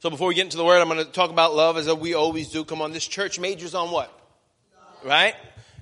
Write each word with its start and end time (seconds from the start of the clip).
So 0.00 0.10
before 0.10 0.28
we 0.28 0.36
get 0.36 0.44
into 0.44 0.56
the 0.56 0.64
word, 0.64 0.80
I'm 0.80 0.88
going 0.88 1.04
to 1.04 1.10
talk 1.10 1.30
about 1.30 1.56
love 1.56 1.76
as 1.76 1.92
we 1.92 2.14
always 2.14 2.50
do. 2.50 2.64
Come 2.64 2.80
on, 2.82 2.92
this 2.92 3.04
church 3.04 3.40
majors 3.40 3.74
on 3.74 3.90
what? 3.90 4.12
Right? 5.04 5.34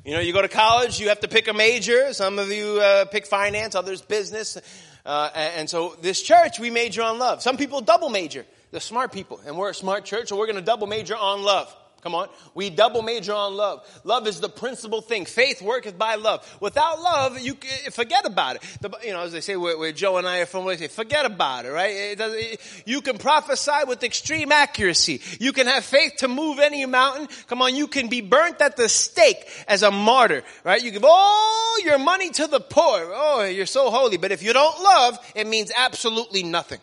You 0.07 0.15
know, 0.15 0.21
you 0.21 0.33
go 0.33 0.41
to 0.41 0.49
college, 0.49 0.99
you 0.99 1.11
have 1.11 1.21
to 1.21 1.29
pick 1.29 1.49
a 1.49 1.53
major. 1.53 2.15
Some 2.15 2.39
of 2.39 2.51
you 2.51 2.81
uh, 2.81 3.05
pick 3.05 3.27
finance, 3.27 3.75
others 3.75 4.01
business. 4.01 4.57
Uh, 5.05 5.31
and 5.35 5.69
so 5.69 5.99
this 6.01 6.23
church, 6.23 6.59
we 6.59 6.71
major 6.71 7.03
on 7.03 7.19
love. 7.19 7.43
Some 7.43 7.59
people 7.59 7.83
double 7.83 8.09
major. 8.09 8.47
The 8.71 8.81
smart 8.81 9.13
people. 9.13 9.39
And 9.45 9.59
we're 9.59 9.69
a 9.69 9.75
smart 9.75 10.07
church, 10.07 10.29
so 10.29 10.39
we're 10.39 10.47
going 10.47 10.57
to 10.57 10.63
double 10.63 10.87
major 10.87 11.15
on 11.15 11.43
love. 11.43 11.75
Come 12.07 12.15
on. 12.15 12.29
We 12.55 12.71
double 12.71 13.03
major 13.03 13.33
on 13.33 13.57
love. 13.57 13.85
Love 14.05 14.29
is 14.29 14.39
the 14.39 14.49
principal 14.49 15.01
thing. 15.01 15.25
Faith 15.25 15.61
worketh 15.61 15.99
by 15.99 16.15
love. 16.15 16.47
Without 16.61 17.01
love, 17.01 17.41
you 17.41 17.57
eh, 17.85 17.91
forget 17.91 18.25
about 18.25 18.55
it. 18.55 18.63
The, 18.81 18.91
you 19.03 19.13
know, 19.13 19.23
as 19.23 19.33
they 19.33 19.41
say 19.41 19.57
where, 19.57 19.77
where, 19.77 19.91
Joe 19.91 20.17
and 20.17 20.25
I 20.25 20.39
are 20.39 20.47
from, 20.47 20.65
they 20.67 20.77
say, 20.77 20.87
forget 20.87 21.27
about 21.27 21.65
it, 21.65 21.71
right? 21.71 21.91
It 21.91 22.21
it, 22.21 22.83
you 22.87 23.01
can 23.01 23.19
prophesy 23.19 23.73
with 23.89 24.05
extreme 24.05 24.53
accuracy. 24.53 25.21
You 25.41 25.53
can 25.53 25.67
have 25.67 25.85
faith 25.85 26.19
to 26.19 26.29
move 26.29 26.61
any 26.61 26.87
mountain. 26.87 27.27
Come 27.49 27.61
on, 27.61 27.75
you 27.75 27.89
can 27.89 28.07
be 28.07 28.21
burnt 28.21 28.61
at 28.61 28.77
the 28.77 28.89
stake 28.89 29.45
as 29.67 29.83
a 29.83 29.91
martyr, 29.91 30.45
right? 30.63 30.81
You 30.81 30.93
give 30.93 31.05
all 31.05 31.81
your 31.83 31.99
money 31.99 32.31
to 32.31 32.47
the 32.47 32.61
poor. 32.61 33.01
Oh, 33.03 33.43
you're 33.43 33.67
so 33.67 33.91
holy. 33.91 34.17
But 34.17 34.31
if 34.31 34.45
you 34.45 34.53
don't 34.53 34.81
love, 34.81 35.19
it 35.35 35.49
means 35.49 35.73
absolutely 35.77 36.45
nothing. 36.45 36.79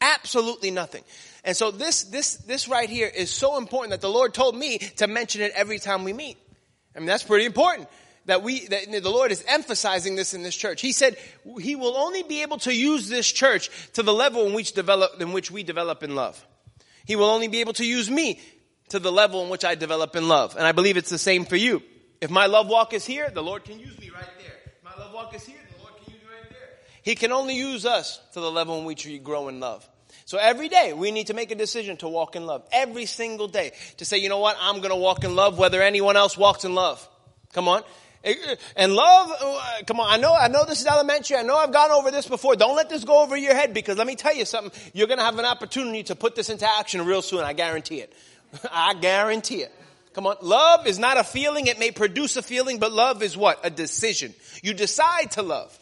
Absolutely 0.00 0.70
nothing. 0.70 1.04
And 1.44 1.56
so 1.56 1.70
this, 1.70 2.04
this, 2.04 2.36
this 2.36 2.68
right 2.68 2.88
here 2.88 3.08
is 3.08 3.30
so 3.30 3.58
important 3.58 3.90
that 3.90 4.00
the 4.00 4.10
Lord 4.10 4.32
told 4.32 4.56
me 4.56 4.78
to 4.78 5.06
mention 5.06 5.42
it 5.42 5.52
every 5.54 5.78
time 5.78 6.04
we 6.04 6.12
meet. 6.12 6.36
I 6.94 6.98
mean, 6.98 7.06
that's 7.06 7.24
pretty 7.24 7.46
important 7.46 7.88
that 8.26 8.42
we, 8.42 8.66
that 8.68 8.90
the 8.90 9.10
Lord 9.10 9.32
is 9.32 9.44
emphasizing 9.48 10.14
this 10.14 10.34
in 10.34 10.42
this 10.42 10.54
church. 10.54 10.80
He 10.80 10.92
said 10.92 11.16
He 11.60 11.74
will 11.74 11.96
only 11.96 12.22
be 12.22 12.42
able 12.42 12.58
to 12.58 12.74
use 12.74 13.08
this 13.08 13.30
church 13.30 13.70
to 13.94 14.02
the 14.02 14.12
level 14.12 14.46
in 14.46 14.54
which 14.54 14.72
develop, 14.72 15.20
in 15.20 15.32
which 15.32 15.50
we 15.50 15.62
develop 15.62 16.02
in 16.02 16.14
love. 16.14 16.44
He 17.04 17.16
will 17.16 17.30
only 17.30 17.48
be 17.48 17.60
able 17.60 17.72
to 17.74 17.84
use 17.84 18.08
me 18.08 18.40
to 18.90 18.98
the 18.98 19.10
level 19.10 19.42
in 19.42 19.48
which 19.48 19.64
I 19.64 19.74
develop 19.74 20.14
in 20.14 20.28
love. 20.28 20.56
And 20.56 20.66
I 20.66 20.72
believe 20.72 20.96
it's 20.96 21.10
the 21.10 21.18
same 21.18 21.44
for 21.44 21.56
you. 21.56 21.82
If 22.20 22.30
my 22.30 22.46
love 22.46 22.68
walk 22.68 22.92
is 22.92 23.04
here, 23.04 23.28
the 23.30 23.42
Lord 23.42 23.64
can 23.64 23.80
use 23.80 23.98
me 23.98 24.10
right 24.10 24.24
there. 24.38 24.54
If 24.66 24.84
my 24.84 24.94
love 25.02 25.12
walk 25.12 25.34
is 25.34 25.44
here, 25.44 25.56
the 25.74 25.82
Lord 25.82 25.94
can 25.96 26.14
use 26.14 26.22
me 26.22 26.28
right 26.30 26.50
there. 26.50 26.68
He 27.02 27.16
can 27.16 27.32
only 27.32 27.56
use 27.56 27.84
us 27.84 28.20
to 28.34 28.40
the 28.40 28.50
level 28.50 28.78
in 28.78 28.84
which 28.84 29.04
we 29.04 29.18
grow 29.18 29.48
in 29.48 29.58
love. 29.58 29.88
So 30.24 30.38
every 30.38 30.68
day 30.68 30.92
we 30.92 31.10
need 31.10 31.28
to 31.28 31.34
make 31.34 31.50
a 31.50 31.54
decision 31.54 31.96
to 31.98 32.08
walk 32.08 32.36
in 32.36 32.46
love. 32.46 32.66
Every 32.72 33.06
single 33.06 33.48
day. 33.48 33.72
To 33.98 34.04
say, 34.04 34.18
you 34.18 34.28
know 34.28 34.38
what? 34.38 34.56
I'm 34.60 34.80
gonna 34.80 34.96
walk 34.96 35.24
in 35.24 35.34
love 35.34 35.58
whether 35.58 35.82
anyone 35.82 36.16
else 36.16 36.36
walks 36.36 36.64
in 36.64 36.74
love. 36.74 37.06
Come 37.52 37.68
on. 37.68 37.82
And 38.76 38.94
love, 38.94 39.32
uh, 39.40 39.82
come 39.84 39.98
on, 39.98 40.08
I 40.08 40.16
know, 40.16 40.32
I 40.32 40.46
know 40.46 40.64
this 40.64 40.80
is 40.80 40.86
elementary. 40.86 41.36
I 41.36 41.42
know 41.42 41.56
I've 41.56 41.72
gone 41.72 41.90
over 41.90 42.12
this 42.12 42.28
before. 42.28 42.54
Don't 42.54 42.76
let 42.76 42.88
this 42.88 43.02
go 43.02 43.20
over 43.20 43.36
your 43.36 43.54
head 43.54 43.74
because 43.74 43.98
let 43.98 44.06
me 44.06 44.14
tell 44.14 44.34
you 44.34 44.44
something. 44.44 44.72
You're 44.94 45.08
gonna 45.08 45.24
have 45.24 45.38
an 45.38 45.44
opportunity 45.44 46.04
to 46.04 46.14
put 46.14 46.36
this 46.36 46.48
into 46.48 46.68
action 46.78 47.04
real 47.04 47.22
soon. 47.22 47.40
I 47.40 47.52
guarantee 47.52 48.00
it. 48.00 48.12
I 48.70 48.94
guarantee 48.94 49.62
it. 49.62 49.72
Come 50.12 50.26
on. 50.26 50.36
Love 50.42 50.86
is 50.86 50.98
not 50.98 51.18
a 51.18 51.24
feeling. 51.24 51.66
It 51.66 51.78
may 51.78 51.90
produce 51.90 52.36
a 52.36 52.42
feeling, 52.42 52.78
but 52.78 52.92
love 52.92 53.22
is 53.22 53.36
what? 53.36 53.60
A 53.64 53.70
decision. 53.70 54.34
You 54.62 54.74
decide 54.74 55.32
to 55.32 55.42
love. 55.42 55.76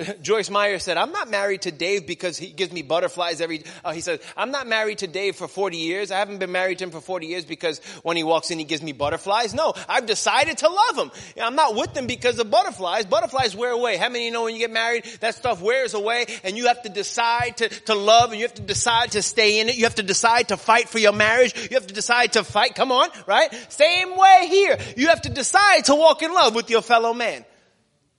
Joyce 0.22 0.50
Meyer 0.50 0.78
said, 0.78 0.96
I'm 0.96 1.12
not 1.12 1.30
married 1.30 1.62
to 1.62 1.72
Dave 1.72 2.06
because 2.06 2.36
he 2.36 2.48
gives 2.48 2.72
me 2.72 2.82
butterflies 2.82 3.40
every, 3.40 3.64
uh, 3.84 3.92
he 3.92 4.00
says, 4.00 4.20
I'm 4.36 4.50
not 4.50 4.66
married 4.66 4.98
to 4.98 5.06
Dave 5.06 5.36
for 5.36 5.48
40 5.48 5.76
years. 5.76 6.10
I 6.10 6.18
haven't 6.18 6.38
been 6.38 6.52
married 6.52 6.78
to 6.78 6.84
him 6.84 6.90
for 6.90 7.00
40 7.00 7.26
years 7.26 7.44
because 7.44 7.80
when 8.02 8.16
he 8.16 8.22
walks 8.22 8.50
in, 8.50 8.58
he 8.58 8.64
gives 8.64 8.82
me 8.82 8.92
butterflies. 8.92 9.54
No, 9.54 9.74
I've 9.88 10.06
decided 10.06 10.58
to 10.58 10.68
love 10.68 10.98
him. 10.98 11.10
I'm 11.40 11.56
not 11.56 11.74
with 11.74 11.96
him 11.96 12.06
because 12.06 12.38
of 12.38 12.50
butterflies. 12.50 13.06
Butterflies 13.06 13.54
wear 13.54 13.70
away. 13.70 13.96
How 13.96 14.08
many 14.08 14.30
know 14.30 14.44
when 14.44 14.54
you 14.54 14.60
get 14.60 14.70
married, 14.70 15.04
that 15.20 15.34
stuff 15.34 15.60
wears 15.60 15.94
away 15.94 16.26
and 16.44 16.56
you 16.56 16.66
have 16.66 16.82
to 16.82 16.88
decide 16.88 17.56
to, 17.58 17.68
to 17.68 17.94
love 17.94 18.30
and 18.30 18.40
you 18.40 18.46
have 18.46 18.54
to 18.54 18.62
decide 18.62 19.12
to 19.12 19.22
stay 19.22 19.60
in 19.60 19.68
it. 19.68 19.76
You 19.76 19.84
have 19.84 19.96
to 19.96 20.02
decide 20.02 20.48
to 20.48 20.56
fight 20.56 20.88
for 20.88 20.98
your 20.98 21.12
marriage. 21.12 21.54
You 21.70 21.76
have 21.76 21.86
to 21.86 21.94
decide 21.94 22.34
to 22.34 22.44
fight. 22.44 22.74
Come 22.74 22.92
on, 22.92 23.08
right? 23.26 23.52
Same 23.70 24.16
way 24.16 24.46
here. 24.48 24.78
You 24.96 25.08
have 25.08 25.22
to 25.22 25.30
decide 25.30 25.86
to 25.86 25.94
walk 25.94 26.22
in 26.22 26.32
love 26.32 26.54
with 26.54 26.70
your 26.70 26.82
fellow 26.82 27.12
man. 27.12 27.44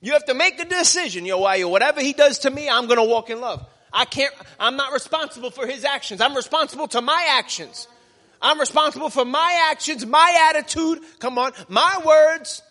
You 0.01 0.13
have 0.13 0.25
to 0.25 0.34
make 0.34 0.59
a 0.59 0.66
decision. 0.66 1.25
Know 1.25 1.38
why? 1.39 1.63
Whatever 1.63 2.01
he 2.01 2.13
does 2.13 2.39
to 2.39 2.50
me, 2.50 2.67
I'm 2.67 2.88
to 2.88 3.03
walk 3.03 3.29
in 3.29 3.39
love. 3.39 3.66
I 3.94 4.06
can't, 4.06 4.34
I'm 4.59 4.75
not 4.75 4.94
responsible 4.94 5.51
for 5.51 5.67
his 5.67 5.85
actions. 5.85 6.22
I'm 6.22 6.35
responsible 6.35 6.88
to 6.89 7.01
my 7.01 7.28
actions. 7.38 7.88
I'm 8.41 8.59
responsible 8.59 9.09
for 9.09 9.25
my 9.25 9.69
actions, 9.69 10.06
my 10.06 10.50
attitude. 10.50 11.00
Come 11.19 11.38
on. 11.38 11.51
My 11.69 12.01
words. 12.03 12.63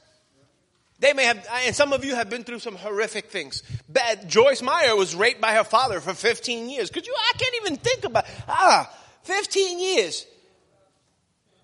They 0.98 1.14
may 1.14 1.24
have, 1.24 1.46
and 1.64 1.74
some 1.74 1.92
of 1.92 2.04
you 2.04 2.14
have 2.14 2.28
been 2.28 2.44
through 2.44 2.58
some 2.58 2.74
horrific 2.74 3.30
things. 3.30 3.62
Bad. 3.88 4.28
Joyce 4.28 4.60
Meyer 4.60 4.94
was 4.94 5.14
raped 5.14 5.40
by 5.40 5.54
her 5.54 5.64
father 5.64 6.00
for 6.00 6.12
15 6.12 6.68
years. 6.68 6.90
Could 6.90 7.06
you, 7.06 7.14
I 7.16 7.32
can't 7.38 7.54
even 7.62 7.76
think 7.76 8.04
about, 8.04 8.26
ah, 8.48 8.92
15 9.22 9.78
years. 9.78 10.26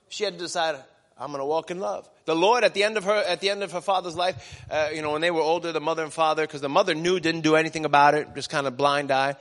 She 0.08 0.24
had 0.24 0.34
to 0.34 0.38
decide, 0.38 0.76
I'm 1.18 1.28
going 1.28 1.40
to 1.40 1.46
walk 1.46 1.70
in 1.70 1.80
love. 1.80 2.08
The 2.26 2.36
Lord, 2.36 2.62
at 2.62 2.74
the 2.74 2.84
end 2.84 2.98
of 2.98 3.04
her, 3.04 3.14
at 3.14 3.40
the 3.40 3.48
end 3.48 3.62
of 3.62 3.72
her 3.72 3.80
father's 3.80 4.16
life, 4.16 4.64
uh, 4.70 4.90
you 4.94 5.00
know, 5.00 5.12
when 5.12 5.22
they 5.22 5.30
were 5.30 5.40
older, 5.40 5.72
the 5.72 5.80
mother 5.80 6.02
and 6.02 6.12
father, 6.12 6.42
because 6.42 6.60
the 6.60 6.68
mother 6.68 6.94
knew, 6.94 7.18
didn't 7.20 7.40
do 7.40 7.56
anything 7.56 7.84
about 7.84 8.14
it, 8.14 8.28
just 8.34 8.50
kind 8.50 8.66
of 8.66 8.76
blind 8.76 9.10
eye. 9.10 9.36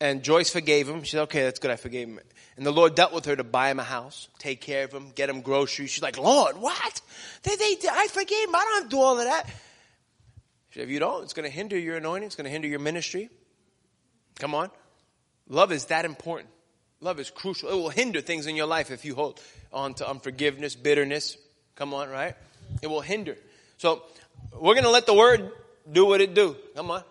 And 0.00 0.22
Joyce 0.22 0.50
forgave 0.50 0.88
him. 0.88 1.02
She 1.02 1.12
said, 1.12 1.22
okay, 1.22 1.42
that's 1.42 1.58
good. 1.58 1.70
I 1.70 1.76
forgave 1.76 2.08
him. 2.08 2.20
And 2.56 2.64
the 2.64 2.72
Lord 2.72 2.94
dealt 2.94 3.12
with 3.12 3.26
her 3.26 3.36
to 3.36 3.44
buy 3.44 3.70
him 3.70 3.78
a 3.78 3.84
house, 3.84 4.28
take 4.38 4.62
care 4.62 4.84
of 4.84 4.92
him, 4.92 5.10
get 5.14 5.28
him 5.28 5.42
groceries. 5.42 5.90
She's 5.90 6.02
like, 6.02 6.18
Lord, 6.18 6.56
what? 6.56 7.00
They, 7.42 7.56
they, 7.56 7.76
I 7.90 8.06
forgave 8.08 8.48
him. 8.48 8.54
I 8.54 8.64
don't 8.64 8.74
have 8.82 8.84
to 8.84 8.96
do 8.96 9.00
all 9.00 9.18
of 9.18 9.24
that. 9.24 9.46
She 10.70 10.80
said, 10.80 10.84
if 10.84 10.90
you 10.90 10.98
don't, 10.98 11.22
it's 11.22 11.34
going 11.34 11.48
to 11.48 11.54
hinder 11.54 11.78
your 11.78 11.96
anointing. 11.96 12.26
It's 12.26 12.36
going 12.36 12.46
to 12.46 12.50
hinder 12.50 12.68
your 12.68 12.78
ministry. 12.78 13.28
Come 14.38 14.54
on. 14.54 14.70
Love 15.48 15.72
is 15.72 15.86
that 15.86 16.04
important. 16.06 16.48
Love 17.00 17.20
is 17.20 17.30
crucial. 17.30 17.68
It 17.68 17.74
will 17.74 17.90
hinder 17.90 18.20
things 18.20 18.46
in 18.46 18.56
your 18.56 18.66
life 18.66 18.90
if 18.90 19.04
you 19.04 19.14
hold 19.14 19.40
on 19.72 19.94
to 19.94 20.08
unforgiveness, 20.08 20.74
bitterness, 20.74 21.36
Come 21.76 21.92
on, 21.92 22.08
right? 22.08 22.34
It 22.80 22.86
will 22.88 23.02
hinder. 23.02 23.36
So 23.76 24.02
we're 24.52 24.74
going 24.74 24.84
to 24.84 24.90
let 24.90 25.06
the 25.06 25.14
word 25.14 25.52
do 25.90 26.06
what 26.06 26.22
it 26.22 26.34
do. 26.34 26.56
Come 26.74 26.90
on. 26.90 27.02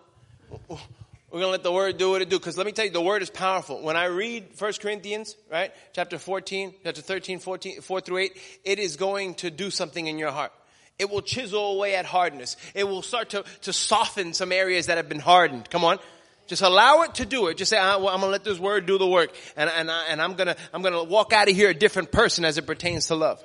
We're 1.30 1.40
going 1.40 1.42
to 1.42 1.50
let 1.50 1.62
the 1.62 1.72
word 1.72 1.98
do 1.98 2.10
what 2.10 2.22
it 2.22 2.28
do. 2.28 2.38
Because 2.38 2.56
let 2.56 2.66
me 2.66 2.72
tell 2.72 2.84
you, 2.84 2.90
the 2.90 3.00
word 3.00 3.22
is 3.22 3.30
powerful. 3.30 3.80
When 3.82 3.96
I 3.96 4.06
read 4.06 4.48
1 4.58 4.72
Corinthians, 4.80 5.36
right, 5.50 5.72
chapter 5.92 6.18
14, 6.18 6.74
chapter 6.82 7.00
13, 7.00 7.38
14, 7.38 7.80
4 7.80 8.00
through 8.00 8.18
8, 8.18 8.40
it 8.64 8.78
is 8.80 8.96
going 8.96 9.34
to 9.36 9.50
do 9.50 9.70
something 9.70 10.04
in 10.04 10.18
your 10.18 10.32
heart. 10.32 10.52
It 10.98 11.10
will 11.10 11.22
chisel 11.22 11.74
away 11.74 11.94
at 11.94 12.06
hardness. 12.06 12.56
It 12.74 12.88
will 12.88 13.02
start 13.02 13.30
to, 13.30 13.44
to 13.62 13.72
soften 13.72 14.32
some 14.32 14.50
areas 14.50 14.86
that 14.86 14.96
have 14.96 15.08
been 15.08 15.20
hardened. 15.20 15.70
Come 15.70 15.84
on. 15.84 15.98
Just 16.46 16.62
allow 16.62 17.02
it 17.02 17.14
to 17.16 17.26
do 17.26 17.48
it. 17.48 17.56
Just 17.56 17.70
say, 17.70 17.78
well, 17.78 18.08
I'm 18.08 18.20
gonna 18.20 18.32
let 18.32 18.44
this 18.44 18.58
word 18.58 18.86
do 18.86 18.98
the 18.98 19.06
work. 19.06 19.30
And, 19.56 19.68
and, 19.70 19.90
and 19.90 20.22
I'm 20.22 20.34
gonna, 20.34 20.56
I'm 20.72 20.82
gonna 20.82 21.04
walk 21.04 21.32
out 21.32 21.48
of 21.48 21.56
here 21.56 21.70
a 21.70 21.74
different 21.74 22.12
person 22.12 22.44
as 22.44 22.58
it 22.58 22.66
pertains 22.66 23.08
to 23.08 23.14
love. 23.14 23.42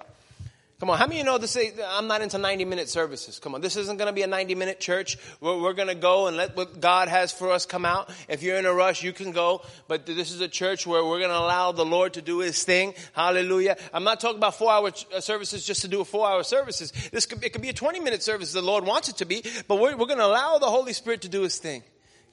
Come 0.81 0.89
on, 0.89 0.97
how 0.97 1.06
many 1.06 1.19
of 1.19 1.25
you 1.28 1.31
know 1.31 1.38
this? 1.38 1.51
Say 1.51 1.73
I'm 1.91 2.07
not 2.07 2.23
into 2.23 2.39
90 2.39 2.66
minute 2.66 2.89
services. 2.89 3.38
Come 3.38 3.53
on, 3.53 3.62
this 3.62 3.75
isn't 3.75 3.97
going 3.97 4.07
to 4.07 4.13
be 4.13 4.23
a 4.23 4.28
90 4.28 4.56
minute 4.56 4.79
church. 4.79 5.16
We're, 5.39 5.62
we're 5.62 5.73
going 5.73 5.89
to 5.89 5.94
go 5.94 6.25
and 6.25 6.35
let 6.35 6.57
what 6.57 6.79
God 6.79 7.07
has 7.07 7.31
for 7.31 7.51
us 7.51 7.67
come 7.67 7.85
out. 7.85 8.09
If 8.28 8.41
you're 8.41 8.57
in 8.57 8.66
a 8.66 8.73
rush, 8.73 9.03
you 9.03 9.13
can 9.13 9.31
go. 9.31 9.62
But 9.88 10.07
this 10.07 10.31
is 10.31 10.41
a 10.41 10.47
church 10.47 10.88
where 10.88 11.06
we're 11.06 11.19
going 11.19 11.29
to 11.29 11.38
allow 11.38 11.72
the 11.72 11.85
Lord 11.85 12.16
to 12.16 12.23
do 12.23 12.39
His 12.39 12.63
thing. 12.63 12.95
Hallelujah. 13.13 13.78
I'm 13.94 14.03
not 14.03 14.19
talking 14.19 14.38
about 14.38 14.56
four 14.56 14.72
hour 14.72 14.91
uh, 15.16 15.22
services 15.22 15.63
just 15.63 15.83
to 15.83 15.88
do 15.88 16.01
a 16.01 16.03
four 16.03 16.28
hour 16.28 16.41
services. 16.41 16.91
This 17.12 17.28
could, 17.28 17.44
it 17.44 17.53
could 17.53 17.62
be 17.62 17.69
a 17.69 17.73
20 17.73 18.00
minute 18.00 18.23
service. 18.23 18.51
The 18.51 18.63
Lord 18.63 18.83
wants 18.83 19.07
it 19.07 19.18
to 19.18 19.25
be, 19.25 19.44
but 19.68 19.75
we're, 19.75 19.95
we're 19.95 20.07
going 20.07 20.18
to 20.18 20.25
allow 20.25 20.57
the 20.57 20.66
Holy 20.66 20.94
Spirit 20.94 21.22
to 21.22 21.29
do 21.29 21.44
His 21.44 21.59
thing. 21.59 21.83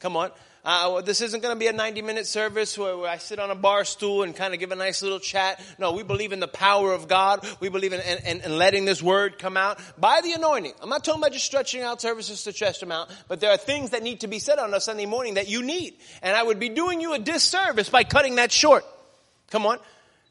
Come 0.01 0.17
on. 0.17 0.31
Uh, 0.65 1.01
this 1.01 1.21
isn't 1.21 1.41
going 1.43 1.55
to 1.55 1.59
be 1.59 1.69
a 1.69 1.73
90 1.73 2.03
minute 2.03 2.27
service 2.27 2.77
where, 2.77 2.97
where, 2.97 3.09
I 3.09 3.19
sit 3.19 3.39
on 3.39 3.51
a 3.51 3.55
bar 3.55 3.85
stool 3.85 4.23
and 4.23 4.35
kind 4.35 4.53
of 4.53 4.61
give 4.61 4.73
a 4.73 4.77
nice 4.77 5.03
little 5.03 5.21
chat. 5.21 5.61
No, 5.79 5.93
we 5.93 6.03
believe 6.03 6.33
in 6.33 6.41
the 6.41 6.49
power 6.49 6.93
of 6.93 7.09
God. 7.09 7.47
We 7.61 7.69
believe 7.69 7.93
in, 7.93 8.01
in, 8.01 8.19
in, 8.27 8.41
in 8.43 8.59
letting 8.59 8.85
this 8.85 9.03
word 9.03 9.39
come 9.39 9.57
out 9.57 9.81
by 9.97 10.21
the 10.21 10.33
anointing. 10.33 10.73
I'm 10.83 10.89
not 10.89 11.05
talking 11.05 11.23
about 11.23 11.33
just 11.33 11.47
stretching 11.47 11.83
out 11.83 12.01
services 12.01 12.43
to 12.45 12.81
them 12.81 12.93
out, 12.93 13.09
but 13.29 13.41
there 13.41 13.51
are 13.51 13.57
things 13.57 13.91
that 13.91 14.03
need 14.03 14.21
to 14.21 14.27
be 14.27 14.39
said 14.41 14.59
on 14.59 14.75
a 14.75 14.81
Sunday 14.81 15.07
morning 15.07 15.35
that 15.35 15.49
you 15.49 15.63
need. 15.63 15.95
And 16.23 16.37
I 16.37 16.43
would 16.43 16.59
be 16.59 16.69
doing 16.69 17.01
you 17.01 17.15
a 17.15 17.19
disservice 17.19 17.89
by 17.89 18.05
cutting 18.05 18.37
that 18.37 18.53
short. 18.53 18.85
Come 19.51 19.65
on. 19.65 19.79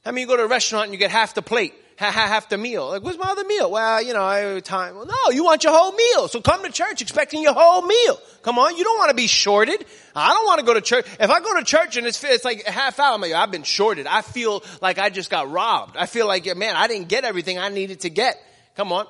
How 0.04 0.12
many 0.12 0.22
you 0.22 0.28
go 0.28 0.38
to 0.38 0.44
a 0.44 0.48
restaurant 0.48 0.86
and 0.86 0.94
you 0.94 1.00
get 1.00 1.12
half 1.12 1.34
the 1.34 1.42
plate? 1.42 1.74
Half 1.98 2.50
the 2.50 2.58
meal. 2.58 2.90
Like, 2.90 3.04
where's 3.04 3.18
my 3.18 3.30
other 3.30 3.44
meal? 3.44 3.72
Well, 3.72 4.02
you 4.02 4.14
know, 4.14 4.24
I 4.24 4.60
time. 4.60 4.96
Well, 4.96 5.06
no, 5.06 5.32
you 5.32 5.44
want 5.44 5.64
your 5.64 5.74
whole 5.74 5.92
meal. 5.92 6.28
So 6.28 6.42
come 6.42 6.64
to 6.64 6.72
church 6.72 7.02
expecting 7.02 7.42
your 7.42 7.54
whole 7.54 7.82
meal. 7.82 8.20
Come 8.44 8.60
on, 8.60 8.78
you 8.78 8.84
don't 8.84 8.98
want 8.98 9.10
to 9.10 9.16
be 9.16 9.28
shorted. 9.28 9.84
I 10.16 10.34
don't 10.34 10.46
want 10.46 10.60
to 10.60 10.66
go 10.66 10.74
to 10.76 10.82
church. 10.82 11.06
If 11.20 11.30
I 11.30 11.40
go 11.40 11.58
to 11.58 11.64
church 11.64 11.98
and 11.98 12.06
it's, 12.06 12.24
it's 12.24 12.46
like 12.46 12.66
half 12.66 13.00
hour, 13.00 13.16
I'm 13.16 13.22
like, 13.22 13.34
I've 13.34 13.52
been 13.52 13.64
shorted. 13.64 14.06
I 14.08 14.22
feel 14.22 14.64
like 14.82 15.00
I 15.00 15.10
just 15.10 15.30
got 15.30 15.50
robbed. 15.50 15.98
I 15.98 16.06
feel 16.06 16.28
like, 16.28 16.46
man, 16.56 16.76
I 16.76 16.88
didn't 16.88 17.08
get 17.08 17.24
everything 17.24 17.58
I 17.58 17.70
needed 17.70 18.02
to 18.02 18.10
get. 18.10 18.42
Come 18.76 18.92
on. 18.92 19.08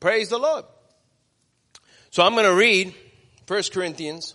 Praise 0.00 0.30
the 0.30 0.38
Lord. 0.38 0.64
So 2.10 2.22
I'm 2.22 2.32
going 2.32 2.46
to 2.46 2.54
read 2.54 2.94
1 3.46 3.62
Corinthians. 3.72 4.34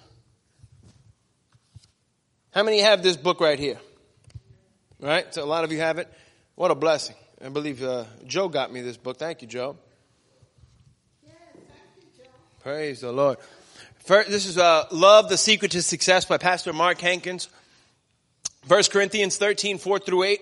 How 2.53 2.63
many 2.63 2.79
have 2.79 3.03
this 3.03 3.17
book 3.17 3.41
right 3.41 3.59
here? 3.59 3.79
Right? 4.99 5.33
So 5.33 5.43
a 5.43 5.45
lot 5.45 5.63
of 5.63 5.71
you 5.71 5.79
have 5.79 5.97
it. 5.97 6.11
What 6.53 6.71
a 6.71 6.75
blessing. 6.75 7.15
I 7.43 7.49
believe 7.49 7.83
uh, 7.83 8.05
Joe 8.25 8.47
got 8.47 8.71
me 8.71 8.81
this 8.81 8.95
book. 8.95 9.17
Thank 9.17 9.41
you, 9.41 9.47
Joe. 9.47 9.75
Yes, 11.23 11.33
thank 11.53 11.65
you, 11.97 12.23
Joe. 12.23 12.29
Praise 12.61 13.01
the 13.01 13.11
Lord. 13.11 13.37
First, 14.05 14.29
this 14.29 14.45
is 14.45 14.57
uh, 14.57 14.85
Love, 14.91 15.27
the 15.27 15.37
Secret 15.37 15.71
to 15.71 15.81
Success 15.81 16.25
by 16.25 16.37
Pastor 16.37 16.71
Mark 16.71 16.99
Hankins. 17.01 17.49
1 18.67 18.83
Corinthians 18.89 19.37
13, 19.37 19.79
4 19.79 19.99
through 19.99 20.23
8. 20.23 20.41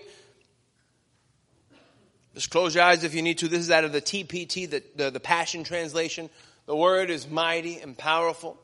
Just 2.34 2.50
close 2.50 2.74
your 2.74 2.84
eyes 2.84 3.02
if 3.02 3.14
you 3.14 3.22
need 3.22 3.38
to. 3.38 3.48
This 3.48 3.60
is 3.60 3.70
out 3.70 3.84
of 3.84 3.92
the 3.92 4.00
TPT, 4.00 4.70
the, 4.70 4.82
the, 4.94 5.10
the 5.10 5.20
Passion 5.20 5.64
Translation. 5.64 6.30
The 6.66 6.76
word 6.76 7.10
is 7.10 7.28
mighty 7.28 7.80
and 7.80 7.98
powerful, 7.98 8.56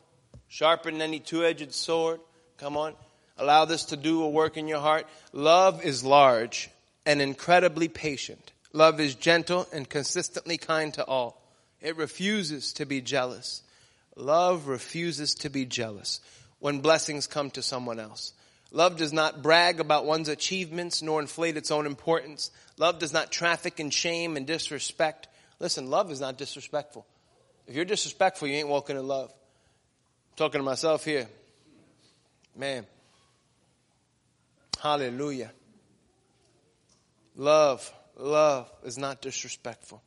sharper 0.49 0.91
than 0.91 1.03
any 1.03 1.19
two-edged 1.19 1.73
sword. 1.75 2.21
Come 2.59 2.76
on. 2.76 2.94
Allow 3.37 3.65
this 3.65 3.87
to 3.87 3.97
do 3.97 4.23
a 4.23 4.29
work 4.29 4.56
in 4.56 4.69
your 4.69 4.81
heart. 4.81 5.06
Love 5.33 5.85
is 5.85 6.05
large 6.05 6.71
and 7.06 7.20
incredibly 7.20 7.88
patient. 7.88 8.52
Love 8.73 9.00
is 9.00 9.14
gentle 9.14 9.67
and 9.73 9.88
consistently 9.88 10.56
kind 10.56 10.94
to 10.94 11.05
all. 11.05 11.43
It 11.81 11.97
refuses 11.97 12.73
to 12.75 12.87
be 12.87 13.00
jealous. 13.00 13.62
Love 14.17 14.69
refuses 14.69 15.35
to 15.37 15.49
be 15.49 15.64
jealous 15.64 16.20
when 16.58 16.81
blessings 16.81 17.26
come 17.26 17.50
to 17.52 17.62
someone 17.62 17.99
else. 17.99 18.32
Love 18.70 18.97
does 18.97 19.12
not 19.12 19.43
brag 19.43 19.81
about 19.81 20.06
one's 20.06 20.29
achievements 20.29 21.02
nor 21.02 21.20
inflate 21.20 21.56
its 21.56 21.70
own 21.70 21.87
importance. 21.87 22.50
Love 22.76 22.99
does 22.99 23.12
not 23.12 23.32
traffic 23.32 23.81
in 23.81 23.91
shame 23.91 24.37
and 24.37 24.47
disrespect. 24.47 25.26
Listen, 25.58 25.91
love 25.91 26.11
is 26.12 26.20
not 26.20 26.38
disrespectful. 26.38 27.06
If 27.67 27.75
you're 27.75 27.85
disrespectful, 27.85 28.49
you 28.49 28.55
ain't 28.55 28.69
walking 28.69 28.97
in 28.97 29.06
love. 29.06 29.31
I'm 29.31 30.37
talking 30.37 30.61
to 30.61 30.64
myself 30.64 31.05
here. 31.05 31.26
Man. 32.56 32.87
Hallelujah. 34.81 35.50
Love, 37.40 37.90
love 38.19 38.70
is 38.84 38.98
not 38.98 39.22
disrespectful. 39.22 40.02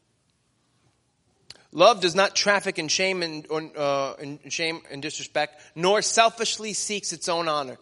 Love 1.71 1.99
does 1.99 2.13
not 2.13 2.35
traffic 2.35 2.77
in 2.77 2.87
shame 2.87 3.23
and, 3.23 3.47
uh, 3.75 4.13
in 4.19 4.37
shame 4.49 4.81
and 4.91 5.01
disrespect, 5.01 5.59
nor 5.73 6.03
selfishly 6.03 6.73
seeks 6.73 7.11
its 7.11 7.27
own 7.27 7.47
honor. 7.47 7.79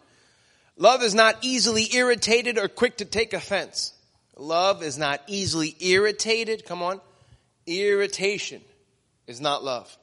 Love 0.78 1.02
is 1.02 1.14
not 1.14 1.36
easily 1.42 1.86
irritated 1.94 2.56
or 2.56 2.66
quick 2.66 2.96
to 2.96 3.04
take 3.04 3.34
offense. 3.34 3.92
Love 4.38 4.82
is 4.82 4.96
not 4.96 5.20
easily 5.26 5.76
irritated. 5.80 6.64
Come 6.64 6.82
on. 6.82 6.98
Irritation 7.66 8.62
is 9.26 9.38
not 9.38 9.62
love. 9.62 9.94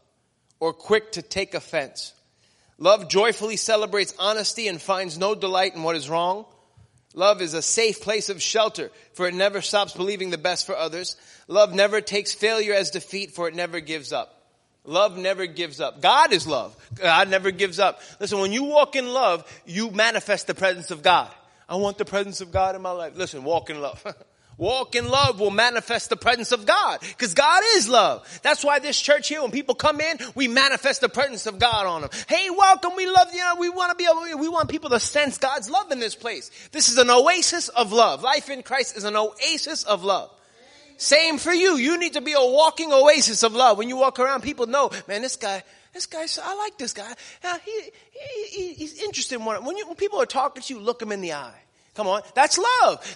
Or 0.60 0.74
quick 0.74 1.14
to 1.14 1.24
take 1.24 1.56
offense. 1.56 2.14
Love 2.78 3.10
joyfully 3.10 3.56
celebrates 3.56 4.14
honesty 4.20 4.68
and 4.68 4.80
finds 4.80 5.18
no 5.18 5.34
delight 5.34 5.74
in 5.76 5.82
what 5.82 5.96
is 5.96 6.08
wrong. 6.08 6.46
Love 7.16 7.42
is 7.42 7.54
a 7.54 7.62
safe 7.62 8.02
place 8.02 8.30
of 8.30 8.42
shelter, 8.42 8.92
for 9.14 9.28
it 9.28 9.34
never 9.34 9.62
stops 9.62 9.94
believing 9.94 10.30
the 10.30 10.38
best 10.38 10.66
for 10.66 10.76
others. 10.76 11.16
Love 11.48 11.74
never 11.74 12.02
takes 12.02 12.34
failure 12.34 12.74
as 12.74 12.92
defeat, 12.92 13.32
for 13.32 13.48
it 13.48 13.56
never 13.56 13.80
gives 13.80 14.14
up. 14.14 14.36
Love 14.86 15.18
never 15.18 15.46
gives 15.46 15.80
up. 15.80 16.02
God 16.02 16.34
is 16.34 16.48
love. 16.48 16.76
God 16.96 17.30
never 17.30 17.52
gives 17.52 17.80
up. 17.80 18.02
Listen, 18.20 18.40
when 18.40 18.54
you 18.54 18.64
walk 18.64 18.96
in 18.96 19.08
love, 19.08 19.46
you 19.66 19.92
manifest 19.92 20.48
the 20.48 20.56
presence 20.56 20.92
of 20.92 21.04
God. 21.04 21.32
I 21.68 21.76
want 21.76 21.98
the 21.98 22.06
presence 22.06 22.42
of 22.42 22.52
God 22.52 22.76
in 22.76 22.82
my 22.82 22.92
life. 22.92 23.16
Listen, 23.16 23.44
walk 23.44 23.70
in 23.70 23.82
love. 23.82 24.04
Walk 24.60 24.94
in 24.96 25.08
love 25.08 25.40
will 25.40 25.52
manifest 25.52 26.10
the 26.10 26.18
presence 26.18 26.52
of 26.52 26.66
God. 26.66 27.00
Because 27.00 27.34
God 27.34 27.64
is 27.76 27.88
love. 27.88 28.28
That's 28.44 28.62
why 28.62 28.80
this 28.80 29.00
church 29.00 29.30
here, 29.30 29.42
when 29.42 29.52
people 29.52 29.74
come 29.74 30.02
in, 30.02 30.20
we 30.36 30.50
manifest 30.50 31.00
the 31.00 31.08
presence 31.08 31.46
of 31.46 31.60
God 31.60 31.86
on 31.86 32.02
them. 32.02 32.10
Hey, 32.28 32.50
welcome. 32.50 32.92
We 32.98 33.08
love 33.10 33.34
you. 33.34 33.44
We 33.58 33.70
want 33.70 33.92
to 33.92 33.96
be 33.96 34.04
able, 34.04 34.38
we 34.38 34.50
want 34.50 34.70
people 34.70 34.90
to 34.90 35.00
sense 35.00 35.38
God's 35.38 35.70
love 35.70 35.92
in 35.92 36.00
this 36.00 36.14
place. 36.14 36.52
This 36.74 36.90
is 36.90 36.98
an 36.98 37.10
oasis 37.10 37.70
of 37.70 37.94
love. 37.94 38.22
Life 38.22 38.50
in 38.50 38.62
Christ 38.62 38.98
is 38.98 39.06
an 39.06 39.16
oasis 39.16 39.86
of 39.86 40.04
love. 40.04 40.30
Same 40.98 41.38
for 41.38 41.54
you. 41.54 41.78
You 41.78 41.98
need 41.98 42.14
to 42.14 42.22
be 42.22 42.34
a 42.34 42.42
walking 42.42 42.92
oasis 42.92 43.44
of 43.44 43.54
love. 43.54 43.78
When 43.78 43.88
you 43.88 43.96
walk 43.96 44.20
around, 44.20 44.44
people 44.44 44.68
know, 44.68 44.92
man, 45.08 45.22
this 45.22 45.38
guy, 45.38 45.64
this 45.94 46.06
guy, 46.06 46.26
I 46.44 46.56
like 46.56 46.78
this 46.78 46.92
guy. 46.92 47.14
he, 47.64 47.82
he, 48.52 48.74
he's 48.74 49.02
interested 49.02 49.36
in 49.36 49.46
one. 49.46 49.64
When, 49.64 49.78
you, 49.78 49.88
when 49.88 49.96
people 49.96 50.22
are 50.22 50.26
talking 50.26 50.62
to 50.62 50.74
you, 50.74 50.82
look 50.82 51.00
them 51.00 51.14
in 51.14 51.22
the 51.22 51.32
eye. 51.32 51.62
Come 52.00 52.08
on. 52.08 52.22
That's 52.34 52.58
love. 52.58 53.16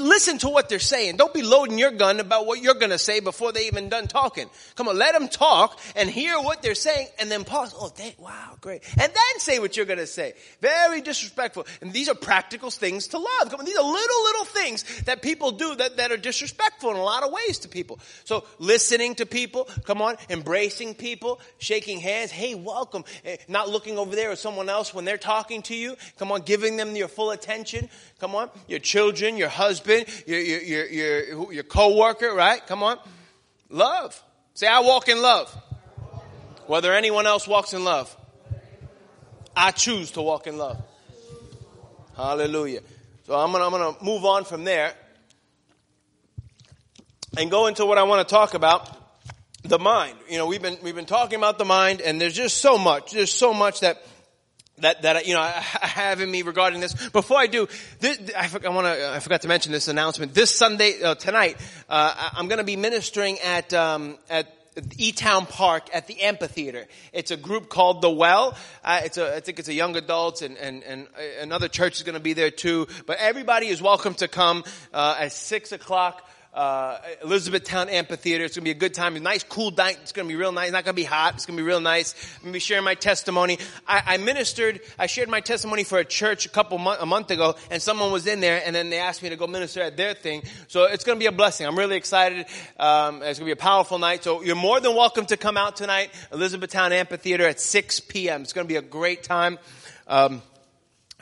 Listen 0.00 0.38
to 0.38 0.48
what 0.48 0.68
they're 0.68 0.78
saying. 0.78 1.16
Don't 1.16 1.34
be 1.34 1.42
loading 1.42 1.76
your 1.76 1.90
gun 1.90 2.20
about 2.20 2.46
what 2.46 2.62
you're 2.62 2.74
going 2.74 2.90
to 2.90 2.98
say 2.98 3.18
before 3.18 3.50
they 3.50 3.66
even 3.66 3.88
done 3.88 4.06
talking. 4.06 4.48
Come 4.76 4.86
on. 4.86 4.96
Let 4.96 5.14
them 5.14 5.26
talk 5.26 5.76
and 5.96 6.08
hear 6.08 6.40
what 6.40 6.62
they're 6.62 6.76
saying 6.76 7.08
and 7.18 7.28
then 7.28 7.42
pause. 7.42 7.74
Oh, 7.76 7.92
they, 7.96 8.14
wow, 8.16 8.58
great. 8.60 8.84
And 8.90 9.12
then 9.12 9.38
say 9.38 9.58
what 9.58 9.76
you're 9.76 9.86
going 9.86 9.98
to 9.98 10.06
say. 10.06 10.34
Very 10.60 11.00
disrespectful. 11.00 11.66
And 11.80 11.92
these 11.92 12.08
are 12.08 12.14
practical 12.14 12.70
things 12.70 13.08
to 13.08 13.18
love. 13.18 13.50
Come 13.50 13.58
on. 13.58 13.66
These 13.66 13.76
are 13.76 13.82
little, 13.82 14.22
little 14.22 14.44
things 14.44 14.84
that 15.06 15.20
people 15.20 15.50
do 15.50 15.74
that, 15.74 15.96
that 15.96 16.12
are 16.12 16.16
disrespectful 16.16 16.92
in 16.92 16.96
a 16.96 17.02
lot 17.02 17.24
of 17.24 17.32
ways 17.32 17.58
to 17.60 17.68
people. 17.68 17.98
So 18.22 18.44
listening 18.60 19.16
to 19.16 19.26
people. 19.26 19.64
Come 19.82 20.00
on. 20.00 20.14
Embracing 20.30 20.94
people. 20.94 21.40
Shaking 21.58 21.98
hands. 21.98 22.30
Hey, 22.30 22.54
welcome. 22.54 23.02
Eh, 23.24 23.38
not 23.48 23.68
looking 23.68 23.98
over 23.98 24.14
there 24.14 24.30
at 24.30 24.38
someone 24.38 24.68
else 24.68 24.94
when 24.94 25.04
they're 25.04 25.18
talking 25.18 25.62
to 25.62 25.74
you. 25.74 25.96
Come 26.20 26.30
on. 26.30 26.42
Giving 26.42 26.76
them 26.76 26.94
your 26.94 27.08
full 27.08 27.32
attention. 27.32 27.88
Come 28.18 28.34
on. 28.34 28.50
Your 28.68 28.78
children, 28.78 29.36
your 29.36 29.48
husband, 29.48 30.06
your, 30.26 30.40
your, 30.40 30.60
your, 30.62 30.86
your, 30.86 31.52
your 31.52 31.62
co-worker, 31.64 32.32
right? 32.34 32.64
Come 32.66 32.82
on. 32.82 32.98
Love. 33.68 34.22
Say, 34.54 34.66
I 34.66 34.80
walk 34.80 35.08
in 35.08 35.20
love. 35.20 35.54
Whether 36.66 36.92
anyone 36.92 37.26
else 37.26 37.46
walks 37.46 37.74
in 37.74 37.84
love. 37.84 38.14
I 39.54 39.70
choose 39.70 40.12
to 40.12 40.22
walk 40.22 40.46
in 40.46 40.58
love. 40.58 40.82
Hallelujah. 42.16 42.80
So 43.26 43.34
I'm 43.34 43.52
gonna, 43.52 43.64
I'm 43.64 43.70
gonna 43.70 43.96
move 44.02 44.24
on 44.24 44.44
from 44.44 44.64
there 44.64 44.94
and 47.36 47.50
go 47.50 47.66
into 47.66 47.84
what 47.86 47.98
I 47.98 48.04
want 48.04 48.26
to 48.26 48.32
talk 48.32 48.54
about. 48.54 48.92
The 49.62 49.78
mind. 49.80 50.16
You 50.28 50.38
know, 50.38 50.46
we've 50.46 50.62
been, 50.62 50.78
we've 50.80 50.94
been 50.94 51.06
talking 51.06 51.38
about 51.38 51.58
the 51.58 51.64
mind 51.64 52.00
and 52.00 52.20
there's 52.20 52.34
just 52.34 52.58
so 52.58 52.78
much, 52.78 53.12
there's 53.12 53.32
so 53.32 53.52
much 53.52 53.80
that 53.80 54.00
that 54.78 55.02
that 55.02 55.26
you 55.26 55.34
know 55.34 55.40
I 55.42 55.86
have 55.86 56.20
in 56.20 56.30
me 56.30 56.42
regarding 56.42 56.80
this. 56.80 56.94
Before 57.10 57.38
I 57.38 57.46
do, 57.46 57.68
this, 58.00 58.18
I, 58.36 58.50
I 58.64 58.68
want 58.68 58.86
to 58.86 59.12
I 59.14 59.20
forgot 59.20 59.42
to 59.42 59.48
mention 59.48 59.72
this 59.72 59.88
announcement. 59.88 60.34
This 60.34 60.50
Sunday 60.50 61.02
uh, 61.02 61.14
tonight, 61.14 61.56
uh, 61.88 62.30
I'm 62.34 62.48
going 62.48 62.58
to 62.58 62.64
be 62.64 62.76
ministering 62.76 63.38
at 63.40 63.72
um, 63.72 64.18
at 64.28 64.52
E 64.98 65.12
Town 65.12 65.46
Park 65.46 65.88
at 65.94 66.06
the 66.06 66.20
amphitheater. 66.22 66.86
It's 67.12 67.30
a 67.30 67.36
group 67.36 67.68
called 67.68 68.02
The 68.02 68.10
Well. 68.10 68.56
Uh, 68.84 69.00
it's 69.04 69.16
a, 69.16 69.36
I 69.36 69.40
think 69.40 69.58
it's 69.58 69.68
a 69.68 69.74
young 69.74 69.96
adults 69.96 70.42
and, 70.42 70.58
and, 70.58 70.82
and 70.82 71.08
another 71.40 71.68
church 71.68 71.96
is 71.96 72.02
going 72.02 72.14
to 72.14 72.20
be 72.20 72.34
there 72.34 72.50
too. 72.50 72.86
But 73.06 73.16
everybody 73.18 73.68
is 73.68 73.80
welcome 73.80 74.12
to 74.16 74.28
come, 74.28 74.64
uh, 74.92 75.16
at 75.18 75.32
six 75.32 75.72
o'clock 75.72 76.28
uh, 76.56 76.98
Elizabethtown 77.22 77.90
Amphitheater. 77.90 78.42
It's 78.42 78.56
gonna 78.56 78.64
be 78.64 78.70
a 78.70 78.74
good 78.74 78.94
time. 78.94 79.14
A 79.14 79.20
nice, 79.20 79.42
cool 79.42 79.70
night. 79.70 79.98
It's 80.00 80.12
gonna 80.12 80.26
be 80.26 80.36
real 80.36 80.52
nice. 80.52 80.68
It's 80.68 80.72
not 80.72 80.84
gonna 80.84 80.94
be 80.94 81.04
hot. 81.04 81.34
It's 81.34 81.44
gonna 81.44 81.58
be 81.58 81.62
real 81.62 81.80
nice. 81.80 82.14
I'm 82.36 82.44
gonna 82.44 82.52
be 82.54 82.58
sharing 82.60 82.82
my 82.82 82.94
testimony. 82.94 83.58
I, 83.86 84.02
I 84.06 84.16
ministered. 84.16 84.80
I 84.98 85.06
shared 85.06 85.28
my 85.28 85.40
testimony 85.40 85.84
for 85.84 85.98
a 85.98 86.04
church 86.04 86.46
a 86.46 86.48
couple 86.48 86.78
a 86.78 87.04
month 87.04 87.30
ago, 87.30 87.56
and 87.70 87.82
someone 87.82 88.10
was 88.10 88.26
in 88.26 88.40
there, 88.40 88.62
and 88.64 88.74
then 88.74 88.88
they 88.88 88.98
asked 88.98 89.22
me 89.22 89.28
to 89.28 89.36
go 89.36 89.46
minister 89.46 89.82
at 89.82 89.98
their 89.98 90.14
thing. 90.14 90.44
So 90.68 90.84
it's 90.84 91.04
gonna 91.04 91.20
be 91.20 91.26
a 91.26 91.32
blessing. 91.32 91.66
I'm 91.66 91.78
really 91.78 91.96
excited. 91.96 92.46
Um, 92.80 93.22
it's 93.22 93.38
gonna 93.38 93.46
be 93.48 93.52
a 93.52 93.56
powerful 93.56 93.98
night. 93.98 94.24
So 94.24 94.42
you're 94.42 94.56
more 94.56 94.80
than 94.80 94.96
welcome 94.96 95.26
to 95.26 95.36
come 95.36 95.58
out 95.58 95.76
tonight. 95.76 96.10
Elizabethtown 96.32 96.90
Amphitheater 96.90 97.46
at 97.46 97.60
6 97.60 98.00
p.m. 98.00 98.42
It's 98.42 98.54
gonna 98.54 98.66
be 98.66 98.76
a 98.76 98.82
great 98.82 99.22
time. 99.22 99.58
Um, 100.08 100.40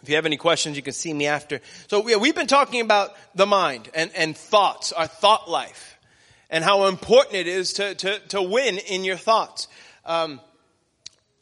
if 0.04 0.10
you 0.10 0.16
have 0.16 0.26
any 0.26 0.36
questions, 0.36 0.76
you 0.76 0.82
can 0.82 0.92
see 0.92 1.14
me 1.14 1.26
after. 1.26 1.62
So 1.88 2.06
yeah, 2.06 2.16
we've 2.16 2.34
been 2.34 2.46
talking 2.46 2.82
about 2.82 3.16
the 3.34 3.46
mind 3.46 3.88
and, 3.94 4.10
and 4.14 4.36
thoughts, 4.36 4.92
our 4.92 5.06
thought 5.06 5.48
life, 5.50 5.98
and 6.50 6.62
how 6.62 6.88
important 6.88 7.36
it 7.36 7.46
is 7.46 7.72
to, 7.74 7.94
to, 7.94 8.18
to 8.28 8.42
win 8.42 8.76
in 8.76 9.02
your 9.04 9.16
thoughts. 9.16 9.66
Um, 10.04 10.42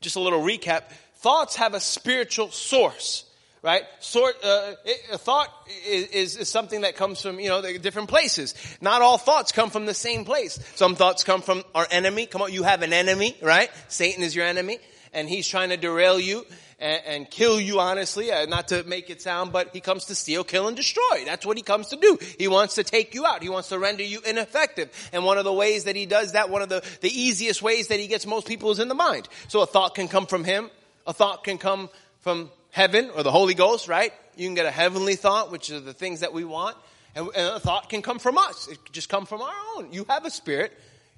just 0.00 0.14
a 0.14 0.20
little 0.20 0.42
recap. 0.42 0.84
Thoughts 1.16 1.56
have 1.56 1.74
a 1.74 1.80
spiritual 1.80 2.52
source, 2.52 3.24
right? 3.62 3.82
Sort, 3.98 4.36
uh, 4.44 4.74
a 5.12 5.18
thought 5.18 5.48
is, 5.84 6.36
is, 6.36 6.48
something 6.48 6.82
that 6.82 6.94
comes 6.94 7.20
from, 7.20 7.40
you 7.40 7.48
know, 7.48 7.62
different 7.78 8.10
places. 8.10 8.54
Not 8.80 9.02
all 9.02 9.18
thoughts 9.18 9.50
come 9.50 9.70
from 9.70 9.86
the 9.86 9.94
same 9.94 10.24
place. 10.24 10.56
Some 10.76 10.94
thoughts 10.94 11.24
come 11.24 11.42
from 11.42 11.64
our 11.74 11.88
enemy. 11.90 12.26
Come 12.26 12.42
on, 12.42 12.52
you 12.52 12.62
have 12.62 12.82
an 12.82 12.92
enemy, 12.92 13.36
right? 13.42 13.70
Satan 13.88 14.22
is 14.22 14.36
your 14.36 14.46
enemy, 14.46 14.78
and 15.12 15.28
he's 15.28 15.46
trying 15.46 15.70
to 15.70 15.76
derail 15.76 16.18
you 16.18 16.46
and, 16.78 17.02
and 17.06 17.30
kill 17.30 17.60
you 17.60 17.80
honestly, 17.80 18.32
uh, 18.32 18.46
not 18.46 18.68
to 18.68 18.82
make 18.84 19.10
it 19.10 19.22
sound, 19.22 19.52
but 19.52 19.70
he 19.72 19.80
comes 19.80 20.06
to 20.06 20.14
steal, 20.14 20.44
kill, 20.44 20.68
and 20.68 20.76
destroy. 20.76 21.24
That's 21.24 21.46
what 21.46 21.56
he 21.56 21.62
comes 21.62 21.88
to 21.88 21.96
do. 21.96 22.18
He 22.38 22.48
wants 22.48 22.74
to 22.74 22.84
take 22.84 23.14
you 23.14 23.24
out. 23.24 23.42
He 23.42 23.48
wants 23.48 23.68
to 23.68 23.78
render 23.78 24.02
you 24.02 24.20
ineffective. 24.26 24.90
And 25.12 25.24
one 25.24 25.38
of 25.38 25.44
the 25.44 25.52
ways 25.52 25.84
that 25.84 25.96
he 25.96 26.06
does 26.06 26.32
that, 26.32 26.50
one 26.50 26.62
of 26.62 26.68
the, 26.68 26.84
the 27.00 27.10
easiest 27.10 27.62
ways 27.62 27.88
that 27.88 28.00
he 28.00 28.08
gets 28.08 28.26
most 28.26 28.46
people 28.46 28.70
is 28.70 28.78
in 28.78 28.88
the 28.88 28.94
mind. 28.94 29.28
So 29.48 29.62
a 29.62 29.66
thought 29.66 29.94
can 29.94 30.08
come 30.08 30.26
from 30.26 30.44
him. 30.44 30.70
A 31.06 31.12
thought 31.12 31.44
can 31.44 31.58
come 31.58 31.88
from 32.20 32.50
heaven 32.70 33.10
or 33.14 33.22
the 33.22 33.32
Holy 33.32 33.54
Ghost, 33.54 33.88
right? 33.88 34.12
You 34.36 34.46
can 34.46 34.54
get 34.54 34.66
a 34.66 34.70
heavenly 34.70 35.16
thought, 35.16 35.52
which 35.52 35.70
are 35.70 35.80
the 35.80 35.92
things 35.92 36.20
that 36.20 36.32
we 36.32 36.44
want. 36.44 36.76
And, 37.14 37.28
a 37.34 37.60
thought 37.60 37.90
can 37.90 38.02
come 38.02 38.18
from 38.18 38.38
us. 38.38 38.68
It 38.68 38.78
just 38.92 39.08
come 39.08 39.26
from 39.26 39.42
our 39.42 39.54
own. 39.76 39.92
You 39.92 40.06
have 40.08 40.24
a 40.24 40.30
spirit. 40.30 40.72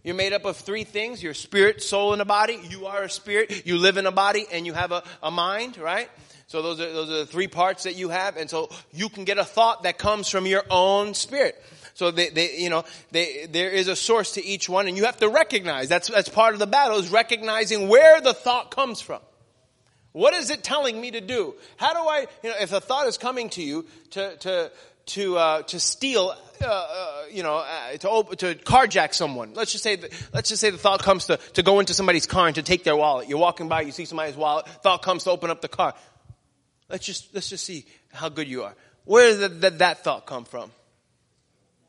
You're 0.05 0.15
made 0.15 0.35
up 0.35 0.45
of 0.45 0.59
three 0.59 0.85
things. 0.85 1.23
Your 1.23 1.33
spirit, 1.33 1.83
soul, 1.83 2.13
and 2.13 2.21
a 2.21 2.27
body. 2.27 2.61
You 2.69 2.87
are 2.87 3.03
a 3.03 3.11
spirit. 3.11 3.67
You 3.67 3.79
live 3.79 3.97
in 3.97 4.07
a 4.07 4.13
body 4.13 4.47
and 4.53 4.67
you 4.67 4.75
have 4.75 4.93
a, 4.93 5.03
a 5.23 5.31
mind, 5.31 5.79
right? 5.79 6.11
So 6.47 6.61
those 6.61 6.79
are, 6.79 6.93
those 6.93 7.11
are 7.11 7.19
the 7.21 7.27
three 7.27 7.49
parts 7.49 7.85
that 7.85 7.97
you 7.97 8.11
have. 8.11 8.37
And 8.37 8.51
so 8.51 8.69
you 8.93 9.09
can 9.09 9.25
get 9.25 9.39
a 9.39 9.45
thought 9.45 9.85
that 9.85 9.97
comes 9.97 10.29
from 10.29 10.47
your 10.47 10.63
own 10.71 11.15
spirit. 11.15 11.61
So 11.95 12.11
they, 12.11 12.29
they, 12.29 12.59
you 12.59 12.69
know, 12.69 12.85
they, 13.13 13.47
there 13.51 13.71
is 13.71 13.89
a 13.89 13.97
source 13.97 14.33
to 14.33 14.45
each 14.45 14.69
one 14.69 14.89
and 14.89 14.97
you 14.97 15.07
have 15.07 15.17
to 15.19 15.29
recognize. 15.29 15.89
That's, 15.89 16.09
that's 16.09 16.29
part 16.29 16.53
of 16.53 16.61
the 16.61 16.67
battle 16.67 16.99
is 16.99 17.09
recognizing 17.09 17.89
where 17.89 18.21
the 18.21 18.35
thought 18.35 18.71
comes 18.71 19.01
from. 19.01 19.21
What 20.13 20.35
is 20.35 20.51
it 20.51 20.63
telling 20.63 21.01
me 21.01 21.13
to 21.13 21.21
do? 21.21 21.55
How 21.77 21.93
do 21.95 22.09
I, 22.09 22.27
you 22.43 22.51
know, 22.51 22.57
if 22.61 22.73
a 22.73 22.81
thought 22.81 23.09
is 23.09 23.17
coming 23.17 23.49
to 23.51 23.63
you 23.63 23.87
to, 24.11 24.37
to, 24.37 24.71
to, 25.07 25.37
uh, 25.37 25.63
to 25.63 25.81
steal, 25.81 26.35
uh, 26.63 26.67
uh, 26.67 27.23
you 27.31 27.43
know, 27.43 27.57
uh, 27.57 27.97
to, 27.99 28.09
op- 28.09 28.37
to 28.37 28.55
carjack 28.55 29.15
someone. 29.15 29.55
Let's 29.55 29.73
just 29.73 29.85
say, 29.85 29.97
that, 29.97 30.29
let's 30.33 30.49
just 30.49 30.61
say 30.61 30.71
the 30.71 30.79
thought 30.79 31.03
comes 31.03 31.27
to, 31.27 31.37
to 31.37 31.63
go 31.63 31.81
into 31.81 31.95
somebody's 31.95 32.27
car 32.27 32.47
and 32.47 32.55
to 32.57 32.63
take 32.63 32.85
their 32.85 32.97
wallet. 32.97 33.29
You're 33.29 33.39
walking 33.39 33.69
by, 33.69 33.83
you 33.83 33.93
see 33.93 34.05
somebody's 34.05 34.37
wallet, 34.37 34.67
thought 34.83 35.03
comes 35.03 35.25
to 35.25 35.31
open 35.31 35.51
up 35.51 35.61
the 35.61 35.69
car. 35.69 35.95
Let's 36.89 37.05
just, 37.05 37.35
let's 37.35 37.49
just 37.49 37.65
see 37.65 37.87
how 38.13 38.29
good 38.29 38.49
you 38.49 38.65
are. 38.65 38.75
Where 39.05 39.37
did 39.37 39.61
that, 39.61 39.79
that 39.79 40.05
thought 40.05 40.27
come 40.27 40.45
from? 40.45 40.71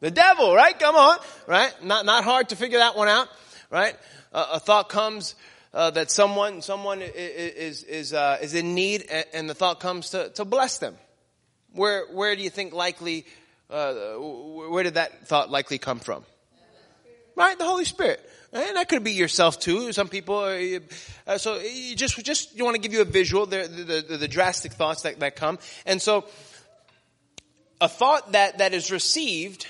The 0.01 0.11
devil, 0.11 0.53
right? 0.53 0.77
Come 0.77 0.95
on, 0.95 1.17
right? 1.47 1.73
Not, 1.83 2.05
not 2.05 2.23
hard 2.23 2.49
to 2.49 2.55
figure 2.55 2.79
that 2.79 2.97
one 2.97 3.07
out, 3.07 3.27
right? 3.69 3.95
A 4.33 4.59
thought 4.59 4.89
comes, 4.89 5.35
uh, 5.75 5.91
that 5.91 6.09
someone 6.09 6.61
someone 6.61 7.01
is 7.01 7.83
is 7.83 8.13
uh, 8.13 8.37
is 8.41 8.53
in 8.53 8.75
need, 8.75 9.05
and 9.33 9.49
the 9.49 9.53
thought 9.53 9.79
comes 9.79 10.11
to 10.11 10.29
to 10.29 10.45
bless 10.45 10.77
them. 10.77 10.95
Where 11.75 12.05
where 12.07 12.35
do 12.35 12.41
you 12.41 12.49
think 12.49 12.73
likely? 12.73 13.25
Uh, 13.69 13.93
where 14.15 14.83
did 14.83 14.95
that 14.95 15.27
thought 15.27 15.49
likely 15.49 15.77
come 15.77 15.99
from? 15.99 16.23
Right, 17.35 17.57
the 17.57 17.65
Holy 17.65 17.85
Spirit. 17.85 18.21
And 18.53 18.77
that 18.77 18.87
could 18.87 19.03
be 19.03 19.11
yourself 19.11 19.59
too. 19.59 19.91
Some 19.91 20.07
people, 20.07 20.35
are, 20.35 20.79
uh, 21.27 21.37
so 21.37 21.57
you 21.59 21.93
just, 21.95 22.23
just, 22.23 22.55
you 22.55 22.63
want 22.63 22.75
to 22.75 22.81
give 22.81 22.93
you 22.93 23.01
a 23.01 23.05
visual, 23.05 23.45
the, 23.45 23.67
the, 23.67 24.17
the 24.17 24.27
drastic 24.29 24.71
thoughts 24.71 25.01
that, 25.01 25.19
that 25.19 25.35
come. 25.35 25.59
And 25.85 26.01
so, 26.01 26.23
a 27.81 27.89
thought 27.89 28.31
that, 28.31 28.59
that 28.59 28.73
is 28.73 28.91
received 28.91 29.67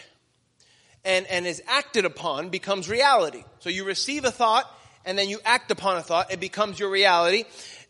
and, 1.04 1.26
and 1.28 1.48
is 1.48 1.64
acted 1.68 2.06
upon 2.06 2.50
becomes 2.50 2.88
reality. 2.88 3.44
So 3.60 3.70
you 3.70 3.86
receive 3.86 4.26
a 4.26 4.32
thought, 4.32 4.72
and 5.04 5.18
then 5.18 5.30
you 5.30 5.40
act 5.44 5.72
upon 5.72 5.98
a 5.98 6.04
thought, 6.04 6.32
it 6.32 6.40
becomes 6.40 6.80
your 6.80 6.92
reality. 6.92 7.46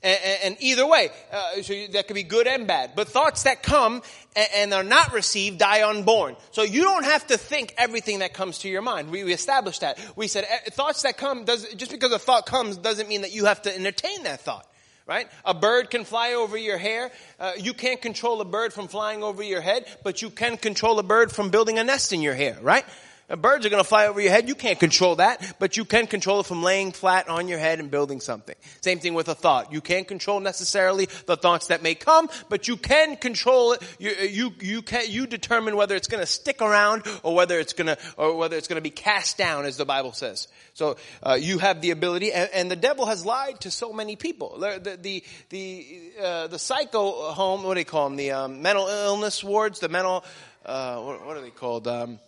And, 0.06 0.40
and 0.44 0.58
either 0.60 0.86
way, 0.86 1.10
uh, 1.32 1.64
so 1.64 1.74
that 1.94 2.08
could 2.08 2.14
be 2.14 2.22
good 2.22 2.46
and 2.46 2.68
bad. 2.68 2.92
But 2.96 3.08
thoughts 3.08 3.44
that 3.44 3.64
come 3.64 4.04
and, 4.36 4.48
and, 4.56 4.74
are 4.74 4.84
not 4.84 5.14
received 5.14 5.58
die 5.58 5.88
unborn. 5.88 6.36
So 6.52 6.62
you 6.62 6.84
don't 6.84 7.06
have 7.06 7.26
to 7.28 7.40
think 7.40 7.74
everything 7.76 8.20
that 8.20 8.36
comes 8.36 8.60
to 8.60 8.70
your 8.70 8.84
mind. 8.84 9.10
We, 9.10 9.24
we 9.24 9.34
established 9.34 9.82
that. 9.82 10.00
We 10.16 10.28
said 10.28 10.44
uh, 10.44 10.70
thoughts 10.70 11.02
that 11.02 11.18
come 11.18 11.44
does 11.44 11.74
just 11.74 11.92
because 11.92 12.12
a 12.12 12.20
thought 12.20 12.46
comes 12.46 12.78
doesn't 12.78 13.10
mean 13.10 13.22
that 13.22 13.34
you 13.34 13.46
have 13.46 13.64
to 13.64 13.76
entertain 13.76 14.24
that 14.24 14.42
thought. 14.42 14.68
Right? 15.08 15.28
A 15.44 15.54
bird 15.56 15.90
can 15.90 16.04
fly 16.04 16.34
over 16.34 16.58
your 16.58 16.78
hair. 16.78 17.12
Uh, 17.40 17.54
you 17.58 17.74
can't 17.74 18.02
control 18.02 18.42
a 18.42 18.46
bird 18.46 18.74
from 18.74 18.88
flying 18.88 19.24
over 19.24 19.42
your 19.44 19.62
head, 19.62 19.86
but 20.04 20.22
you 20.22 20.30
can 20.30 20.58
control 20.58 21.00
a 21.00 21.04
bird 21.04 21.32
from 21.32 21.50
building 21.50 21.80
a 21.80 21.84
nest 21.84 22.14
in 22.14 22.22
your 22.22 22.34
hair, 22.34 22.58
right? 22.62 22.86
Birds 23.28 23.66
are 23.66 23.70
going 23.70 23.84
to 23.84 23.88
fly 23.88 24.06
over 24.06 24.22
your 24.22 24.32
head. 24.32 24.48
You 24.48 24.54
can't 24.54 24.80
control 24.80 25.16
that, 25.16 25.56
but 25.58 25.78
you 25.78 25.86
can 25.86 26.06
control 26.06 26.42
it 26.42 26.46
from 26.46 26.62
laying 26.62 26.92
flat 26.92 27.28
on 27.28 27.48
your 27.48 27.58
head 27.58 27.80
and 27.80 27.90
building 27.90 28.20
something. 28.20 28.56
Same 28.82 29.00
thing 29.00 29.16
with 29.16 29.28
a 29.30 29.36
thought. 29.36 29.74
You 29.74 29.82
can't 29.82 30.08
control 30.08 30.40
necessarily 30.40 31.08
the 31.26 31.36
thoughts 31.36 31.68
that 31.68 31.82
may 31.82 31.96
come, 31.96 32.30
but 32.50 32.68
you 32.68 32.78
can 32.78 33.16
control 33.16 33.74
it. 33.74 33.82
You, 33.98 34.12
you, 34.12 34.54
you 34.62 34.82
can, 34.84 35.06
you 35.10 35.26
determine 35.26 35.76
whether 35.76 35.96
it's 35.96 36.08
going 36.08 36.22
to 36.22 36.28
stick 36.28 36.62
around 36.62 37.04
or 37.24 37.34
whether 37.34 37.60
it's 37.60 37.74
going 37.74 37.88
to, 37.88 37.98
or 38.16 38.38
whether 38.38 38.58
it's 38.58 38.68
going 38.68 38.78
to 38.78 38.82
be 38.82 38.92
cast 38.92 39.38
down 39.38 39.66
as 39.66 39.78
the 39.78 39.86
Bible 39.86 40.14
says. 40.14 40.48
So, 40.76 40.98
uh, 41.24 41.38
you 41.40 41.58
have 41.60 41.82
the 41.82 41.92
ability, 41.92 42.32
and, 42.32 42.50
and, 42.54 42.70
the 42.70 42.76
devil 42.76 43.06
has 43.06 43.26
lied 43.26 43.62
to 43.62 43.72
so 43.72 43.94
many 43.94 44.16
people. 44.18 44.60
The, 44.60 44.80
the, 44.84 44.98
the, 44.98 45.24
the, 45.50 46.12
uh, 46.22 46.48
the 46.48 46.60
psycho 46.60 47.32
home, 47.32 47.64
what 47.64 47.76
do 47.76 47.80
they 47.80 47.86
call 47.86 48.10
them? 48.10 48.18
The, 48.18 48.32
um, 48.32 48.62
mental 48.62 48.88
illness 48.88 49.44
wards, 49.44 49.80
the 49.80 49.90
mental, 49.90 50.26
uh, 50.66 51.00
what, 51.02 51.26
what, 51.26 51.38
are 51.38 51.42
they 51.42 51.50
called? 51.50 51.88
Um, 51.88 52.20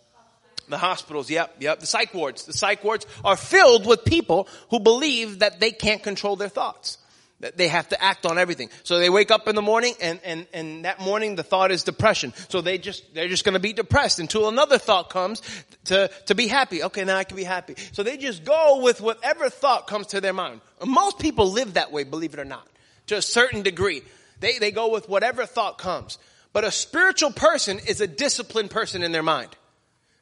the 0.68 0.78
hospitals, 0.78 1.30
yep, 1.30 1.56
yep. 1.60 1.80
The 1.80 1.86
psych 1.86 2.14
wards. 2.14 2.44
The 2.44 2.52
psych 2.52 2.82
wards 2.84 3.06
are 3.24 3.36
filled 3.36 3.86
with 3.86 4.04
people 4.04 4.48
who 4.70 4.80
believe 4.80 5.40
that 5.40 5.60
they 5.60 5.70
can't 5.70 6.02
control 6.02 6.36
their 6.36 6.48
thoughts. 6.48 6.98
That 7.40 7.56
they 7.56 7.68
have 7.68 7.88
to 7.90 8.02
act 8.02 8.26
on 8.26 8.36
everything. 8.36 8.68
So 8.82 8.98
they 8.98 9.10
wake 9.10 9.30
up 9.30 9.46
in 9.46 9.54
the 9.54 9.62
morning 9.62 9.94
and, 10.00 10.18
and, 10.24 10.46
and 10.52 10.84
that 10.84 10.98
morning 10.98 11.36
the 11.36 11.44
thought 11.44 11.70
is 11.70 11.84
depression. 11.84 12.32
So 12.48 12.60
they 12.60 12.78
just, 12.78 13.14
they're 13.14 13.28
just 13.28 13.44
gonna 13.44 13.60
be 13.60 13.72
depressed 13.72 14.18
until 14.18 14.48
another 14.48 14.76
thought 14.76 15.08
comes 15.08 15.40
to, 15.84 16.10
to 16.26 16.34
be 16.34 16.48
happy. 16.48 16.82
Okay, 16.82 17.04
now 17.04 17.16
I 17.16 17.22
can 17.22 17.36
be 17.36 17.44
happy. 17.44 17.76
So 17.92 18.02
they 18.02 18.16
just 18.16 18.44
go 18.44 18.80
with 18.82 19.00
whatever 19.00 19.50
thought 19.50 19.86
comes 19.86 20.08
to 20.08 20.20
their 20.20 20.32
mind. 20.32 20.62
Most 20.84 21.20
people 21.20 21.52
live 21.52 21.74
that 21.74 21.92
way, 21.92 22.02
believe 22.02 22.34
it 22.34 22.40
or 22.40 22.44
not. 22.44 22.66
To 23.06 23.16
a 23.16 23.22
certain 23.22 23.62
degree. 23.62 24.02
They, 24.40 24.58
they 24.58 24.72
go 24.72 24.90
with 24.90 25.08
whatever 25.08 25.46
thought 25.46 25.78
comes. 25.78 26.18
But 26.52 26.64
a 26.64 26.72
spiritual 26.72 27.30
person 27.30 27.78
is 27.86 28.00
a 28.00 28.08
disciplined 28.08 28.70
person 28.70 29.04
in 29.04 29.12
their 29.12 29.22
mind. 29.22 29.50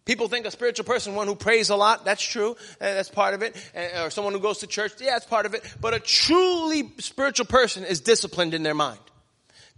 People 0.07 0.29
think 0.29 0.47
a 0.47 0.53
spiritual 0.53 0.85
person, 0.85 1.17
one 1.17 1.27
who 1.27 1.35
prays 1.35 1.69
a 1.69 1.77
lot, 1.77 2.05
that's 2.05 2.23
true, 2.23 2.53
uh, 2.53 2.55
that's 2.79 3.11
part 3.11 3.35
of 3.35 3.43
it. 3.43 3.57
Uh, 3.77 4.05
or 4.05 4.11
someone 4.11 4.33
who 4.33 4.41
goes 4.41 4.59
to 4.59 4.69
church, 4.69 4.93
yeah, 5.01 5.11
that's 5.11 5.27
part 5.27 5.47
of 5.47 5.55
it. 5.55 5.63
But 5.81 5.95
a 5.95 6.01
truly 6.01 6.93
spiritual 6.99 7.47
person 7.47 7.85
is 7.85 8.01
disciplined 8.01 8.55
in 8.55 8.63
their 8.63 8.75
mind. 8.75 9.01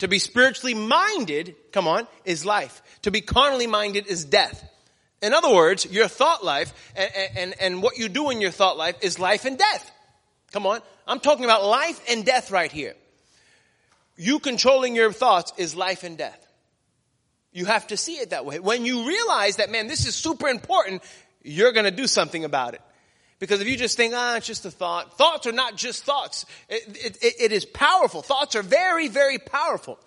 To 0.00 0.06
be 0.06 0.18
spiritually 0.18 0.74
minded, 0.74 1.56
come 1.72 1.88
on, 1.88 2.06
is 2.26 2.44
life. 2.44 2.82
To 3.02 3.10
be 3.10 3.22
carnally 3.22 3.66
minded 3.66 4.06
is 4.06 4.26
death. 4.26 4.62
In 5.22 5.32
other 5.32 5.52
words, 5.52 5.86
your 5.86 6.08
thought 6.08 6.44
life 6.44 6.72
and, 6.94 7.10
and, 7.36 7.54
and 7.58 7.82
what 7.82 7.98
you 7.98 8.10
do 8.10 8.28
in 8.28 8.42
your 8.42 8.50
thought 8.52 8.76
life 8.76 8.96
is 9.00 9.18
life 9.18 9.46
and 9.46 9.58
death. 9.58 9.90
Come 10.52 10.66
on. 10.66 10.80
I'm 11.06 11.20
talking 11.20 11.44
about 11.44 11.64
life 11.64 12.00
and 12.08 12.24
death 12.24 12.50
right 12.50 12.70
here. 12.70 12.94
You 14.16 14.40
controlling 14.40 14.94
your 14.94 15.10
thoughts 15.10 15.54
is 15.56 15.74
life 15.74 16.04
and 16.04 16.18
death. 16.18 16.47
You 17.58 17.64
have 17.64 17.88
to 17.88 17.96
see 17.96 18.14
it 18.18 18.30
that 18.30 18.46
way. 18.46 18.60
When 18.60 18.84
you 18.84 19.04
realize 19.04 19.56
that, 19.56 19.68
man, 19.68 19.88
this 19.88 20.06
is 20.06 20.14
super 20.14 20.46
important, 20.46 21.02
you're 21.42 21.72
gonna 21.72 21.90
do 21.90 22.06
something 22.06 22.44
about 22.44 22.74
it. 22.74 22.80
Because 23.40 23.60
if 23.60 23.66
you 23.66 23.76
just 23.76 23.96
think, 23.96 24.14
ah, 24.16 24.36
it's 24.36 24.46
just 24.46 24.64
a 24.64 24.70
thought, 24.70 25.18
thoughts 25.18 25.44
are 25.48 25.52
not 25.52 25.74
just 25.74 26.04
thoughts. 26.04 26.46
It, 26.68 27.18
it, 27.20 27.34
it 27.40 27.52
is 27.52 27.64
powerful. 27.64 28.22
Thoughts 28.22 28.54
are 28.54 28.62
very, 28.62 29.08
very 29.08 29.38
powerful. 29.38 29.98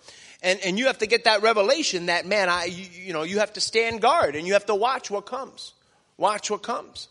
And, 0.42 0.60
and 0.64 0.78
you 0.78 0.86
have 0.86 0.98
to 0.98 1.06
get 1.06 1.24
that 1.24 1.42
revelation 1.42 2.06
that, 2.06 2.24
man, 2.24 2.48
I, 2.48 2.64
you, 2.64 2.86
you 3.06 3.12
know, 3.12 3.22
you 3.22 3.40
have 3.40 3.52
to 3.52 3.60
stand 3.60 4.00
guard 4.00 4.34
and 4.34 4.46
you 4.46 4.54
have 4.54 4.66
to 4.66 4.74
watch 4.74 5.10
what 5.10 5.26
comes. 5.26 5.74
Watch 6.16 6.50
what 6.50 6.62
comes. 6.62 7.08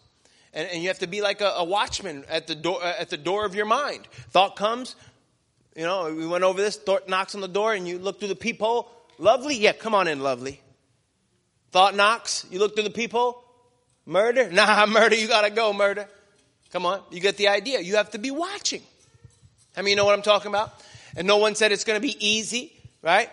And, 0.53 0.67
and 0.69 0.81
you 0.81 0.88
have 0.88 1.00
to 1.00 1.07
be 1.07 1.21
like 1.21 1.41
a, 1.41 1.53
a 1.57 1.63
watchman 1.63 2.25
at 2.29 2.48
the 2.48 2.55
door, 2.55 2.83
at 2.83 3.12
the 3.12 3.17
door 3.17 3.45
of 3.45 3.53
your 3.53 3.67
mind. 3.67 4.07
Thought 4.31 4.55
comes, 4.55 4.95
you 5.75 5.83
know, 5.83 6.13
we 6.13 6.25
went 6.25 6.43
over 6.43 6.60
this, 6.60 6.77
thought 6.77 7.07
knocks 7.07 7.36
on 7.36 7.41
the 7.41 7.48
door 7.48 7.74
and 7.74 7.88
you 7.88 8.00
look 8.00 8.19
through 8.19 8.29
the 8.29 8.36
peephole, 8.36 8.91
Lovely? 9.21 9.55
Yeah, 9.55 9.73
come 9.73 9.93
on 9.93 10.07
in, 10.07 10.19
lovely. 10.19 10.59
Thought 11.69 11.95
knocks? 11.95 12.43
You 12.49 12.57
look 12.57 12.73
through 12.73 12.85
the 12.85 12.89
people? 12.89 13.43
Murder? 14.03 14.49
Nah, 14.51 14.87
murder, 14.87 15.15
you 15.15 15.27
gotta 15.27 15.51
go, 15.51 15.73
murder. 15.73 16.07
Come 16.71 16.87
on, 16.87 17.01
you 17.11 17.19
get 17.19 17.37
the 17.37 17.49
idea. 17.49 17.81
You 17.81 17.97
have 17.97 18.09
to 18.11 18.17
be 18.17 18.31
watching. 18.31 18.81
How 19.75 19.83
many 19.83 19.93
know 19.93 20.05
what 20.05 20.15
I'm 20.15 20.23
talking 20.23 20.49
about? 20.49 20.73
And 21.15 21.27
no 21.27 21.37
one 21.37 21.53
said 21.53 21.71
it's 21.71 21.83
gonna 21.83 21.99
be 21.99 22.17
easy, 22.19 22.73
right? 23.03 23.29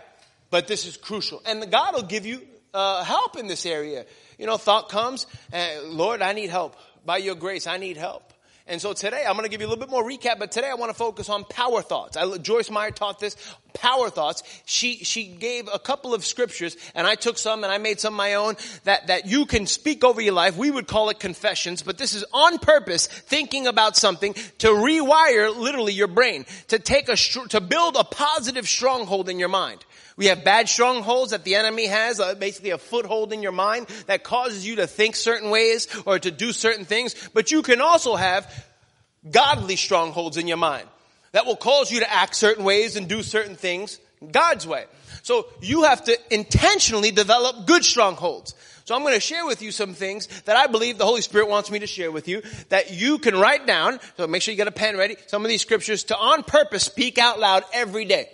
But 0.51 0.69
this 0.69 0.85
is 0.85 0.99
crucial. 0.99 1.41
And 1.47 1.71
God 1.71 1.95
will 1.95 2.03
give 2.03 2.27
you 2.27 2.43
uh, 2.75 3.03
help 3.03 3.39
in 3.39 3.47
this 3.47 3.65
area. 3.65 4.05
You 4.39 4.45
know, 4.45 4.59
thought 4.59 4.91
comes, 4.91 5.27
and 5.53 5.89
Lord, 5.89 6.21
I 6.21 6.35
need 6.35 6.51
help. 6.51 6.77
By 7.07 7.17
your 7.17 7.35
grace, 7.35 7.67
I 7.67 7.79
need 7.79 7.97
help. 7.97 8.28
And 8.69 8.83
so 8.83 8.93
today 8.93 9.25
I'm 9.27 9.33
going 9.33 9.45
to 9.45 9.51
give 9.51 9.63
you 9.63 9.67
a 9.67 9.71
little 9.71 9.83
bit 9.83 9.91
more 9.91 10.05
recap, 10.05 10.39
but 10.39 10.53
today 10.53 10.69
I 10.69 10.75
want 10.75 10.91
to 10.91 10.95
focus 10.95 11.31
on 11.31 11.45
power 11.45 11.81
thoughts. 11.81 12.19
I, 12.19 12.37
Joyce 12.37 12.71
Meyer 12.71 12.91
taught 12.91 13.19
this 13.19 13.35
power 13.73 14.11
thoughts. 14.11 14.43
She 14.67 14.97
she 15.05 15.25
gave 15.25 15.69
a 15.73 15.79
couple 15.79 16.13
of 16.13 16.25
scriptures, 16.25 16.77
and 16.95 17.07
I 17.07 17.15
took 17.15 17.39
some 17.39 17.65
and 17.65 17.73
I 17.73 17.79
made 17.79 17.99
some 17.99 18.13
my 18.13 18.35
own 18.35 18.57
that 18.85 19.07
that 19.07 19.27
you 19.27 19.47
can 19.47 19.67
speak 19.67 20.05
over 20.05 20.21
your 20.21 20.35
life. 20.35 20.59
We 20.59 20.71
would 20.71 20.87
call 20.87 21.09
it 21.09 21.19
confessions, 21.19 21.83
but 21.83 21.97
this 21.97 22.15
is 22.15 22.25
on 22.33 22.59
purpose 22.59 23.07
thinking 23.07 23.67
about 23.67 23.97
something 23.97 24.35
to 24.59 24.69
rewire 24.69 25.57
literally 25.57 25.95
your 25.95 26.09
brain 26.09 26.45
to 26.69 26.79
take 26.79 27.09
a 27.09 27.17
to 27.17 27.61
build 27.63 27.97
a 27.97 28.05
positive 28.05 28.69
stronghold 28.69 29.31
in 29.31 29.39
your 29.39 29.49
mind. 29.49 29.83
We 30.19 30.27
have 30.27 30.43
bad 30.43 30.69
strongholds 30.69 31.31
that 31.31 31.45
the 31.45 31.55
enemy 31.55 31.87
has, 31.87 32.19
uh, 32.19 32.35
basically 32.35 32.71
a 32.71 32.79
foothold 32.79 33.33
in 33.33 33.41
your 33.41 33.53
mind 33.53 33.87
that 34.09 34.25
causes 34.25 34.67
you 34.67 34.77
to 34.77 34.89
think 34.89 35.15
certain 35.15 35.49
ways 35.49 35.87
or 36.05 36.19
to 36.19 36.33
do 36.33 36.51
certain 36.51 36.85
things. 36.85 37.15
But 37.33 37.53
you 37.53 37.63
can 37.63 37.81
also 37.81 38.17
have 38.17 38.53
godly 39.31 39.77
strongholds 39.77 40.37
in 40.37 40.49
your 40.49 40.57
mind 40.57 40.89
that 41.31 41.47
will 41.47 41.57
cause 41.57 41.93
you 41.93 42.01
to 42.01 42.13
act 42.13 42.35
certain 42.35 42.65
ways 42.65 42.97
and 42.97 43.09
do 43.09 43.23
certain 43.23 43.55
things 43.55 44.01
God's 44.33 44.67
way. 44.67 44.87
So 45.23 45.47
you 45.61 45.85
have 45.85 46.03
to 46.07 46.19
intentionally 46.35 47.13
develop 47.13 47.69
good 47.69 47.85
strongholds. 47.85 48.57
So 48.87 48.97
I'm 48.97 49.03
going 49.03 49.15
to 49.15 49.21
share 49.21 49.47
with 49.47 49.63
you 49.63 49.71
some 49.71 49.95
things 49.95 50.27
that 50.47 50.57
I 50.57 50.67
believe 50.67 50.99
the 50.99 51.05
Holy 51.05 51.21
Spirit 51.21 51.49
wants 51.49 51.71
me 51.71 51.79
to 51.79 51.87
share 51.87 52.11
with 52.11 52.27
you 52.27 52.43
that 52.71 52.91
you 52.91 53.19
can 53.19 53.37
write 53.37 53.69
down. 53.69 54.01
So 54.17 54.27
make 54.27 54.43
sure 54.43 54.51
you 54.51 54.57
get 54.57 54.67
a 54.67 54.73
pen 54.73 54.97
ready. 54.97 55.17
Some 55.29 55.45
of 55.45 55.49
these 55.49 55.63
scriptures 55.63 56.03
to 56.05 56.17
on 56.17 56.43
purpose 56.43 56.83
speak 56.83 57.19
out 57.19 57.39
loud 57.39 57.63
every 57.73 58.05
day 58.05 58.31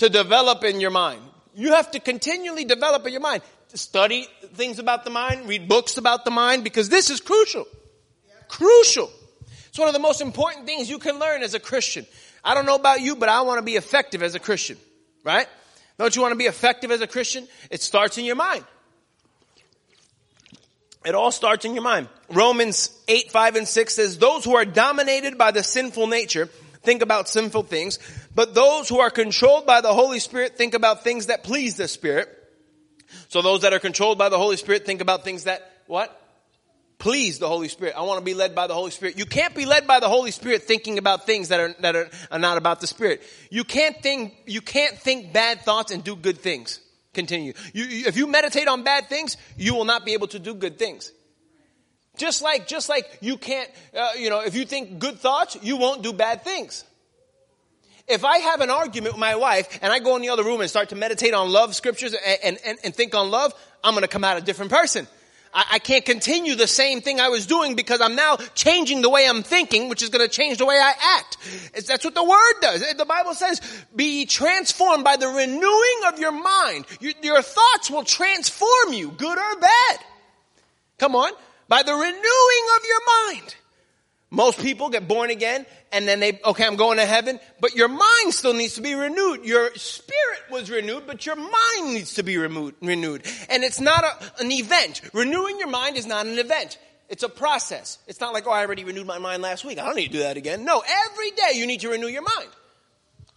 to 0.00 0.08
develop 0.08 0.64
in 0.64 0.80
your 0.80 0.90
mind. 0.90 1.20
You 1.54 1.74
have 1.74 1.90
to 1.90 2.00
continually 2.00 2.64
develop 2.64 3.06
in 3.06 3.12
your 3.12 3.20
mind. 3.20 3.42
Study 3.74 4.26
things 4.54 4.78
about 4.78 5.04
the 5.04 5.10
mind, 5.10 5.46
read 5.46 5.68
books 5.68 5.98
about 5.98 6.24
the 6.24 6.30
mind, 6.30 6.64
because 6.64 6.88
this 6.88 7.10
is 7.10 7.20
crucial. 7.20 7.66
Crucial. 8.48 9.10
It's 9.68 9.78
one 9.78 9.88
of 9.88 9.94
the 9.94 10.00
most 10.00 10.22
important 10.22 10.66
things 10.66 10.88
you 10.88 10.98
can 10.98 11.18
learn 11.18 11.42
as 11.42 11.52
a 11.52 11.60
Christian. 11.60 12.06
I 12.42 12.54
don't 12.54 12.64
know 12.64 12.76
about 12.76 13.02
you, 13.02 13.14
but 13.14 13.28
I 13.28 13.42
want 13.42 13.58
to 13.58 13.62
be 13.62 13.76
effective 13.76 14.22
as 14.22 14.34
a 14.34 14.40
Christian. 14.40 14.78
Right? 15.22 15.46
Don't 15.98 16.16
you 16.16 16.22
want 16.22 16.32
to 16.32 16.38
be 16.38 16.46
effective 16.46 16.90
as 16.90 17.02
a 17.02 17.06
Christian? 17.06 17.46
It 17.70 17.82
starts 17.82 18.16
in 18.16 18.24
your 18.24 18.36
mind. 18.36 18.64
It 21.04 21.14
all 21.14 21.30
starts 21.30 21.66
in 21.66 21.74
your 21.74 21.84
mind. 21.84 22.08
Romans 22.30 22.90
8, 23.06 23.30
5, 23.30 23.56
and 23.56 23.68
6 23.68 23.94
says, 23.94 24.18
those 24.18 24.44
who 24.44 24.56
are 24.56 24.64
dominated 24.64 25.36
by 25.36 25.50
the 25.50 25.62
sinful 25.62 26.06
nature 26.06 26.48
think 26.82 27.02
about 27.02 27.28
sinful 27.28 27.64
things, 27.64 27.98
But 28.34 28.54
those 28.54 28.88
who 28.88 29.00
are 29.00 29.10
controlled 29.10 29.66
by 29.66 29.80
the 29.80 29.92
Holy 29.92 30.20
Spirit 30.20 30.56
think 30.56 30.74
about 30.74 31.02
things 31.04 31.26
that 31.26 31.42
please 31.42 31.76
the 31.76 31.88
Spirit. 31.88 32.28
So 33.28 33.42
those 33.42 33.62
that 33.62 33.72
are 33.72 33.78
controlled 33.80 34.18
by 34.18 34.28
the 34.28 34.38
Holy 34.38 34.56
Spirit 34.56 34.86
think 34.86 35.00
about 35.00 35.24
things 35.24 35.44
that, 35.44 35.68
what? 35.86 36.16
Please 36.98 37.38
the 37.38 37.48
Holy 37.48 37.68
Spirit. 37.68 37.94
I 37.96 38.02
want 38.02 38.18
to 38.18 38.24
be 38.24 38.34
led 38.34 38.54
by 38.54 38.66
the 38.66 38.74
Holy 38.74 38.90
Spirit. 38.90 39.18
You 39.18 39.24
can't 39.24 39.54
be 39.54 39.64
led 39.64 39.86
by 39.86 40.00
the 40.00 40.08
Holy 40.08 40.30
Spirit 40.30 40.62
thinking 40.64 40.98
about 40.98 41.26
things 41.26 41.48
that 41.48 41.58
are, 41.58 41.74
that 41.80 41.96
are, 41.96 42.10
are 42.30 42.38
not 42.38 42.58
about 42.58 42.80
the 42.80 42.86
Spirit. 42.86 43.22
You 43.50 43.64
can't 43.64 44.00
think, 44.00 44.34
you 44.46 44.60
can't 44.60 44.96
think 44.96 45.32
bad 45.32 45.62
thoughts 45.62 45.92
and 45.92 46.04
do 46.04 46.14
good 46.14 46.38
things. 46.38 46.78
Continue. 47.12 47.54
You, 47.72 47.84
you, 47.84 48.06
if 48.06 48.16
you 48.16 48.26
meditate 48.26 48.68
on 48.68 48.84
bad 48.84 49.08
things, 49.08 49.36
you 49.56 49.74
will 49.74 49.86
not 49.86 50.04
be 50.04 50.12
able 50.12 50.28
to 50.28 50.38
do 50.38 50.54
good 50.54 50.78
things. 50.78 51.10
Just 52.16 52.42
like, 52.42 52.68
just 52.68 52.88
like 52.88 53.18
you 53.20 53.38
can't, 53.38 53.68
uh, 53.98 54.10
you 54.18 54.30
know, 54.30 54.40
if 54.40 54.54
you 54.54 54.64
think 54.64 54.98
good 54.98 55.18
thoughts, 55.18 55.56
you 55.62 55.76
won't 55.78 56.02
do 56.02 56.12
bad 56.12 56.44
things. 56.44 56.84
If 58.10 58.24
I 58.24 58.38
have 58.38 58.60
an 58.60 58.70
argument 58.70 59.14
with 59.14 59.20
my 59.20 59.36
wife 59.36 59.78
and 59.82 59.92
I 59.92 59.98
go 59.98 60.16
in 60.16 60.22
the 60.22 60.30
other 60.30 60.44
room 60.44 60.60
and 60.60 60.68
start 60.68 60.90
to 60.90 60.96
meditate 60.96 61.34
on 61.34 61.50
love 61.50 61.74
scriptures 61.74 62.14
and, 62.42 62.58
and, 62.64 62.78
and 62.84 62.94
think 62.94 63.14
on 63.14 63.30
love, 63.30 63.54
I'm 63.84 63.94
going 63.94 64.02
to 64.02 64.08
come 64.08 64.24
out 64.24 64.36
a 64.36 64.40
different 64.40 64.70
person. 64.70 65.06
I, 65.52 65.64
I 65.72 65.78
can't 65.78 66.04
continue 66.04 66.54
the 66.54 66.66
same 66.66 67.00
thing 67.00 67.20
I 67.20 67.28
was 67.28 67.46
doing 67.46 67.76
because 67.76 68.00
I'm 68.00 68.14
now 68.14 68.36
changing 68.54 69.02
the 69.02 69.10
way 69.10 69.28
I'm 69.28 69.42
thinking, 69.42 69.88
which 69.88 70.02
is 70.02 70.08
going 70.08 70.26
to 70.26 70.34
change 70.34 70.58
the 70.58 70.66
way 70.66 70.76
I 70.76 70.92
act. 71.18 71.36
It's, 71.74 71.88
that's 71.88 72.04
what 72.04 72.14
the 72.14 72.24
word 72.24 72.54
does. 72.60 72.84
The 72.96 73.04
Bible 73.04 73.34
says, 73.34 73.60
be 73.94 74.26
transformed 74.26 75.04
by 75.04 75.16
the 75.16 75.28
renewing 75.28 76.00
of 76.08 76.18
your 76.18 76.32
mind. 76.32 76.86
Your, 77.00 77.12
your 77.22 77.42
thoughts 77.42 77.90
will 77.90 78.04
transform 78.04 78.92
you, 78.92 79.10
good 79.10 79.38
or 79.38 79.60
bad. 79.60 79.98
Come 80.98 81.16
on. 81.16 81.32
By 81.68 81.82
the 81.82 81.94
renewing 81.94 82.66
of 82.76 82.84
your 82.86 83.00
mind. 83.34 83.54
Most 84.30 84.60
people 84.60 84.90
get 84.90 85.08
born 85.08 85.30
again 85.30 85.66
and 85.92 86.06
then 86.06 86.20
they, 86.20 86.40
okay, 86.44 86.64
I'm 86.64 86.76
going 86.76 86.98
to 86.98 87.06
heaven, 87.06 87.40
but 87.60 87.74
your 87.74 87.88
mind 87.88 88.32
still 88.32 88.54
needs 88.54 88.74
to 88.76 88.80
be 88.80 88.94
renewed. 88.94 89.44
Your 89.44 89.74
spirit 89.74 90.40
was 90.50 90.70
renewed, 90.70 91.04
but 91.06 91.26
your 91.26 91.34
mind 91.34 91.94
needs 91.94 92.14
to 92.14 92.22
be 92.22 92.36
renewed. 92.38 93.24
And 93.48 93.64
it's 93.64 93.80
not 93.80 94.04
a, 94.04 94.42
an 94.42 94.52
event. 94.52 95.02
Renewing 95.12 95.58
your 95.58 95.68
mind 95.68 95.96
is 95.96 96.06
not 96.06 96.26
an 96.26 96.38
event. 96.38 96.78
It's 97.08 97.24
a 97.24 97.28
process. 97.28 97.98
It's 98.06 98.20
not 98.20 98.32
like, 98.32 98.46
oh, 98.46 98.52
I 98.52 98.64
already 98.64 98.84
renewed 98.84 99.06
my 99.06 99.18
mind 99.18 99.42
last 99.42 99.64
week. 99.64 99.80
I 99.80 99.84
don't 99.84 99.96
need 99.96 100.06
to 100.06 100.12
do 100.12 100.18
that 100.20 100.36
again. 100.36 100.64
No, 100.64 100.80
every 100.86 101.30
day 101.32 101.52
you 101.54 101.66
need 101.66 101.80
to 101.80 101.88
renew 101.88 102.06
your 102.06 102.22
mind. 102.22 102.50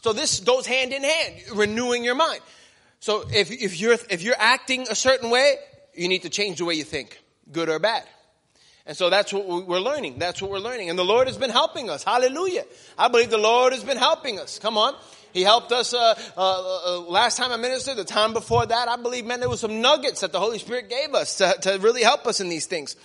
So 0.03 0.13
this 0.13 0.41
goes 0.41 0.67
hand 0.67 0.93
in 0.93 1.03
hand, 1.03 1.35
renewing 1.55 2.03
your 2.03 2.13
mind. 2.13 2.41
So 2.99 3.25
if, 3.33 3.51
if 3.51 3.79
you're, 3.79 3.97
if 4.11 4.21
you're 4.21 4.35
acting 4.37 4.85
a 4.89 4.95
certain 4.95 5.31
way, 5.31 5.55
you 5.95 6.07
need 6.07 6.21
to 6.21 6.29
change 6.29 6.59
the 6.59 6.65
way 6.65 6.75
you 6.75 6.83
think, 6.83 7.19
good 7.51 7.67
or 7.67 7.79
bad. 7.79 8.03
And 8.85 8.97
so 8.97 9.09
that's 9.09 9.31
what 9.31 9.65
we're 9.65 9.79
learning. 9.79 10.19
That's 10.19 10.41
what 10.41 10.51
we're 10.51 10.59
learning. 10.59 10.89
And 10.89 10.99
the 10.99 11.05
Lord 11.05 11.27
has 11.27 11.37
been 11.37 11.49
helping 11.49 11.89
us. 11.89 12.03
Hallelujah. 12.03 12.65
I 12.97 13.07
believe 13.07 13.29
the 13.29 13.37
Lord 13.37 13.71
has 13.71 13.83
been 13.83 13.97
helping 13.97 14.39
us. 14.39 14.59
Come 14.59 14.77
on. 14.77 14.93
He 15.31 15.41
helped 15.41 15.71
us 15.71 15.93
uh, 15.93 16.13
uh, 16.37 16.41
uh, 16.41 16.99
last 17.01 17.37
time 17.37 17.51
I 17.51 17.57
ministered, 17.57 17.97
the 17.97 18.03
time 18.03 18.33
before 18.33 18.65
that. 18.65 18.87
I 18.87 18.97
believe, 18.97 19.25
man, 19.25 19.39
there 19.39 19.49
was 19.49 19.61
some 19.61 19.81
nuggets 19.81 20.21
that 20.21 20.31
the 20.31 20.39
Holy 20.39 20.59
Spirit 20.59 20.89
gave 20.89 21.15
us 21.15 21.37
to, 21.37 21.55
to 21.61 21.79
really 21.79 22.03
help 22.03 22.27
us 22.27 22.39
in 22.39 22.49
these 22.49 22.65
things. 22.65 22.95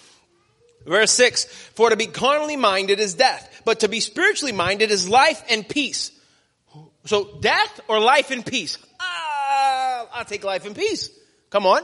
Verse 0.84 1.12
6, 1.12 1.44
for 1.74 1.90
to 1.90 1.96
be 1.96 2.06
carnally 2.06 2.56
minded 2.56 3.00
is 3.00 3.14
death, 3.14 3.62
but 3.64 3.80
to 3.80 3.88
be 3.88 4.00
spiritually 4.00 4.52
minded 4.52 4.90
is 4.90 5.08
life 5.08 5.42
and 5.48 5.66
peace. 5.66 6.10
So 7.04 7.38
death 7.40 7.80
or 7.88 8.00
life 8.00 8.30
and 8.30 8.44
peace? 8.44 8.78
Ah, 9.00 10.06
I'll 10.12 10.24
take 10.24 10.44
life 10.44 10.66
and 10.66 10.76
peace. 10.76 11.10
Come 11.50 11.66
on. 11.66 11.82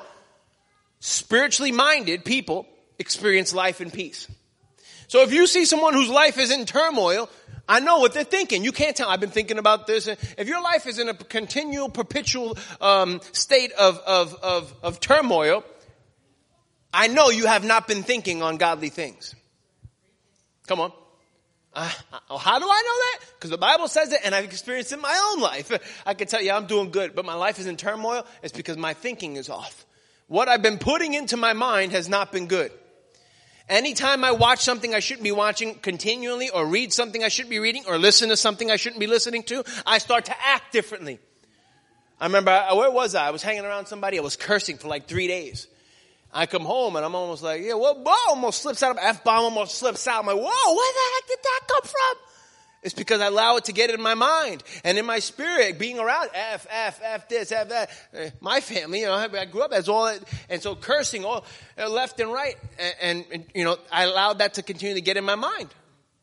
Spiritually 1.00 1.72
minded 1.72 2.24
people 2.24 2.66
experience 2.98 3.54
life 3.54 3.80
in 3.80 3.90
peace. 3.90 4.28
So 5.08 5.22
if 5.22 5.32
you 5.32 5.46
see 5.46 5.64
someone 5.64 5.94
whose 5.94 6.08
life 6.08 6.38
is 6.38 6.50
in 6.50 6.64
turmoil, 6.66 7.28
I 7.68 7.80
know 7.80 7.98
what 7.98 8.12
they're 8.12 8.24
thinking. 8.24 8.64
You 8.64 8.72
can't 8.72 8.96
tell. 8.96 9.08
I've 9.08 9.20
been 9.20 9.30
thinking 9.30 9.58
about 9.58 9.86
this. 9.86 10.06
If 10.06 10.48
your 10.48 10.62
life 10.62 10.86
is 10.86 10.98
in 10.98 11.08
a 11.08 11.14
continual, 11.14 11.88
perpetual 11.88 12.58
um, 12.80 13.20
state 13.32 13.72
of, 13.72 13.98
of, 13.98 14.34
of, 14.42 14.74
of 14.82 15.00
turmoil, 15.00 15.64
I 16.92 17.08
know 17.08 17.30
you 17.30 17.46
have 17.46 17.64
not 17.64 17.88
been 17.88 18.02
thinking 18.02 18.42
on 18.42 18.56
godly 18.56 18.90
things. 18.90 19.34
Come 20.66 20.80
on. 20.80 20.92
Uh, 21.74 21.90
how 22.38 22.58
do 22.58 22.66
I 22.66 22.82
know 22.82 23.20
that? 23.20 23.20
Because 23.34 23.50
the 23.50 23.58
Bible 23.58 23.88
says 23.88 24.12
it 24.12 24.20
and 24.24 24.34
I've 24.34 24.44
experienced 24.44 24.92
it 24.92 24.96
in 24.96 25.00
my 25.00 25.32
own 25.32 25.40
life. 25.40 26.02
I 26.06 26.14
can 26.14 26.28
tell 26.28 26.40
you 26.40 26.52
I'm 26.52 26.66
doing 26.66 26.90
good, 26.90 27.14
but 27.16 27.24
my 27.24 27.34
life 27.34 27.58
is 27.58 27.66
in 27.66 27.76
turmoil. 27.76 28.26
It's 28.42 28.52
because 28.52 28.76
my 28.76 28.94
thinking 28.94 29.36
is 29.36 29.50
off. 29.50 29.84
What 30.28 30.48
I've 30.48 30.62
been 30.62 30.78
putting 30.78 31.14
into 31.14 31.36
my 31.36 31.52
mind 31.52 31.92
has 31.92 32.08
not 32.08 32.30
been 32.30 32.46
good. 32.46 32.70
Anytime 33.68 34.24
I 34.24 34.32
watch 34.32 34.60
something 34.62 34.94
I 34.94 35.00
shouldn't 35.00 35.24
be 35.24 35.32
watching 35.32 35.74
continually 35.76 36.50
or 36.50 36.66
read 36.66 36.92
something 36.92 37.24
I 37.24 37.28
shouldn't 37.28 37.50
be 37.50 37.58
reading 37.58 37.84
or 37.86 37.98
listen 37.98 38.28
to 38.28 38.36
something 38.36 38.70
I 38.70 38.76
shouldn't 38.76 39.00
be 39.00 39.06
listening 39.06 39.42
to, 39.44 39.64
I 39.86 39.98
start 39.98 40.26
to 40.26 40.34
act 40.46 40.72
differently. 40.72 41.18
I 42.20 42.26
remember, 42.26 42.50
where 42.74 42.90
was 42.90 43.14
I? 43.14 43.28
I 43.28 43.30
was 43.30 43.42
hanging 43.42 43.64
around 43.64 43.86
somebody, 43.86 44.18
I 44.18 44.22
was 44.22 44.36
cursing 44.36 44.76
for 44.76 44.88
like 44.88 45.08
three 45.08 45.28
days. 45.28 45.66
I 46.32 46.46
come 46.46 46.64
home 46.64 46.96
and 46.96 47.04
I'm 47.04 47.14
almost 47.14 47.42
like, 47.42 47.62
yeah, 47.62 47.74
well, 47.74 47.94
whoa, 47.94 48.14
almost 48.28 48.62
slips 48.62 48.82
out 48.82 48.92
of 48.92 48.98
F-bomb, 49.00 49.44
almost 49.44 49.76
slips 49.76 50.06
out. 50.08 50.20
I'm 50.20 50.26
like, 50.26 50.36
whoa, 50.36 50.74
where 50.74 50.92
the 50.92 51.14
heck 51.14 51.28
did 51.28 51.38
that 51.42 51.60
come 51.68 51.82
from? 51.82 52.33
It's 52.84 52.94
because 52.94 53.20
I 53.20 53.26
allow 53.26 53.56
it 53.56 53.64
to 53.64 53.72
get 53.72 53.90
in 53.90 54.00
my 54.00 54.14
mind 54.14 54.62
and 54.84 54.98
in 54.98 55.06
my 55.06 55.18
spirit, 55.18 55.78
being 55.78 55.98
around 55.98 56.28
F, 56.34 56.66
F, 56.70 57.00
F 57.02 57.28
this, 57.28 57.50
F 57.50 57.70
that. 57.70 57.90
Eh, 58.12 58.30
my 58.40 58.60
family, 58.60 59.00
you 59.00 59.06
know, 59.06 59.14
I 59.14 59.44
grew 59.46 59.62
up 59.62 59.72
as 59.72 59.88
all 59.88 60.14
and 60.50 60.62
so 60.62 60.76
cursing 60.76 61.24
all 61.24 61.44
uh, 61.78 61.88
left 61.88 62.20
and 62.20 62.30
right, 62.30 62.56
and, 63.00 63.24
and 63.32 63.46
you 63.54 63.64
know, 63.64 63.78
I 63.90 64.04
allowed 64.04 64.38
that 64.38 64.54
to 64.54 64.62
continue 64.62 64.94
to 64.94 65.00
get 65.00 65.16
in 65.16 65.24
my 65.24 65.34
mind 65.34 65.70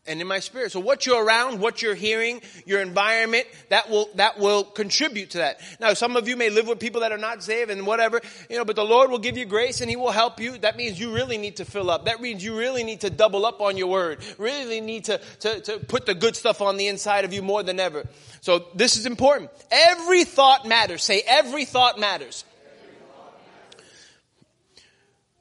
and 0.07 0.19
in 0.19 0.27
my 0.27 0.39
spirit. 0.39 0.71
So 0.71 0.79
what 0.79 1.05
you're 1.05 1.23
around, 1.23 1.59
what 1.59 1.81
you're 1.81 1.95
hearing, 1.95 2.41
your 2.65 2.81
environment, 2.81 3.45
that 3.69 3.89
will, 3.89 4.09
that 4.15 4.39
will 4.39 4.63
contribute 4.63 5.31
to 5.31 5.39
that. 5.39 5.59
Now, 5.79 5.93
some 5.93 6.15
of 6.15 6.27
you 6.27 6.35
may 6.35 6.49
live 6.49 6.67
with 6.67 6.79
people 6.79 7.01
that 7.01 7.11
are 7.11 7.17
not 7.17 7.43
saved 7.43 7.69
and 7.69 7.85
whatever, 7.85 8.19
you 8.49 8.57
know, 8.57 8.65
but 8.65 8.75
the 8.75 8.83
Lord 8.83 9.11
will 9.11 9.19
give 9.19 9.37
you 9.37 9.45
grace 9.45 9.79
and 9.81 9.89
He 9.89 9.95
will 9.95 10.11
help 10.11 10.39
you. 10.39 10.57
That 10.57 10.75
means 10.75 10.99
you 10.99 11.13
really 11.13 11.37
need 11.37 11.57
to 11.57 11.65
fill 11.65 11.91
up. 11.91 12.05
That 12.05 12.19
means 12.19 12.43
you 12.43 12.57
really 12.57 12.83
need 12.83 13.01
to 13.01 13.09
double 13.09 13.45
up 13.45 13.61
on 13.61 13.77
your 13.77 13.87
word. 13.87 14.19
Really 14.37 14.81
need 14.81 15.05
to, 15.05 15.21
to, 15.41 15.61
to 15.61 15.79
put 15.79 16.05
the 16.05 16.15
good 16.15 16.35
stuff 16.35 16.61
on 16.61 16.77
the 16.77 16.87
inside 16.87 17.23
of 17.25 17.33
you 17.33 17.41
more 17.41 17.61
than 17.61 17.79
ever. 17.79 18.05
So 18.41 18.65
this 18.73 18.97
is 18.97 19.05
important. 19.05 19.51
Every 19.69 20.23
thought 20.23 20.67
matters. 20.67 21.03
Say 21.03 21.21
every 21.25 21.65
thought 21.65 21.99
matters. 21.99 22.43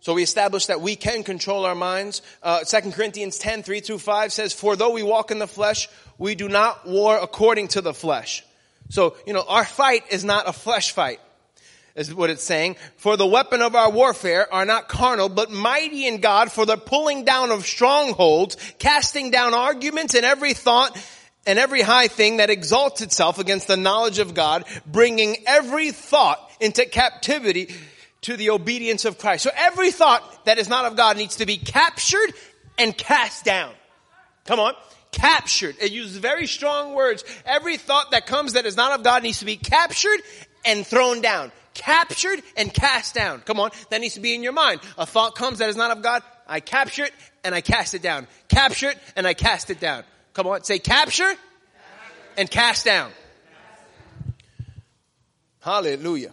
So 0.01 0.15
we 0.15 0.23
established 0.23 0.69
that 0.69 0.81
we 0.81 0.97
can 0.97 1.23
control 1.23 1.67
our 1.67 1.75
minds. 1.75 2.23
Uh, 2.43 2.65
2 2.65 2.93
Corinthians 2.93 3.39
10, 3.39 3.63
3 3.63 3.81
through 3.81 3.99
5 3.99 4.33
says, 4.33 4.53
For 4.55 4.75
though 4.75 4.93
we 4.93 5.03
walk 5.03 5.31
in 5.31 5.39
the 5.39 5.47
flesh, 5.47 5.89
we 6.17 6.35
do 6.35 6.49
not 6.49 6.87
war 6.87 7.19
according 7.19 7.69
to 7.69 7.83
the 7.83 7.93
flesh. 7.93 8.43
So, 8.89 9.17
you 9.27 9.35
know, 9.35 9.45
our 9.47 9.65
fight 9.65 10.05
is 10.11 10.25
not 10.25 10.49
a 10.49 10.53
flesh 10.53 10.93
fight, 10.93 11.21
is 11.95 12.15
what 12.15 12.31
it's 12.31 12.43
saying. 12.43 12.77
For 12.97 13.17
the 13.17 13.27
weapon 13.27 13.61
of 13.61 13.75
our 13.75 13.91
warfare 13.91 14.53
are 14.53 14.65
not 14.65 14.89
carnal, 14.89 15.29
but 15.29 15.51
mighty 15.51 16.07
in 16.07 16.21
God 16.21 16.51
for 16.51 16.65
the 16.65 16.79
pulling 16.79 17.25
down 17.25 17.51
of 17.51 17.67
strongholds, 17.67 18.57
casting 18.79 19.31
down 19.31 19.53
arguments 19.53 20.15
and 20.15 20.25
every 20.25 20.55
thought 20.55 20.99
and 21.47 21.59
every 21.59 21.83
high 21.83 22.09
thing 22.09 22.39
that 22.39 22.51
exalts 22.51 23.01
itself 23.01 23.39
against 23.39 23.69
the 23.69 23.77
knowledge 23.77 24.19
of 24.19 24.35
God, 24.35 24.65
bringing 24.87 25.37
every 25.47 25.91
thought 25.91 26.41
into 26.61 26.85
captivity 26.87 27.75
to 28.23 28.37
the 28.37 28.51
obedience 28.51 29.05
of 29.05 29.19
Christ. 29.19 29.45
So 29.45 29.51
every 29.55 29.91
thought 29.91 30.45
that 30.45 30.59
is 30.59 30.69
not 30.69 30.85
of 30.85 30.97
God 30.97 31.17
needs 31.17 31.37
to 31.37 31.47
be 31.47 31.57
captured 31.57 32.33
and 32.79 32.97
cast 32.97 33.45
down. 33.45 33.73
Come 34.45 34.61
on. 34.61 34.75
Captured. 35.13 35.77
It 35.81 35.93
uses 35.93 36.17
very 36.17 36.47
strong 36.47 36.95
words. 36.95 37.25
Every 37.45 37.77
thought 37.77 38.13
that 38.13 38.27
comes 38.27 38.55
that 38.55 38.67
is 38.67 38.77
not 38.77 38.99
of 38.99 39.05
God 39.05 39.23
needs 39.23 39.41
to 39.41 39.45
be 39.45 39.57
captured 39.57 40.21
and 40.65 40.87
thrown 40.87 41.21
down. 41.21 41.53
Captured 41.75 42.43
and 42.57 42.73
cast 42.73 43.15
down. 43.15 43.41
Come 43.41 43.61
on. 43.61 43.71
That 43.91 44.01
needs 44.01 44.15
to 44.15 44.21
be 44.21 44.35
in 44.35 44.43
your 44.43 44.53
mind. 44.53 44.81
A 44.99 45.07
thought 45.07 45.35
comes 45.35 45.59
that 45.59 45.69
is 45.69 45.77
not 45.77 45.91
of 45.91 46.03
God. 46.03 46.23
I 46.47 46.61
capture 46.61 47.05
it 47.05 47.13
and 47.45 47.55
I 47.55 47.61
cast 47.61 47.95
it 47.95 48.03
down. 48.03 48.27
Capture 48.49 48.91
it 48.91 48.99
and 49.17 49.27
I 49.27 49.35
cast 49.35 49.71
it 49.71 49.81
down. 49.81 50.05
Come 50.35 50.47
on. 50.47 50.63
Say 50.65 50.79
capture 50.79 51.33
and 52.37 52.51
cast 52.51 52.85
down. 52.85 53.11
Hallelujah. 55.61 56.31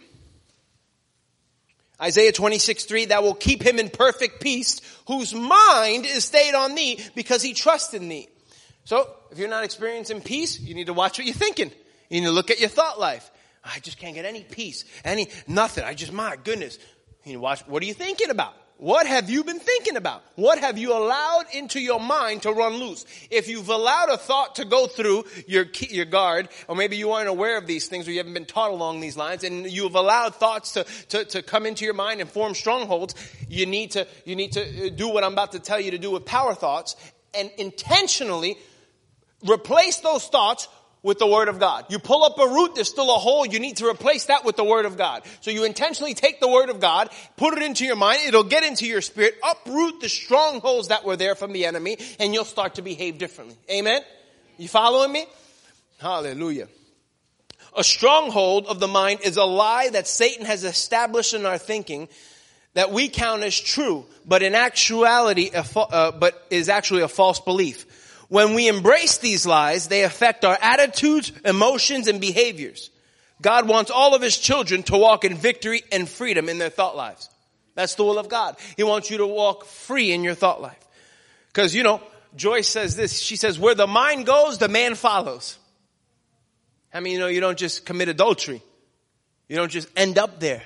Isaiah 2.00 2.32
26, 2.32 2.84
3, 2.84 3.06
that 3.06 3.22
will 3.22 3.34
keep 3.34 3.62
him 3.62 3.78
in 3.78 3.90
perfect 3.90 4.40
peace, 4.40 4.80
whose 5.06 5.34
mind 5.34 6.06
is 6.06 6.24
stayed 6.24 6.54
on 6.54 6.74
thee 6.74 7.00
because 7.14 7.42
he 7.42 7.54
trusts 7.54 7.94
in 7.94 8.08
thee. 8.08 8.28
So, 8.84 9.10
if 9.30 9.38
you're 9.38 9.48
not 9.48 9.64
experiencing 9.64 10.20
peace, 10.20 10.60
you 10.60 10.74
need 10.74 10.86
to 10.86 10.94
watch 10.94 11.18
what 11.18 11.26
you're 11.26 11.34
thinking. 11.34 11.70
You 12.08 12.20
need 12.20 12.26
to 12.26 12.32
look 12.32 12.50
at 12.50 12.60
your 12.60 12.68
thought 12.68 12.98
life. 13.00 13.30
I 13.64 13.80
just 13.80 13.98
can't 13.98 14.14
get 14.14 14.24
any 14.24 14.44
peace, 14.44 14.84
any, 15.04 15.28
nothing. 15.46 15.84
I 15.84 15.94
just, 15.94 16.12
my 16.12 16.36
goodness. 16.42 16.78
You 17.24 17.30
need 17.30 17.34
to 17.34 17.40
watch, 17.40 17.60
what 17.66 17.82
are 17.82 17.86
you 17.86 17.94
thinking 17.94 18.30
about? 18.30 18.54
What 18.78 19.08
have 19.08 19.28
you 19.28 19.42
been 19.42 19.58
thinking 19.58 19.96
about? 19.96 20.22
What 20.36 20.60
have 20.60 20.78
you 20.78 20.92
allowed 20.92 21.46
into 21.52 21.80
your 21.80 21.98
mind 21.98 22.42
to 22.42 22.52
run 22.52 22.74
loose? 22.74 23.04
If 23.28 23.48
you've 23.48 23.68
allowed 23.68 24.08
a 24.08 24.16
thought 24.16 24.54
to 24.54 24.64
go 24.64 24.86
through 24.86 25.24
your, 25.48 25.66
your 25.90 26.04
guard, 26.04 26.48
or 26.68 26.76
maybe 26.76 26.96
you 26.96 27.10
aren't 27.10 27.28
aware 27.28 27.58
of 27.58 27.66
these 27.66 27.88
things 27.88 28.06
or 28.06 28.12
you 28.12 28.18
haven't 28.18 28.34
been 28.34 28.46
taught 28.46 28.70
along 28.70 29.00
these 29.00 29.16
lines, 29.16 29.42
and 29.42 29.68
you've 29.68 29.96
allowed 29.96 30.36
thoughts 30.36 30.74
to, 30.74 30.84
to, 31.08 31.24
to 31.24 31.42
come 31.42 31.66
into 31.66 31.84
your 31.84 31.94
mind 31.94 32.20
and 32.20 32.30
form 32.30 32.54
strongholds, 32.54 33.16
you 33.48 33.66
need 33.66 33.90
to, 33.90 34.06
you 34.24 34.36
need 34.36 34.52
to 34.52 34.60
uh, 34.60 34.90
do 34.90 35.08
what 35.08 35.24
I'm 35.24 35.32
about 35.32 35.52
to 35.52 35.58
tell 35.58 35.80
you 35.80 35.90
to 35.90 35.98
do 35.98 36.12
with 36.12 36.24
power 36.24 36.54
thoughts 36.54 36.94
and 37.34 37.50
intentionally 37.58 38.58
replace 39.42 39.96
those 39.98 40.24
thoughts 40.28 40.68
with 41.02 41.18
the 41.18 41.26
Word 41.26 41.48
of 41.48 41.58
God. 41.58 41.86
You 41.88 41.98
pull 41.98 42.24
up 42.24 42.38
a 42.38 42.46
root, 42.46 42.74
there's 42.74 42.88
still 42.88 43.14
a 43.14 43.18
hole, 43.18 43.46
you 43.46 43.60
need 43.60 43.78
to 43.78 43.88
replace 43.88 44.26
that 44.26 44.44
with 44.44 44.56
the 44.56 44.64
Word 44.64 44.84
of 44.84 44.96
God. 44.96 45.22
So 45.40 45.50
you 45.50 45.64
intentionally 45.64 46.14
take 46.14 46.40
the 46.40 46.48
Word 46.48 46.70
of 46.70 46.80
God, 46.80 47.10
put 47.36 47.54
it 47.54 47.62
into 47.62 47.84
your 47.84 47.96
mind, 47.96 48.20
it'll 48.26 48.44
get 48.44 48.64
into 48.64 48.86
your 48.86 49.00
spirit, 49.00 49.38
uproot 49.48 50.00
the 50.00 50.08
strongholds 50.08 50.88
that 50.88 51.04
were 51.04 51.16
there 51.16 51.34
from 51.34 51.52
the 51.52 51.66
enemy, 51.66 51.98
and 52.18 52.34
you'll 52.34 52.44
start 52.44 52.76
to 52.76 52.82
behave 52.82 53.18
differently. 53.18 53.56
Amen? 53.70 54.02
You 54.56 54.68
following 54.68 55.12
me? 55.12 55.26
Hallelujah. 56.00 56.68
A 57.76 57.84
stronghold 57.84 58.66
of 58.66 58.80
the 58.80 58.88
mind 58.88 59.20
is 59.22 59.36
a 59.36 59.44
lie 59.44 59.90
that 59.90 60.08
Satan 60.08 60.46
has 60.46 60.64
established 60.64 61.34
in 61.34 61.46
our 61.46 61.58
thinking 61.58 62.08
that 62.74 62.92
we 62.92 63.08
count 63.08 63.42
as 63.42 63.58
true, 63.58 64.04
but 64.24 64.42
in 64.42 64.54
actuality, 64.54 65.50
uh, 65.54 66.12
but 66.12 66.46
is 66.50 66.68
actually 66.68 67.02
a 67.02 67.08
false 67.08 67.40
belief. 67.40 67.86
When 68.28 68.54
we 68.54 68.68
embrace 68.68 69.18
these 69.18 69.46
lies, 69.46 69.88
they 69.88 70.04
affect 70.04 70.44
our 70.44 70.58
attitudes, 70.60 71.32
emotions, 71.44 72.08
and 72.08 72.20
behaviors. 72.20 72.90
God 73.40 73.68
wants 73.68 73.90
all 73.90 74.14
of 74.14 74.22
His 74.22 74.36
children 74.36 74.82
to 74.84 74.96
walk 74.96 75.24
in 75.24 75.34
victory 75.34 75.82
and 75.90 76.08
freedom 76.08 76.48
in 76.48 76.58
their 76.58 76.70
thought 76.70 76.96
lives. 76.96 77.30
That's 77.74 77.94
the 77.94 78.04
will 78.04 78.18
of 78.18 78.28
God. 78.28 78.56
He 78.76 78.82
wants 78.82 79.10
you 79.10 79.18
to 79.18 79.26
walk 79.26 79.64
free 79.64 80.12
in 80.12 80.24
your 80.24 80.34
thought 80.34 80.60
life. 80.60 80.78
Cause 81.52 81.74
you 81.74 81.82
know, 81.82 82.02
Joyce 82.36 82.68
says 82.68 82.96
this, 82.96 83.18
she 83.18 83.36
says, 83.36 83.58
where 83.58 83.74
the 83.74 83.86
mind 83.86 84.26
goes, 84.26 84.58
the 84.58 84.68
man 84.68 84.94
follows. 84.94 85.58
I 86.92 87.00
mean, 87.00 87.14
you 87.14 87.18
know, 87.20 87.28
you 87.28 87.40
don't 87.40 87.58
just 87.58 87.86
commit 87.86 88.08
adultery. 88.08 88.62
You 89.48 89.56
don't 89.56 89.70
just 89.70 89.88
end 89.96 90.18
up 90.18 90.40
there. 90.40 90.62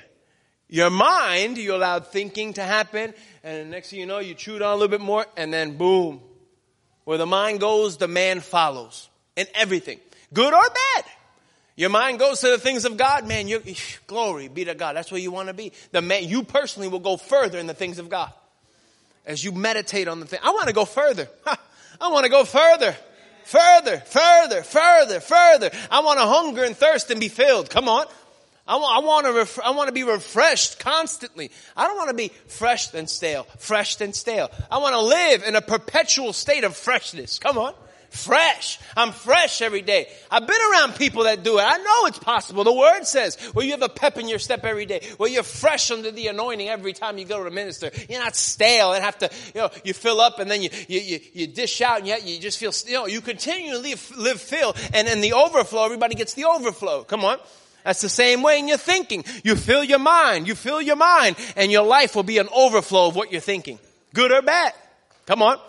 Your 0.67 0.89
mind, 0.89 1.57
you 1.57 1.75
allowed 1.75 2.07
thinking 2.07 2.53
to 2.53 2.63
happen, 2.63 3.13
and 3.43 3.67
the 3.67 3.69
next 3.69 3.91
thing 3.91 3.99
you 3.99 4.05
know, 4.05 4.19
you 4.19 4.33
chewed 4.33 4.61
on 4.61 4.71
a 4.71 4.73
little 4.73 4.87
bit 4.87 5.01
more, 5.01 5.25
and 5.37 5.53
then 5.53 5.77
boom. 5.77 6.19
Where 7.05 7.17
the 7.17 7.25
mind 7.25 7.59
goes, 7.59 7.97
the 7.97 8.07
man 8.07 8.39
follows. 8.39 9.09
In 9.35 9.47
everything. 9.55 9.99
Good 10.33 10.53
or 10.53 10.61
bad. 10.61 11.05
Your 11.75 11.89
mind 11.89 12.19
goes 12.19 12.41
to 12.41 12.49
the 12.49 12.59
things 12.59 12.85
of 12.85 12.97
God, 12.97 13.27
man, 13.27 13.47
you 13.47 13.61
glory 14.07 14.47
be 14.47 14.65
to 14.65 14.75
God. 14.75 14.95
That's 14.95 15.11
where 15.11 15.21
you 15.21 15.31
want 15.31 15.47
to 15.47 15.53
be. 15.53 15.73
The 15.91 16.01
man, 16.01 16.27
you 16.27 16.43
personally 16.43 16.87
will 16.87 16.99
go 16.99 17.17
further 17.17 17.57
in 17.57 17.67
the 17.67 17.73
things 17.73 17.99
of 17.99 18.09
God. 18.09 18.31
As 19.25 19.43
you 19.43 19.51
meditate 19.51 20.07
on 20.07 20.19
the 20.19 20.25
thing. 20.25 20.39
I 20.43 20.51
want 20.51 20.67
to 20.67 20.73
go 20.73 20.85
further. 20.85 21.29
I 22.01 22.09
want 22.09 22.25
to 22.25 22.29
go 22.29 22.43
further. 22.43 22.95
Further, 23.45 23.99
further, 23.99 24.63
further, 24.63 25.19
further. 25.19 25.71
I 25.91 25.99
want 26.01 26.19
to 26.19 26.25
hunger 26.25 26.63
and 26.63 26.75
thirst 26.75 27.09
and 27.11 27.19
be 27.19 27.27
filled. 27.27 27.69
Come 27.69 27.89
on. 27.89 28.05
I 28.65 28.77
want, 28.77 29.03
I 29.03 29.05
want 29.05 29.25
to, 29.25 29.33
ref- 29.33 29.59
I 29.59 29.71
want 29.71 29.87
to 29.87 29.93
be 29.93 30.03
refreshed 30.03 30.79
constantly. 30.79 31.51
I 31.75 31.85
don't 31.85 31.97
want 31.97 32.09
to 32.09 32.15
be 32.15 32.31
fresh 32.47 32.93
and 32.93 33.09
stale, 33.09 33.43
fresh 33.57 33.99
and 33.99 34.15
stale. 34.15 34.49
I 34.71 34.77
want 34.77 34.93
to 34.93 35.01
live 35.01 35.43
in 35.43 35.55
a 35.55 35.61
perpetual 35.61 36.31
state 36.31 36.63
of 36.63 36.75
freshness. 36.75 37.39
Come 37.39 37.57
on. 37.57 37.73
Fresh. 38.09 38.79
I'm 38.95 39.11
fresh 39.11 39.61
every 39.63 39.81
day. 39.81 40.07
I've 40.29 40.45
been 40.45 40.61
around 40.71 40.95
people 40.95 41.23
that 41.23 41.43
do 41.43 41.57
it. 41.57 41.63
I 41.63 41.77
know 41.77 42.05
it's 42.05 42.19
possible. 42.19 42.63
The 42.63 42.71
word 42.71 43.05
says, 43.05 43.35
where 43.53 43.65
you 43.65 43.71
have 43.71 43.81
a 43.81 43.89
pep 43.89 44.17
in 44.19 44.29
your 44.29 44.37
step 44.37 44.63
every 44.63 44.85
day, 44.85 45.01
where 45.17 45.29
you're 45.29 45.41
fresh 45.41 45.89
under 45.89 46.11
the 46.11 46.27
anointing 46.27 46.69
every 46.69 46.93
time 46.93 47.17
you 47.17 47.25
go 47.25 47.43
to 47.43 47.49
minister. 47.49 47.89
You're 48.07 48.21
not 48.21 48.35
stale 48.35 48.93
and 48.93 49.03
have 49.03 49.17
to, 49.17 49.31
you 49.55 49.61
know, 49.61 49.71
you 49.83 49.93
fill 49.93 50.21
up 50.21 50.39
and 50.39 50.49
then 50.49 50.61
you, 50.61 50.69
you, 50.87 50.99
you, 50.99 51.19
you 51.33 51.47
dish 51.47 51.81
out 51.81 51.97
and 51.97 52.07
yet 52.07 52.23
you 52.23 52.39
just 52.39 52.59
feel, 52.59 52.71
you 52.85 52.93
know, 52.93 53.07
you 53.07 53.19
continue 53.19 53.71
to 53.71 53.79
live, 53.79 54.11
live 54.15 54.39
fill 54.39 54.75
and 54.93 55.07
in 55.07 55.19
the 55.19 55.33
overflow, 55.33 55.83
everybody 55.83 56.13
gets 56.13 56.35
the 56.35 56.45
overflow. 56.45 57.03
Come 57.03 57.25
on. 57.25 57.39
That's 57.83 58.01
the 58.01 58.09
same 58.09 58.41
way 58.41 58.59
in 58.59 58.67
your 58.67 58.77
thinking. 58.77 59.25
You 59.43 59.55
fill 59.55 59.83
your 59.83 59.99
mind, 59.99 60.47
you 60.47 60.55
fill 60.55 60.81
your 60.81 60.95
mind, 60.95 61.35
and 61.55 61.71
your 61.71 61.85
life 61.85 62.15
will 62.15 62.23
be 62.23 62.37
an 62.37 62.47
overflow 62.53 63.07
of 63.07 63.15
what 63.15 63.31
you're 63.31 63.41
thinking. 63.41 63.79
Good 64.13 64.31
or 64.31 64.41
bad. 64.41 64.73
Come 65.25 65.41
on. 65.41 65.59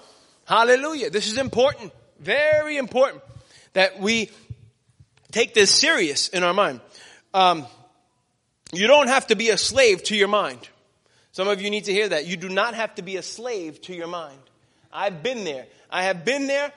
Hallelujah. 0.45 1.11
This 1.11 1.27
is 1.27 1.39
important. 1.39 1.93
Very 2.21 2.77
important 2.77 3.23
that 3.73 3.99
we 3.99 4.31
take 5.33 5.55
this 5.55 5.71
serious 5.71 6.29
in 6.29 6.45
our 6.45 6.55
mind. 6.55 6.81
Um, 7.33 7.67
you 8.73 8.87
don't 8.87 9.09
have 9.09 9.27
to 9.29 9.37
be 9.37 9.51
a 9.51 9.59
slave 9.59 10.03
to 10.05 10.17
your 10.17 10.29
mind. 10.29 10.69
Some 11.33 11.49
of 11.49 11.61
you 11.61 11.71
need 11.71 11.85
to 11.85 11.93
hear 11.93 12.09
that. 12.09 12.27
You 12.27 12.37
do 12.37 12.49
not 12.49 12.75
have 12.75 12.95
to 12.97 13.03
be 13.03 13.17
a 13.17 13.23
slave 13.23 13.81
to 13.83 13.95
your 13.95 14.07
mind. 14.07 14.39
I've 14.93 15.23
been 15.23 15.43
there. 15.43 15.67
I 15.91 16.05
have 16.05 16.25
been 16.25 16.47
there 16.47 16.73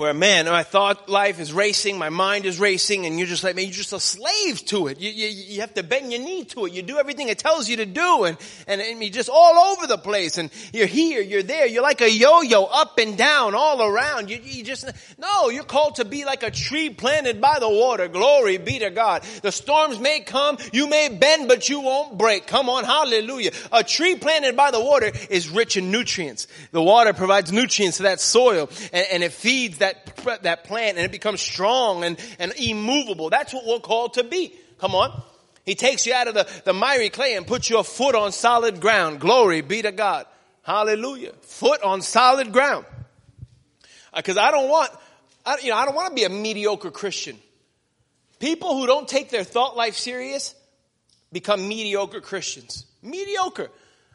where 0.00 0.14
man, 0.14 0.46
my 0.46 0.62
thought 0.62 1.10
life 1.10 1.38
is 1.38 1.52
racing, 1.52 1.98
my 1.98 2.08
mind 2.08 2.46
is 2.46 2.58
racing, 2.58 3.04
and 3.04 3.18
you're 3.18 3.28
just 3.28 3.44
like, 3.44 3.54
man, 3.54 3.66
you're 3.66 3.74
just 3.74 3.92
a 3.92 4.00
slave 4.00 4.64
to 4.64 4.86
it. 4.86 4.98
You, 4.98 5.10
you, 5.10 5.28
you 5.28 5.60
have 5.60 5.74
to 5.74 5.82
bend 5.82 6.10
your 6.10 6.22
knee 6.22 6.44
to 6.46 6.64
it. 6.64 6.72
You 6.72 6.80
do 6.80 6.98
everything 6.98 7.28
it 7.28 7.38
tells 7.38 7.68
you 7.68 7.76
to 7.76 7.86
do, 7.86 8.24
and, 8.24 8.38
and, 8.66 8.80
and 8.80 9.02
you're 9.02 9.12
just 9.12 9.28
all 9.28 9.72
over 9.72 9.86
the 9.86 9.98
place, 9.98 10.38
and 10.38 10.50
you're 10.72 10.86
here, 10.86 11.20
you're 11.20 11.42
there, 11.42 11.66
you're 11.66 11.82
like 11.82 12.00
a 12.00 12.10
yo-yo, 12.10 12.64
up 12.64 12.98
and 12.98 13.18
down, 13.18 13.54
all 13.54 13.82
around. 13.82 14.30
You, 14.30 14.40
you 14.42 14.64
just, 14.64 14.88
no, 15.18 15.50
you're 15.50 15.64
called 15.64 15.96
to 15.96 16.06
be 16.06 16.24
like 16.24 16.42
a 16.42 16.50
tree 16.50 16.88
planted 16.88 17.38
by 17.38 17.58
the 17.58 17.68
water. 17.68 18.08
Glory 18.08 18.56
be 18.56 18.78
to 18.78 18.88
God. 18.88 19.22
The 19.42 19.52
storms 19.52 20.00
may 20.00 20.20
come, 20.20 20.56
you 20.72 20.88
may 20.88 21.10
bend, 21.10 21.46
but 21.46 21.68
you 21.68 21.80
won't 21.80 22.16
break. 22.16 22.46
Come 22.46 22.70
on, 22.70 22.84
hallelujah. 22.84 23.50
A 23.70 23.84
tree 23.84 24.14
planted 24.14 24.56
by 24.56 24.70
the 24.70 24.80
water 24.80 25.12
is 25.28 25.50
rich 25.50 25.76
in 25.76 25.90
nutrients. 25.90 26.46
The 26.72 26.82
water 26.82 27.12
provides 27.12 27.52
nutrients 27.52 27.98
to 27.98 28.04
that 28.04 28.20
soil, 28.20 28.70
and, 28.94 29.06
and 29.12 29.22
it 29.22 29.32
feeds 29.32 29.78
that 29.78 29.89
that, 30.24 30.42
that 30.42 30.64
plant 30.64 30.96
and 30.96 31.04
it 31.04 31.12
becomes 31.12 31.40
strong 31.40 32.04
and, 32.04 32.18
and 32.38 32.52
immovable. 32.56 33.30
That's 33.30 33.52
what 33.52 33.66
we're 33.66 33.80
called 33.80 34.14
to 34.14 34.24
be. 34.24 34.54
Come 34.78 34.94
on. 34.94 35.22
He 35.64 35.74
takes 35.74 36.06
you 36.06 36.14
out 36.14 36.28
of 36.28 36.34
the, 36.34 36.48
the 36.64 36.72
miry 36.72 37.10
clay 37.10 37.36
and 37.36 37.46
puts 37.46 37.68
your 37.68 37.84
foot 37.84 38.14
on 38.14 38.32
solid 38.32 38.80
ground. 38.80 39.20
Glory 39.20 39.60
be 39.60 39.82
to 39.82 39.92
God. 39.92 40.26
Hallelujah. 40.62 41.32
Foot 41.42 41.82
on 41.82 42.02
solid 42.02 42.52
ground. 42.52 42.86
Because 44.14 44.36
uh, 44.36 44.42
I 44.42 44.50
don't 44.50 44.68
want, 44.68 44.90
I, 45.44 45.58
you 45.62 45.70
know, 45.70 45.76
I 45.76 45.84
don't 45.84 45.94
want 45.94 46.08
to 46.08 46.14
be 46.14 46.24
a 46.24 46.28
mediocre 46.28 46.90
Christian. 46.90 47.38
People 48.38 48.76
who 48.78 48.86
don't 48.86 49.06
take 49.06 49.30
their 49.30 49.44
thought 49.44 49.76
life 49.76 49.96
serious 49.96 50.54
become 51.32 51.68
mediocre 51.68 52.20
Christians. 52.20 52.86
Mediocre. 53.02 53.70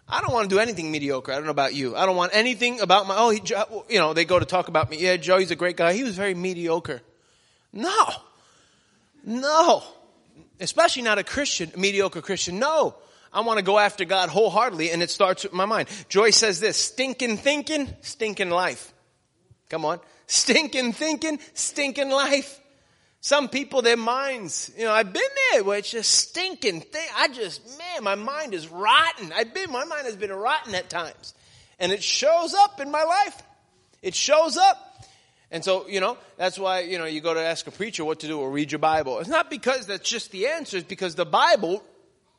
I 0.08 0.22
don't 0.22 0.32
want 0.32 0.50
to 0.50 0.56
do 0.56 0.60
anything 0.60 0.92
mediocre. 0.92 1.32
I 1.32 1.36
don't 1.36 1.46
know 1.46 1.52
about 1.52 1.74
you. 1.74 1.96
I 1.96 2.06
don't 2.06 2.16
want 2.16 2.36
anything 2.36 2.80
about 2.80 3.08
my, 3.08 3.16
oh, 3.18 3.32
he, 3.32 3.42
you 3.90 4.00
know, 4.00 4.14
they 4.14 4.24
go 4.24 4.38
to 4.38 4.46
talk 4.46 4.68
about 4.68 4.90
me. 4.90 4.98
Yeah, 4.98 5.18
Joey's 5.18 5.50
a 5.50 5.56
great 5.56 5.78
guy. 5.78 5.94
He 5.94 6.04
was 6.04 6.16
very 6.16 6.36
mediocre. 6.36 7.02
No. 7.74 8.08
No. 9.24 9.84
Especially 10.60 11.02
not 11.02 11.18
a 11.18 11.24
Christian, 11.24 11.72
a 11.74 11.80
mediocre 11.80 12.22
Christian. 12.22 12.60
No. 12.60 12.96
I 13.34 13.42
want 13.42 13.58
to 13.58 13.66
go 13.66 13.80
after 13.80 14.06
God 14.06 14.30
wholeheartedly 14.30 14.92
and 14.92 15.02
it 15.02 15.10
starts 15.10 15.44
with 15.44 15.54
my 15.54 15.66
mind. 15.66 15.90
Joyce 16.08 16.38
says 16.38 16.60
this, 16.60 16.78
stinking 16.78 17.38
thinking, 17.38 17.94
stinking 18.02 18.52
life. 18.52 18.94
Come 19.70 19.86
on. 19.86 20.00
Stinking 20.28 20.94
thinking, 20.94 21.40
stinking 21.54 22.12
life. 22.12 22.62
Some 23.26 23.50
people, 23.50 23.82
their 23.82 23.98
minds, 23.98 24.70
you 24.78 24.86
know, 24.86 24.92
I've 24.92 25.12
been 25.12 25.24
there 25.52 25.64
where 25.64 25.80
it's 25.80 25.90
just 25.90 26.12
stinking 26.12 26.82
thing. 26.82 27.08
I 27.18 27.28
just, 27.28 27.60
man, 27.76 28.04
my 28.04 28.14
mind 28.14 28.54
is 28.54 28.68
rotten. 28.68 29.34
I've 29.36 29.52
been, 29.52 29.72
my 29.72 29.84
mind 29.84 30.06
has 30.06 30.16
been 30.16 30.32
rotten 30.32 30.76
at 30.76 30.92
times. 30.92 31.34
And 31.80 31.92
it 31.92 32.04
shows 32.04 32.54
up 32.54 32.80
in 32.80 32.92
my 32.92 33.02
life. 33.02 33.42
It 34.04 34.14
shows 34.14 34.58
up. 34.58 35.08
And 35.50 35.66
so, 35.66 35.88
you 35.88 36.02
know, 36.02 36.20
that's 36.38 36.60
why, 36.60 36.82
you 36.82 37.00
know, 37.00 37.06
you 37.06 37.20
go 37.20 37.34
to 37.34 37.40
ask 37.40 37.66
a 37.66 37.72
preacher 37.72 38.06
what 38.06 38.20
to 38.20 38.28
do 38.28 38.40
or 38.40 38.52
read 38.52 38.72
your 38.72 38.78
Bible. 38.78 39.18
It's 39.18 39.28
not 39.28 39.50
because 39.50 39.88
that's 39.88 40.08
just 40.08 40.30
the 40.30 40.46
answer. 40.46 40.78
It's 40.78 40.88
because 40.88 41.16
the 41.16 41.26
Bible 41.26 41.84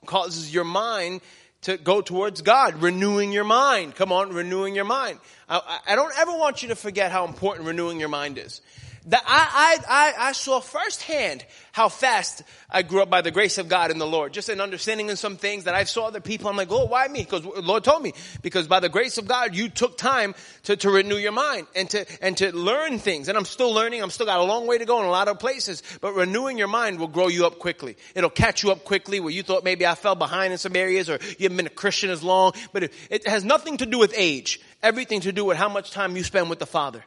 causes 0.05 0.55
your 0.55 0.63
mind 0.63 1.21
to 1.63 1.79
go 1.79 2.01
towards 2.01 2.43
God, 2.43 2.81
renewing 2.81 3.33
your 3.33 3.43
mind. 3.43 3.97
Come 3.97 4.13
on, 4.13 4.33
renewing 4.33 4.77
your 4.77 4.85
mind. 4.85 5.19
I, 5.49 5.81
I 5.85 5.97
don't 5.97 6.17
ever 6.17 6.31
want 6.31 6.63
you 6.63 6.69
to 6.69 6.77
forget 6.77 7.11
how 7.11 7.27
important 7.27 7.67
renewing 7.67 7.99
your 7.99 8.09
mind 8.09 8.39
is 8.39 8.61
that 9.07 9.23
I, 9.25 9.79
I, 9.89 10.15
I, 10.19 10.29
I 10.29 10.33
saw 10.33 10.61
firsthand 10.61 11.45
how 11.73 11.89
fast 11.89 12.43
I 12.69 12.83
grew 12.83 13.03
up 13.03 13.11
by 13.11 13.21
the 13.21 13.31
grace 13.31 13.59
of 13.59 13.69
God 13.69 13.91
in 13.91 13.99
the 13.99 14.07
Lord. 14.07 14.33
Just 14.33 14.49
in 14.49 14.61
understanding 14.61 15.09
in 15.11 15.17
some 15.17 15.37
things 15.37 15.65
that 15.65 15.75
I 15.75 15.85
saw 15.85 16.07
other 16.07 16.21
people. 16.21 16.49
I'm 16.49 16.57
like, 16.57 16.73
oh, 16.73 16.87
why 16.87 17.07
me? 17.07 17.21
Because 17.21 17.45
Lord 17.45 17.85
told 17.85 18.03
me. 18.03 18.15
Because 18.43 18.67
by 18.67 18.81
the 18.81 18.89
grace 18.89 19.19
of 19.19 19.29
God, 19.29 19.55
you 19.55 19.69
took 19.69 19.97
time 19.97 20.35
to, 20.65 20.77
to 20.77 20.91
renew 20.91 21.17
your 21.17 21.33
mind 21.33 21.69
and 21.77 21.89
to, 21.91 22.05
and 22.21 22.37
to 22.39 22.55
learn 22.57 22.99
things. 22.99 23.29
And 23.29 23.39
I'm 23.39 23.45
still 23.45 23.73
learning. 23.73 24.03
I'm 24.03 24.11
still 24.11 24.27
got 24.27 24.41
a 24.41 24.45
long 24.45 24.67
way 24.67 24.79
to 24.79 24.85
go 24.85 24.99
in 25.01 25.07
a 25.07 25.11
lot 25.11 25.29
of 25.29 25.39
places. 25.39 25.83
But 26.01 26.15
renewing 26.15 26.59
your 26.59 26.69
mind 26.69 26.99
will 26.99 27.09
grow 27.09 27.29
you 27.29 27.47
up 27.47 27.61
quickly. 27.61 27.97
It'll 28.17 28.31
catch 28.31 28.65
you 28.65 28.73
up 28.73 28.85
quickly 28.85 29.21
where 29.21 29.33
you 29.33 29.45
thought 29.45 29.63
maybe 29.63 29.87
I 29.87 29.95
fell 29.95 30.17
behind 30.17 30.53
in 30.53 30.59
some 30.59 30.75
areas 30.75 31.09
or 31.09 31.21
you 31.39 31.45
haven't 31.45 31.59
been 31.59 31.67
a 31.67 31.71
Christian 31.71 32.11
as 32.11 32.25
long. 32.25 32.55
But 32.73 32.85
it, 32.85 32.93
it 33.11 33.29
has 33.29 33.45
nothing 33.45 33.77
to 33.77 33.87
do 33.87 33.99
with 33.99 34.15
age. 34.17 34.61
Everything 34.83 35.21
to 35.21 35.33
do 35.33 35.45
with 35.45 35.59
how 35.59 35.69
much 35.69 35.93
time 35.93 36.17
you 36.17 36.25
spend 36.25 36.51
with 36.51 36.59
the 36.59 36.67
Father 36.67 37.05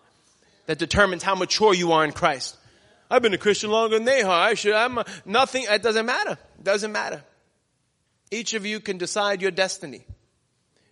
that 0.69 0.77
determines 0.77 1.23
how 1.23 1.33
mature 1.33 1.73
you 1.73 1.93
are 1.93 2.05
in 2.05 2.11
Christ. 2.11 2.55
I've 3.09 3.23
been 3.23 3.33
a 3.33 3.39
Christian 3.39 3.71
longer 3.71 3.95
than 3.95 4.05
they 4.05 4.21
are. 4.21 4.49
I 4.49 4.53
should, 4.53 4.75
I'm 4.75 4.99
a, 4.99 5.05
nothing, 5.25 5.65
it 5.67 5.81
doesn't 5.81 6.05
matter. 6.05 6.33
It 6.59 6.63
doesn't 6.63 6.91
matter. 6.91 7.23
Each 8.29 8.53
of 8.53 8.67
you 8.67 8.79
can 8.79 8.99
decide 8.99 9.41
your 9.41 9.49
destiny. 9.49 10.05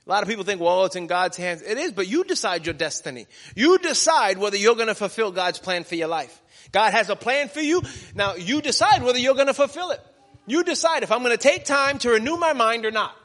A 0.07 0.09
lot 0.09 0.23
of 0.23 0.29
people 0.29 0.43
think, 0.43 0.59
well, 0.61 0.85
it's 0.85 0.95
in 0.95 1.05
God's 1.05 1.37
hands. 1.37 1.61
It 1.61 1.77
is, 1.77 1.91
but 1.91 2.07
you 2.07 2.23
decide 2.23 2.65
your 2.65 2.73
destiny. 2.73 3.27
You 3.55 3.77
decide 3.77 4.39
whether 4.39 4.57
you're 4.57 4.73
going 4.73 4.87
to 4.87 4.95
fulfill 4.95 5.31
God's 5.31 5.59
plan 5.59 5.83
for 5.83 5.93
your 5.93 6.07
life. 6.07 6.41
God 6.71 6.93
has 6.93 7.11
a 7.11 7.15
plan 7.15 7.47
for 7.47 7.61
you. 7.61 7.83
Now 8.15 8.33
you 8.33 8.63
decide 8.63 9.03
whether 9.03 9.19
you're 9.19 9.35
going 9.35 9.45
to 9.45 9.53
fulfill 9.53 9.91
it. 9.91 9.99
You 10.47 10.63
decide 10.63 11.03
if 11.03 11.11
I'm 11.11 11.19
going 11.19 11.37
to 11.37 11.43
take 11.43 11.65
time 11.65 11.99
to 11.99 12.09
renew 12.09 12.37
my 12.37 12.53
mind 12.53 12.87
or 12.87 12.91
not. 12.91 13.15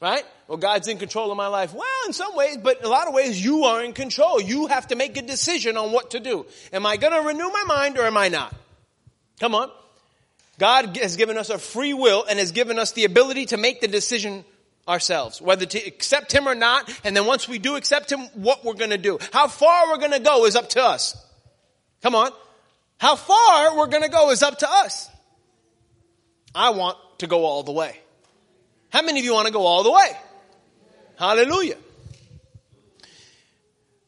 Right? 0.00 0.24
Well, 0.46 0.58
God's 0.58 0.88
in 0.88 0.98
control 0.98 1.30
of 1.30 1.36
my 1.36 1.46
life. 1.46 1.72
Well, 1.72 2.06
in 2.06 2.12
some 2.12 2.36
ways, 2.36 2.58
but 2.58 2.80
in 2.80 2.84
a 2.84 2.88
lot 2.88 3.08
of 3.08 3.14
ways, 3.14 3.42
you 3.42 3.64
are 3.64 3.82
in 3.82 3.94
control. 3.94 4.40
You 4.40 4.66
have 4.66 4.88
to 4.88 4.96
make 4.96 5.16
a 5.16 5.22
decision 5.22 5.76
on 5.76 5.90
what 5.90 6.10
to 6.10 6.20
do. 6.20 6.44
Am 6.72 6.84
I 6.84 6.96
going 6.96 7.14
to 7.14 7.26
renew 7.26 7.48
my 7.48 7.64
mind 7.66 7.98
or 7.98 8.02
am 8.02 8.16
I 8.16 8.28
not? 8.28 8.54
Come 9.40 9.54
on. 9.54 9.70
God 10.58 10.96
has 10.98 11.16
given 11.16 11.38
us 11.38 11.50
a 11.50 11.58
free 11.58 11.94
will 11.94 12.24
and 12.28 12.38
has 12.38 12.52
given 12.52 12.78
us 12.78 12.92
the 12.92 13.04
ability 13.04 13.46
to 13.46 13.56
make 13.56 13.80
the 13.80 13.88
decision 13.88 14.44
ourselves, 14.86 15.40
whether 15.40 15.66
to 15.66 15.78
accept 15.78 16.32
Him 16.32 16.46
or 16.46 16.54
not. 16.54 16.92
And 17.04 17.16
then 17.16 17.24
once 17.24 17.48
we 17.48 17.58
do 17.58 17.76
accept 17.76 18.12
Him, 18.12 18.20
what 18.34 18.64
we're 18.64 18.74
going 18.74 18.90
to 18.90 18.98
do. 18.98 19.18
How 19.32 19.48
far 19.48 19.88
we're 19.88 19.98
going 19.98 20.12
to 20.12 20.20
go 20.20 20.44
is 20.44 20.56
up 20.56 20.68
to 20.70 20.82
us. 20.82 21.16
Come 22.02 22.14
on. 22.14 22.30
How 22.98 23.16
far 23.16 23.76
we're 23.76 23.88
going 23.88 24.02
to 24.02 24.10
go 24.10 24.30
is 24.30 24.42
up 24.42 24.58
to 24.58 24.70
us. 24.70 25.08
I 26.54 26.70
want 26.70 26.98
to 27.18 27.26
go 27.26 27.44
all 27.44 27.62
the 27.62 27.72
way. 27.72 27.98
How 28.90 29.02
many 29.02 29.18
of 29.18 29.24
you 29.24 29.32
want 29.32 29.46
to 29.46 29.52
go 29.52 29.66
all 29.66 29.82
the 29.82 29.90
way? 29.90 30.12
Hallelujah. 31.16 31.76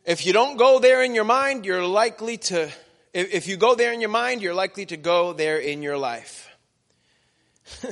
If 0.05 0.27
you 0.27 0.33
don't 0.33 0.57
go 0.57 0.79
there 0.79 1.03
in 1.03 1.15
your 1.15 1.25
mind, 1.25 1.65
you're 1.65 1.85
likely 1.85 2.37
to, 2.37 2.71
if 3.13 3.47
you 3.47 3.57
go 3.57 3.75
there 3.75 3.93
in 3.93 4.01
your 4.01 4.11
mind, 4.11 4.43
you're 4.43 4.55
likely 4.55 4.87
to 4.87 4.97
go 4.97 5.33
there 5.33 5.59
in 5.59 5.83
your 5.83 5.99
life. 5.99 6.49
you 7.83 7.91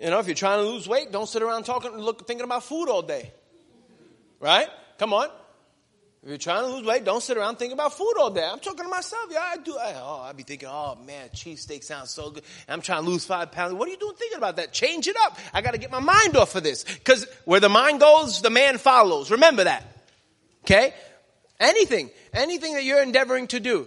know, 0.00 0.18
if 0.18 0.26
you're 0.26 0.34
trying 0.34 0.64
to 0.64 0.68
lose 0.68 0.88
weight, 0.88 1.12
don't 1.12 1.28
sit 1.28 1.42
around 1.42 1.64
talking, 1.64 1.92
look, 1.92 2.26
thinking 2.26 2.44
about 2.44 2.64
food 2.64 2.88
all 2.88 3.02
day. 3.02 3.32
Right? 4.40 4.68
Come 4.98 5.12
on. 5.12 5.28
If 6.26 6.30
you're 6.30 6.38
trying 6.38 6.62
to 6.62 6.74
lose 6.74 6.84
weight, 6.84 7.04
don't 7.04 7.22
sit 7.22 7.36
around 7.36 7.54
thinking 7.54 7.74
about 7.74 7.96
food 7.96 8.14
all 8.18 8.30
day. 8.30 8.44
I'm 8.44 8.58
talking 8.58 8.82
to 8.82 8.88
myself. 8.88 9.26
Yeah, 9.30 9.38
I 9.44 9.58
do. 9.58 9.78
I, 9.78 9.94
oh, 9.94 10.22
I'd 10.22 10.36
be 10.36 10.42
thinking, 10.42 10.68
oh 10.68 10.98
man, 11.06 11.28
cheesesteak 11.28 11.84
sounds 11.84 12.10
so 12.10 12.30
good. 12.30 12.42
I'm 12.66 12.80
trying 12.80 13.04
to 13.04 13.08
lose 13.08 13.24
five 13.24 13.52
pounds. 13.52 13.74
What 13.74 13.86
are 13.86 13.92
you 13.92 13.96
doing 13.96 14.16
thinking 14.16 14.36
about 14.36 14.56
that? 14.56 14.72
Change 14.72 15.06
it 15.06 15.14
up. 15.20 15.38
I 15.54 15.60
got 15.60 15.74
to 15.74 15.78
get 15.78 15.92
my 15.92 16.00
mind 16.00 16.36
off 16.36 16.56
of 16.56 16.64
this. 16.64 16.84
Cause 17.04 17.28
where 17.44 17.60
the 17.60 17.68
mind 17.68 18.00
goes, 18.00 18.42
the 18.42 18.50
man 18.50 18.78
follows. 18.78 19.30
Remember 19.30 19.62
that. 19.62 19.84
Okay? 20.64 20.94
Anything, 21.60 22.10
anything 22.32 22.74
that 22.74 22.82
you're 22.82 23.04
endeavoring 23.04 23.46
to 23.46 23.60
do, 23.60 23.86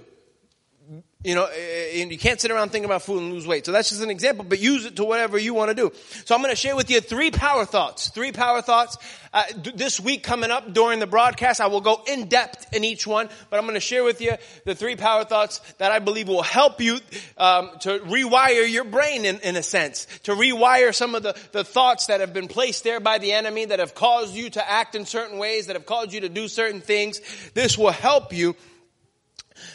you 1.22 1.36
know, 1.36 1.48
eh, 1.48 2.00
eh, 2.00 2.06
you 2.06 2.18
can't 2.18 2.40
sit 2.40 2.50
around 2.50 2.70
thinking 2.70 2.86
about 2.86 3.02
food 3.02 3.22
and 3.22 3.34
lose 3.34 3.46
weight. 3.46 3.66
So 3.66 3.74
that's 3.74 3.90
just 3.90 4.02
an 4.02 4.10
example, 4.10 4.46
but 4.48 4.58
use 4.58 4.86
it 4.86 4.96
to 4.96 5.04
whatever 5.04 5.38
you 5.38 5.54
want 5.54 5.68
to 5.68 5.76
do. 5.76 5.92
So 6.24 6.34
I'm 6.34 6.42
going 6.42 6.54
to 6.54 6.56
share 6.56 6.78
with 6.78 6.90
you 6.90 7.02
three 7.02 7.30
power 7.30 7.66
thoughts. 7.66 8.08
Three 8.08 8.32
power 8.32 8.62
thoughts. 8.62 8.98
Uh, 9.34 9.44
this 9.76 10.00
week 10.00 10.24
coming 10.24 10.50
up 10.50 10.74
during 10.74 11.00
the 11.00 11.08
broadcast, 11.08 11.60
I 11.60 11.68
will 11.68 11.82
go 11.82 12.02
in 12.08 12.30
depth 12.30 12.74
in 12.74 12.86
each 12.86 13.06
one, 13.06 13.28
but 13.50 13.58
I'm 13.58 13.64
going 13.64 13.74
to 13.74 13.82
share 13.82 14.06
with 14.06 14.22
you 14.22 14.36
the 14.64 14.76
three 14.76 14.96
power 14.96 15.26
thoughts 15.26 15.60
that 15.78 15.92
I 15.92 16.00
believe 16.00 16.30
will 16.30 16.42
help 16.42 16.80
you 16.80 17.00
um, 17.38 17.72
to 17.82 18.00
rewire 18.00 18.72
your 18.72 18.86
brain 18.86 19.26
in, 19.26 19.40
in 19.42 19.58
a 19.58 19.64
sense, 19.64 20.08
to 20.24 20.32
rewire 20.32 20.96
some 20.96 21.16
of 21.16 21.24
the, 21.24 21.38
the 21.52 21.66
thoughts 21.66 22.08
that 22.08 22.22
have 22.22 22.32
been 22.32 22.48
placed 22.48 22.86
there 22.86 23.02
by 23.02 23.18
the 23.18 23.34
enemy 23.34 23.66
that 23.66 23.80
have 23.80 23.94
caused 23.94 24.34
you 24.34 24.50
to 24.52 24.70
act 24.70 24.96
in 24.96 25.06
certain 25.06 25.38
ways, 25.38 25.68
that 25.68 25.76
have 25.76 25.86
caused 25.86 26.14
you 26.14 26.22
to 26.22 26.30
do 26.30 26.48
certain 26.48 26.80
things. 26.80 27.20
This 27.54 27.78
will 27.78 27.92
help 27.92 28.32
you 28.32 28.56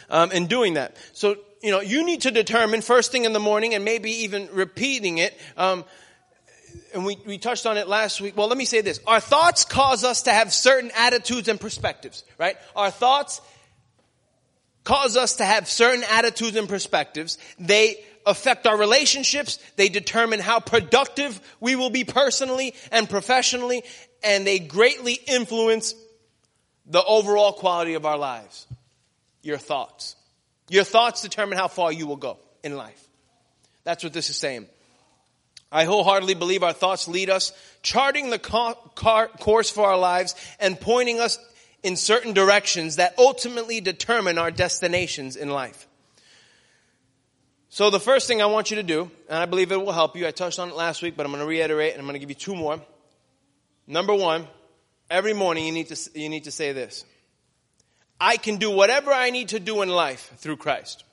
um, 0.09 0.31
in 0.31 0.47
doing 0.47 0.75
that. 0.75 0.95
So, 1.13 1.37
you 1.61 1.71
know, 1.71 1.81
you 1.81 2.05
need 2.05 2.21
to 2.21 2.31
determine 2.31 2.81
first 2.81 3.11
thing 3.11 3.25
in 3.25 3.33
the 3.33 3.39
morning 3.39 3.73
and 3.73 3.83
maybe 3.83 4.11
even 4.23 4.49
repeating 4.51 5.17
it. 5.17 5.37
Um, 5.57 5.85
and 6.93 7.05
we, 7.05 7.17
we 7.25 7.37
touched 7.37 7.65
on 7.65 7.77
it 7.77 7.87
last 7.87 8.21
week. 8.21 8.37
Well, 8.37 8.47
let 8.47 8.57
me 8.57 8.65
say 8.65 8.81
this. 8.81 8.99
Our 9.05 9.19
thoughts 9.19 9.65
cause 9.65 10.03
us 10.03 10.23
to 10.23 10.31
have 10.31 10.53
certain 10.53 10.91
attitudes 10.95 11.47
and 11.47 11.59
perspectives, 11.59 12.23
right? 12.37 12.57
Our 12.75 12.91
thoughts 12.91 13.41
cause 14.83 15.17
us 15.17 15.37
to 15.37 15.45
have 15.45 15.67
certain 15.67 16.03
attitudes 16.09 16.55
and 16.55 16.69
perspectives. 16.69 17.37
They 17.59 18.03
affect 18.25 18.65
our 18.65 18.77
relationships. 18.77 19.59
They 19.75 19.89
determine 19.89 20.39
how 20.39 20.59
productive 20.59 21.39
we 21.59 21.75
will 21.75 21.89
be 21.89 22.03
personally 22.03 22.75
and 22.91 23.09
professionally. 23.09 23.83
And 24.23 24.47
they 24.47 24.59
greatly 24.59 25.13
influence 25.13 25.95
the 26.85 27.03
overall 27.03 27.53
quality 27.53 27.95
of 27.95 28.05
our 28.05 28.17
lives 28.17 28.67
your 29.45 29.57
thoughts. 29.57 30.15
Your 30.69 30.83
thoughts 30.83 31.21
determine 31.21 31.57
how 31.57 31.67
far 31.67 31.91
you 31.91 32.07
will 32.07 32.15
go 32.15 32.39
in 32.63 32.75
life. 32.75 33.01
That's 33.83 34.03
what 34.03 34.13
this 34.13 34.29
is 34.29 34.37
saying. 34.37 34.67
I 35.71 35.85
wholeheartedly 35.85 36.35
believe 36.35 36.63
our 36.63 36.73
thoughts 36.73 37.07
lead 37.07 37.29
us, 37.29 37.51
charting 37.81 38.29
the 38.29 38.39
car, 38.39 38.75
car, 38.95 39.27
course 39.27 39.69
for 39.69 39.85
our 39.85 39.97
lives 39.97 40.35
and 40.59 40.79
pointing 40.79 41.19
us 41.19 41.37
in 41.83 41.95
certain 41.95 42.33
directions 42.33 42.95
that 42.95 43.13
ultimately 43.17 43.81
determine 43.81 44.37
our 44.37 44.51
destinations 44.51 45.35
in 45.35 45.49
life. 45.49 45.87
So 47.69 47.89
the 47.89 47.99
first 47.99 48.27
thing 48.27 48.41
I 48.41 48.45
want 48.45 48.71
you 48.71 48.77
to 48.77 48.83
do, 48.83 49.11
and 49.27 49.37
I 49.37 49.45
believe 49.45 49.71
it 49.71 49.75
will 49.75 49.91
help 49.91 50.15
you, 50.15 50.25
I 50.25 50.31
touched 50.31 50.59
on 50.59 50.69
it 50.69 50.75
last 50.75 51.01
week, 51.01 51.17
but 51.17 51.25
I'm 51.25 51.31
going 51.31 51.43
to 51.43 51.47
reiterate 51.47 51.91
and 51.91 51.99
I'm 51.99 52.05
going 52.05 52.13
to 52.13 52.19
give 52.19 52.29
you 52.29 52.35
two 52.35 52.55
more. 52.55 52.79
Number 53.85 54.15
one, 54.15 54.47
every 55.09 55.33
morning 55.33 55.65
you 55.65 55.73
need 55.73 55.89
to, 55.89 56.19
you 56.19 56.29
need 56.29 56.45
to 56.45 56.51
say 56.51 56.71
this. 56.71 57.03
I 58.19 58.37
can 58.37 58.57
do 58.57 58.71
whatever 58.71 59.11
I 59.11 59.29
need 59.29 59.49
to 59.49 59.59
do 59.59 59.81
in 59.81 59.89
life 59.89 60.31
through 60.37 60.57
Christ. 60.57 61.03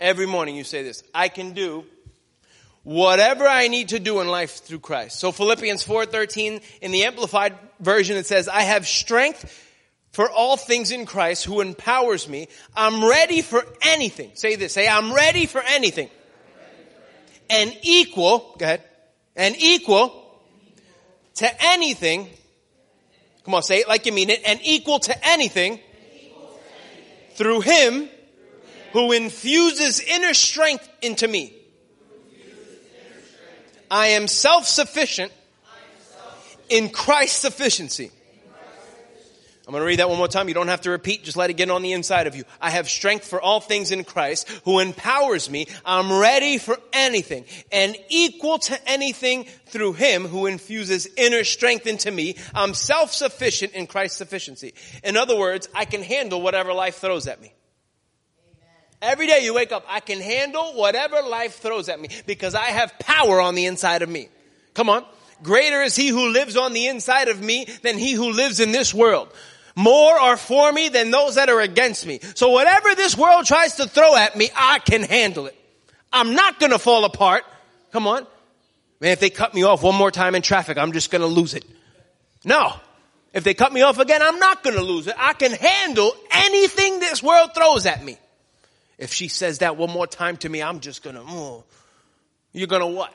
Every 0.00 0.26
morning 0.26 0.56
you 0.56 0.64
say 0.64 0.82
this. 0.82 1.02
I 1.14 1.28
can 1.28 1.52
do 1.52 1.84
whatever 2.82 3.46
I 3.46 3.68
need 3.68 3.88
to 3.90 3.98
do 3.98 4.20
in 4.20 4.28
life 4.28 4.62
through 4.64 4.80
Christ. 4.80 5.18
So 5.18 5.32
Philippians 5.32 5.82
4:13 5.82 6.60
in 6.82 6.92
the 6.92 7.04
amplified 7.04 7.56
version 7.80 8.16
it 8.16 8.26
says, 8.26 8.48
"I 8.48 8.62
have 8.62 8.86
strength 8.86 9.50
for 10.12 10.30
all 10.30 10.56
things 10.56 10.90
in 10.90 11.06
Christ 11.06 11.44
who 11.44 11.60
empowers 11.60 12.28
me. 12.28 12.48
I'm 12.76 13.04
ready 13.04 13.40
for 13.40 13.66
anything." 13.82 14.32
Say 14.34 14.56
this. 14.56 14.74
Say, 14.74 14.86
"I'm 14.86 15.12
ready 15.12 15.46
for 15.46 15.62
anything." 15.62 16.10
And 17.48 17.76
equal, 17.82 18.54
go 18.58 18.64
ahead. 18.64 18.82
And 19.36 19.56
equal 19.58 20.40
to 21.36 21.64
anything. 21.64 22.30
Come 23.44 23.54
on, 23.54 23.62
say 23.62 23.80
it 23.80 23.88
like 23.88 24.06
you 24.06 24.12
mean 24.12 24.30
it. 24.30 24.42
And 24.44 24.60
equal 24.62 24.98
to 25.00 25.26
anything 25.28 25.80
through 27.34 27.60
him 27.60 28.08
who 28.92 29.12
infuses 29.12 30.00
inner 30.00 30.34
strength 30.34 30.88
into 31.02 31.26
me. 31.26 31.52
I 33.90 34.08
am 34.08 34.28
self-sufficient 34.28 35.32
in 36.68 36.90
Christ's 36.90 37.40
sufficiency. 37.40 38.10
I'm 39.66 39.72
going 39.72 39.80
to 39.80 39.86
read 39.86 40.00
that 40.00 40.10
one 40.10 40.18
more 40.18 40.28
time. 40.28 40.48
You 40.48 40.54
don't 40.54 40.68
have 40.68 40.82
to 40.82 40.90
repeat. 40.90 41.24
Just 41.24 41.38
let 41.38 41.48
it 41.48 41.54
get 41.54 41.70
on 41.70 41.80
the 41.80 41.92
inside 41.92 42.26
of 42.26 42.36
you. 42.36 42.44
I 42.60 42.68
have 42.68 42.86
strength 42.86 43.26
for 43.26 43.40
all 43.40 43.60
things 43.60 43.92
in 43.92 44.04
Christ 44.04 44.46
who 44.64 44.78
empowers 44.78 45.48
me. 45.48 45.68
I'm 45.86 46.12
ready 46.12 46.58
for 46.58 46.78
anything 46.92 47.46
and 47.72 47.96
equal 48.10 48.58
to 48.58 48.88
anything 48.88 49.46
through 49.66 49.94
him 49.94 50.26
who 50.26 50.44
infuses 50.44 51.08
inner 51.16 51.44
strength 51.44 51.86
into 51.86 52.10
me. 52.10 52.36
I'm 52.54 52.74
self-sufficient 52.74 53.72
in 53.72 53.86
Christ's 53.86 54.18
sufficiency. 54.18 54.74
In 55.02 55.16
other 55.16 55.36
words, 55.36 55.66
I 55.74 55.86
can 55.86 56.02
handle 56.02 56.42
whatever 56.42 56.74
life 56.74 56.96
throws 56.96 57.26
at 57.26 57.40
me. 57.40 57.54
Every 59.00 59.26
day 59.26 59.44
you 59.44 59.54
wake 59.54 59.72
up, 59.72 59.86
I 59.88 60.00
can 60.00 60.20
handle 60.20 60.74
whatever 60.74 61.22
life 61.22 61.56
throws 61.56 61.88
at 61.88 61.98
me 61.98 62.08
because 62.26 62.54
I 62.54 62.66
have 62.66 62.98
power 62.98 63.40
on 63.40 63.54
the 63.54 63.64
inside 63.64 64.02
of 64.02 64.10
me. 64.10 64.28
Come 64.74 64.90
on. 64.90 65.06
Greater 65.42 65.82
is 65.82 65.96
he 65.96 66.08
who 66.08 66.28
lives 66.28 66.56
on 66.56 66.74
the 66.74 66.86
inside 66.86 67.28
of 67.28 67.40
me 67.40 67.66
than 67.82 67.98
he 67.98 68.12
who 68.12 68.32
lives 68.32 68.60
in 68.60 68.72
this 68.72 68.94
world. 68.94 69.28
More 69.76 70.18
are 70.18 70.36
for 70.36 70.72
me 70.72 70.88
than 70.88 71.10
those 71.10 71.34
that 71.34 71.48
are 71.48 71.60
against 71.60 72.06
me. 72.06 72.20
So 72.34 72.50
whatever 72.50 72.94
this 72.94 73.16
world 73.16 73.44
tries 73.44 73.76
to 73.76 73.88
throw 73.88 74.14
at 74.16 74.36
me, 74.36 74.50
I 74.56 74.78
can 74.78 75.02
handle 75.02 75.46
it. 75.46 75.58
I'm 76.12 76.34
not 76.34 76.60
gonna 76.60 76.78
fall 76.78 77.04
apart. 77.04 77.44
Come 77.92 78.06
on. 78.06 78.26
Man, 79.00 79.10
if 79.10 79.20
they 79.20 79.30
cut 79.30 79.52
me 79.52 79.64
off 79.64 79.82
one 79.82 79.96
more 79.96 80.12
time 80.12 80.34
in 80.34 80.42
traffic, 80.42 80.78
I'm 80.78 80.92
just 80.92 81.10
gonna 81.10 81.26
lose 81.26 81.54
it. 81.54 81.64
No. 82.44 82.72
If 83.32 83.42
they 83.42 83.54
cut 83.54 83.72
me 83.72 83.82
off 83.82 83.98
again, 83.98 84.22
I'm 84.22 84.38
not 84.38 84.62
gonna 84.62 84.80
lose 84.80 85.08
it. 85.08 85.14
I 85.18 85.32
can 85.32 85.50
handle 85.50 86.12
anything 86.30 87.00
this 87.00 87.20
world 87.20 87.50
throws 87.54 87.84
at 87.84 88.04
me. 88.04 88.16
If 88.96 89.12
she 89.12 89.26
says 89.26 89.58
that 89.58 89.76
one 89.76 89.90
more 89.90 90.06
time 90.06 90.36
to 90.38 90.48
me, 90.48 90.62
I'm 90.62 90.78
just 90.78 91.02
gonna, 91.02 91.22
oh, 91.26 91.64
you're 92.52 92.68
gonna 92.68 92.86
what? 92.86 93.12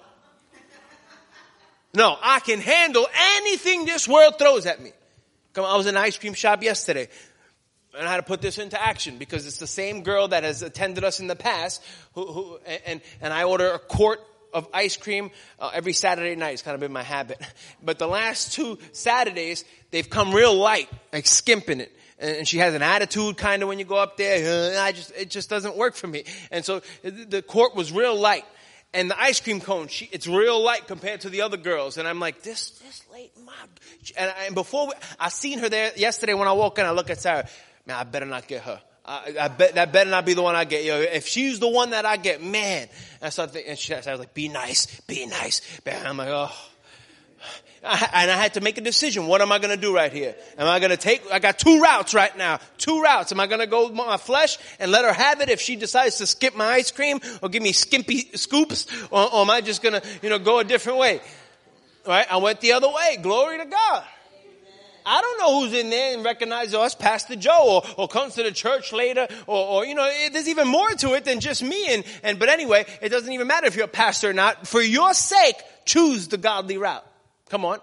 No, 1.94 2.18
I 2.22 2.42
can 2.42 2.60
handle 2.60 3.08
anything 3.38 3.86
this 3.86 4.08
world 4.08 4.38
throws 4.38 4.66
at 4.66 4.82
me. 4.82 4.92
Come 5.60 5.66
on, 5.66 5.74
I 5.74 5.78
was 5.78 5.88
in 5.88 5.98
an 5.98 6.02
ice 6.02 6.18
cream 6.18 6.34
shop 6.36 6.64
yesterday. 6.64 7.10
And 7.94 8.08
I 8.08 8.12
had 8.12 8.18
to 8.18 8.24
put 8.24 8.42
this 8.42 8.60
into 8.60 8.82
action 8.82 9.18
because 9.18 9.46
it's 9.46 9.58
the 9.58 9.68
same 9.68 10.04
girl 10.04 10.30
that 10.30 10.46
has 10.46 10.62
attended 10.62 11.04
us 11.04 11.20
in 11.20 11.28
the 11.28 11.36
past 11.36 11.84
who, 12.14 12.28
who 12.28 12.60
and, 12.86 13.02
and 13.20 13.34
I 13.34 13.44
order 13.44 13.70
a 13.72 13.78
quart 13.78 14.22
of 14.54 14.70
ice 14.74 14.96
cream 14.96 15.32
uh, 15.60 15.70
every 15.74 15.92
Saturday 15.92 16.38
night. 16.38 16.54
It's 16.54 16.62
kind 16.62 16.76
of 16.76 16.80
been 16.80 16.94
my 16.94 17.04
habit. 17.04 17.42
But 17.84 18.00
the 18.00 18.08
last 18.08 18.54
two 18.54 18.80
Saturdays, 18.94 19.66
they've 19.92 20.10
come 20.10 20.34
real 20.34 20.56
light, 20.56 20.88
like 21.12 21.28
skimping 21.28 21.82
it. 21.82 21.92
And 22.20 22.48
she 22.48 22.60
has 22.60 22.74
an 22.74 22.82
attitude 22.82 23.36
kind 23.36 23.62
of 23.62 23.68
when 23.68 23.80
you 23.80 23.86
go 23.86 23.98
up 23.98 24.16
there. 24.16 24.80
I 24.82 24.94
just, 24.94 25.12
it 25.12 25.30
just 25.30 25.50
doesn't 25.50 25.76
work 25.76 25.96
for 25.96 26.08
me. 26.08 26.24
And 26.52 26.64
so 26.64 26.84
the 27.04 27.44
quart 27.46 27.76
was 27.76 27.92
real 27.92 28.18
light 28.18 28.46
and 28.94 29.12
the 29.12 29.20
ice 29.20 29.40
cream 29.40 29.62
cone, 29.62 29.88
she, 29.88 30.10
it's 30.12 30.28
real 30.28 30.62
light 30.64 30.88
compared 30.88 31.22
to 31.22 31.30
the 31.30 31.42
other 31.42 31.58
girls. 31.58 31.98
And 31.98 32.08
I'm 32.08 32.20
like, 32.20 32.42
this, 32.42 32.72
this 32.72 33.04
late 33.14 33.32
mom. 33.44 33.54
And, 34.18 34.34
and 34.46 34.56
before 34.56 34.88
we, 34.88 34.94
I 35.20 35.30
seen 35.30 35.60
her 35.60 35.70
there 35.70 35.92
yesterday 35.96 36.34
when 36.34 36.48
I 36.48 36.54
walk 36.54 36.80
in, 36.80 36.86
I 36.86 36.92
look 36.92 37.10
at 37.10 37.22
Sarah, 37.22 37.48
man, 37.86 37.98
I 37.98 38.04
better 38.04 38.26
not 38.26 38.48
get 38.48 38.64
her. 38.64 38.82
I, 39.06 39.36
I 39.40 39.48
bet 39.48 39.76
that 39.76 39.92
better 39.92 40.10
not 40.10 40.26
be 40.26 40.34
the 40.34 40.42
one 40.42 40.56
I 40.56 40.66
get. 40.66 40.84
Yo, 40.84 41.00
if 41.00 41.28
she's 41.28 41.60
the 41.60 41.68
one 41.68 41.92
that 41.92 42.06
I 42.06 42.18
get, 42.18 42.44
man. 42.44 42.88
And 43.22 43.36
I 43.38 43.46
think, 43.48 43.68
and 43.68 43.78
she, 43.78 43.94
I 43.94 43.98
was 43.98 44.20
like, 44.20 44.34
be 44.34 44.48
nice, 44.50 45.02
be 45.02 45.26
nice. 45.26 45.62
But 45.84 46.06
I'm 46.06 46.18
like, 46.18 46.30
oh. 46.30 46.52
I, 47.84 48.10
and 48.14 48.32
I 48.32 48.36
had 48.36 48.56
to 48.56 48.62
make 48.62 48.78
a 48.78 48.82
decision. 48.82 49.28
What 49.28 49.42
am 49.42 49.52
I 49.52 49.60
going 49.60 49.74
to 49.74 49.82
do 49.82 49.96
right 49.96 50.12
here? 50.12 50.36
Am 50.58 50.68
I 50.68 50.80
going 50.80 50.92
to 50.92 50.98
take, 50.98 51.24
I 51.32 51.40
got 51.40 51.60
two 51.60 51.82
routes 51.82 52.14
right 52.14 52.36
now. 52.38 52.60
Two 52.78 53.02
routes. 53.02 53.32
Am 53.32 53.40
I 53.40 53.48
going 53.48 53.62
to 53.62 53.68
go 53.68 53.88
with 53.88 53.96
my 53.96 54.18
flesh 54.18 54.58
and 54.80 54.92
let 54.92 55.06
her 55.06 55.14
have 55.14 55.42
it 55.42 55.50
if 55.50 55.62
she 55.62 55.76
decides 55.76 56.18
to 56.18 56.28
skip 56.28 56.56
my 56.56 56.66
ice 56.66 56.92
cream 56.92 57.20
or 57.42 57.50
give 57.50 57.64
me 57.64 57.72
skimpy 57.72 58.30
scoops? 58.36 58.88
Or, 59.12 59.34
or 59.34 59.42
am 59.42 59.50
I 59.50 59.62
just 59.62 59.82
going 59.82 60.00
to, 60.00 60.08
you 60.22 60.30
know, 60.30 60.40
go 60.40 60.60
a 60.60 60.64
different 60.64 61.00
way? 61.00 61.22
Right? 62.06 62.28
I 62.30 62.38
went 62.38 62.62
the 62.62 62.74
other 62.74 62.90
way. 62.90 63.18
Glory 63.22 63.58
to 63.60 63.66
God. 63.66 64.04
I 65.06 65.22
don't 65.22 65.40
know 65.40 65.62
who's 65.62 65.74
in 65.74 65.90
there 65.90 66.14
and 66.14 66.24
recognizes 66.24 66.76
oh, 66.76 66.84
us, 66.84 66.94
Pastor 66.94 67.36
Joe, 67.36 67.82
or, 67.98 68.04
or 68.04 68.08
comes 68.08 68.36
to 68.36 68.44
the 68.44 68.52
church 68.52 68.94
later, 68.94 69.28
or, 69.48 69.66
or 69.66 69.86
you 69.86 69.96
know, 69.96 70.08
it, 70.08 70.34
there's 70.34 70.48
even 70.48 70.68
more 70.68 70.90
to 70.90 71.14
it 71.16 71.26
than 71.26 71.40
just 71.40 71.64
me. 71.64 71.94
And, 71.94 72.04
and, 72.22 72.38
but 72.38 72.50
anyway, 72.50 72.86
it 73.02 73.10
doesn't 73.10 73.32
even 73.32 73.48
matter 73.48 73.66
if 73.66 73.76
you're 73.76 73.86
a 73.86 73.88
pastor 73.88 74.30
or 74.30 74.34
not. 74.34 74.68
For 74.68 74.82
your 74.82 75.14
sake, 75.14 75.56
choose 75.86 76.28
the 76.28 76.38
godly 76.38 76.78
route. 76.78 77.06
Come 77.50 77.66
on. 77.66 77.80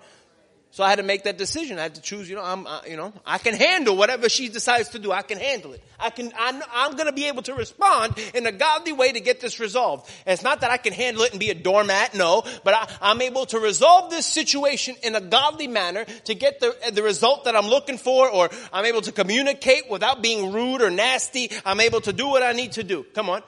So 0.77 0.85
I 0.85 0.91
had 0.91 0.97
to 0.97 1.03
make 1.03 1.25
that 1.25 1.39
decision. 1.39 1.79
I 1.79 1.85
had 1.85 1.95
to 1.95 2.03
choose, 2.03 2.29
you 2.29 2.37
know, 2.37 2.45
I'm, 2.45 2.67
uh, 2.67 2.83
you 2.87 2.99
know, 2.99 3.11
I 3.25 3.39
can 3.39 3.55
handle 3.55 3.97
whatever 3.97 4.29
she 4.29 4.51
decides 4.51 4.91
to 4.91 4.99
do. 4.99 5.11
I 5.11 5.23
can 5.23 5.39
handle 5.39 5.73
it. 5.73 5.83
I 5.99 6.11
can, 6.11 6.31
I'm, 6.39 6.63
I'm 6.71 6.93
going 6.97 7.07
to 7.07 7.15
be 7.15 7.29
able 7.29 7.41
to 7.45 7.55
respond 7.55 8.15
in 8.35 8.47
a 8.47 8.53
godly 8.53 8.93
way 8.93 9.11
to 9.11 9.21
get 9.21 9.41
this 9.41 9.59
resolved. 9.59 10.11
And 10.27 10.35
it's 10.35 10.43
not 10.43 10.61
that 10.61 10.71
I 10.71 10.77
can 10.77 10.93
handle 10.93 11.23
it 11.23 11.31
and 11.31 11.41
be 11.41 11.49
a 11.49 11.55
doormat, 11.55 12.15
no, 12.15 12.45
but 12.63 12.75
I, 12.75 12.95
I'm 13.01 13.23
able 13.23 13.47
to 13.47 13.59
resolve 13.59 14.11
this 14.11 14.27
situation 14.27 14.97
in 15.03 15.15
a 15.15 15.21
godly 15.23 15.67
manner 15.67 16.05
to 16.25 16.35
get 16.35 16.61
the, 16.61 16.77
the 16.93 17.03
result 17.03 17.45
that 17.45 17.57
I'm 17.57 17.69
looking 17.69 17.97
for, 17.97 18.29
or 18.29 18.51
I'm 18.71 18.85
able 18.85 19.01
to 19.01 19.13
communicate 19.13 19.89
without 19.89 20.21
being 20.21 20.53
rude 20.53 20.83
or 20.83 20.91
nasty. 20.91 21.51
I'm 21.65 21.81
able 21.81 22.03
to 22.03 22.13
do 22.13 22.29
what 22.29 22.43
I 22.43 22.53
need 22.53 22.73
to 22.73 22.85
do. 22.85 23.07
Come 23.15 23.31
on. 23.31 23.43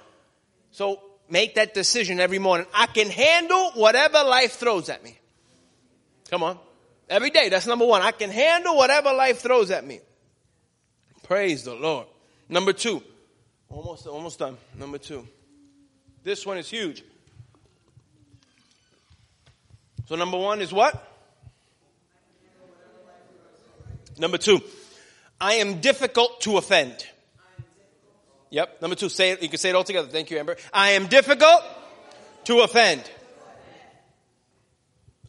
So 0.71 1.03
make 1.29 1.57
that 1.57 1.75
decision 1.75 2.21
every 2.21 2.39
morning. 2.39 2.67
I 2.73 2.87
can 2.87 3.11
handle 3.11 3.73
whatever 3.73 4.25
life 4.25 4.53
throws 4.53 4.89
at 4.89 5.05
me. 5.05 5.18
Come 6.31 6.43
on. 6.43 6.59
Every 7.09 7.31
day. 7.31 7.49
That's 7.49 7.67
number 7.67 7.87
one. 7.87 8.03
I 8.03 8.13
can 8.13 8.31
handle 8.31 8.77
whatever 8.77 9.13
life 9.13 9.41
throws 9.41 9.71
at 9.71 9.85
me. 9.85 10.01
Praise 11.23 11.65
the 11.65 11.75
Lord. 11.75 12.07
Number 12.49 12.73
two. 12.73 13.03
Almost, 13.69 14.07
almost 14.07 14.39
done. 14.39 14.57
Number 14.79 14.99
two. 14.99 15.27
This 16.23 16.45
one 16.45 16.59
is 16.59 16.69
huge. 16.69 17.03
So 20.07 20.17
number 20.17 20.39
one 20.39 20.61
is 20.61 20.73
what? 20.73 21.07
Number 24.19 24.39
two. 24.39 24.61
I 25.41 25.55
am 25.55 25.81
difficult 25.81 26.41
to 26.43 26.57
offend. 26.57 27.07
Yep. 28.51 28.83
Number 28.83 28.97
two. 28.97 29.09
Say 29.09 29.31
it. 29.33 29.43
You 29.43 29.49
can 29.49 29.59
say 29.59 29.71
it 29.71 29.75
all 29.75 29.85
together. 29.85 30.09
Thank 30.09 30.31
you, 30.31 30.39
Amber. 30.39 30.57
I 30.73 30.91
am 30.91 31.07
difficult 31.07 31.63
to 32.45 32.61
offend. 32.61 33.03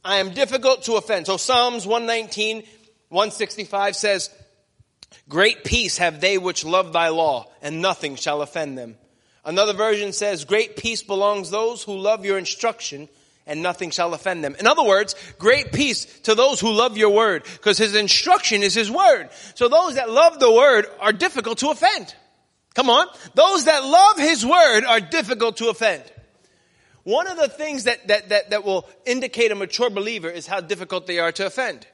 I 0.04 0.18
am 0.18 0.32
difficult 0.32 0.84
to 0.84 0.96
offend. 0.96 1.26
So 1.26 1.38
Psalms 1.38 1.86
119, 1.86 2.64
165 3.10 3.96
says, 3.96 4.30
Great 5.28 5.64
peace 5.64 5.98
have 5.98 6.22
they 6.22 6.38
which 6.38 6.64
love 6.64 6.94
thy 6.94 7.10
law, 7.10 7.48
and 7.62 7.82
nothing 7.82 8.16
shall 8.16 8.42
offend 8.42 8.78
them. 8.78 8.98
Another 9.44 9.74
version 9.74 10.14
says, 10.14 10.46
Great 10.46 10.78
peace 10.78 11.04
belongs 11.04 11.50
those 11.50 11.84
who 11.84 11.98
love 11.98 12.26
your 12.26 12.38
instruction, 12.38 13.10
and 13.46 13.64
nothing 13.64 13.90
shall 13.90 14.14
offend 14.14 14.44
them. 14.44 14.56
In 14.60 14.68
other 14.68 14.84
words, 14.84 15.16
great 15.40 15.72
peace 15.72 16.06
to 16.22 16.36
those 16.36 16.60
who 16.60 16.72
love 16.72 16.98
your 16.98 17.10
word, 17.10 17.44
because 17.44 17.78
his 17.78 17.96
instruction 17.96 18.64
is 18.64 18.76
his 18.76 18.92
word. 18.92 19.30
So 19.56 19.68
those 19.68 19.96
that 19.96 20.10
love 20.10 20.40
the 20.40 20.52
word 20.52 20.86
are 21.00 21.12
difficult 21.12 21.58
to 21.60 21.70
offend. 21.70 22.14
Come 22.76 22.90
on. 22.90 23.08
Those 23.34 23.66
that 23.66 23.84
love 23.84 24.18
his 24.18 24.46
word 24.46 24.86
are 24.86 25.00
difficult 25.00 25.58
to 25.58 25.70
offend. 25.70 26.04
One 27.10 27.26
of 27.26 27.38
the 27.38 27.48
things 27.48 27.86
that, 27.86 28.08
that, 28.08 28.30
that, 28.30 28.52
that 28.52 28.64
will 28.64 28.88
indicate 29.04 29.52
a 29.52 29.56
mature 29.56 29.90
believer 29.90 30.30
is 30.30 30.46
how 30.46 30.62
difficult 30.62 31.08
they 31.08 31.18
are 31.18 31.32
to 31.32 31.48
offend. 31.48 31.88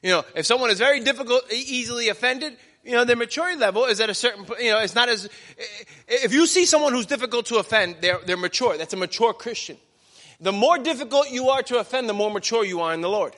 You 0.00 0.10
know, 0.10 0.24
if 0.36 0.46
someone 0.46 0.70
is 0.70 0.78
very 0.78 1.00
difficult, 1.00 1.52
easily 1.52 2.08
offended, 2.08 2.56
you 2.84 2.92
know, 2.92 3.04
their 3.04 3.16
maturity 3.16 3.58
level 3.58 3.86
is 3.86 4.00
at 4.00 4.10
a 4.10 4.14
certain, 4.14 4.46
you 4.60 4.70
know, 4.70 4.78
it's 4.78 4.94
not 4.94 5.08
as, 5.08 5.28
if 6.06 6.32
you 6.32 6.46
see 6.46 6.66
someone 6.66 6.92
who's 6.92 7.06
difficult 7.06 7.46
to 7.46 7.56
offend, 7.56 7.96
they're, 8.00 8.20
they're 8.26 8.36
mature. 8.36 8.78
That's 8.78 8.94
a 8.94 8.96
mature 8.96 9.32
Christian. 9.32 9.76
The 10.40 10.52
more 10.52 10.78
difficult 10.78 11.32
you 11.32 11.48
are 11.48 11.62
to 11.64 11.78
offend, 11.78 12.08
the 12.08 12.14
more 12.14 12.30
mature 12.30 12.64
you 12.64 12.80
are 12.82 12.94
in 12.94 13.00
the 13.00 13.08
Lord. 13.08 13.34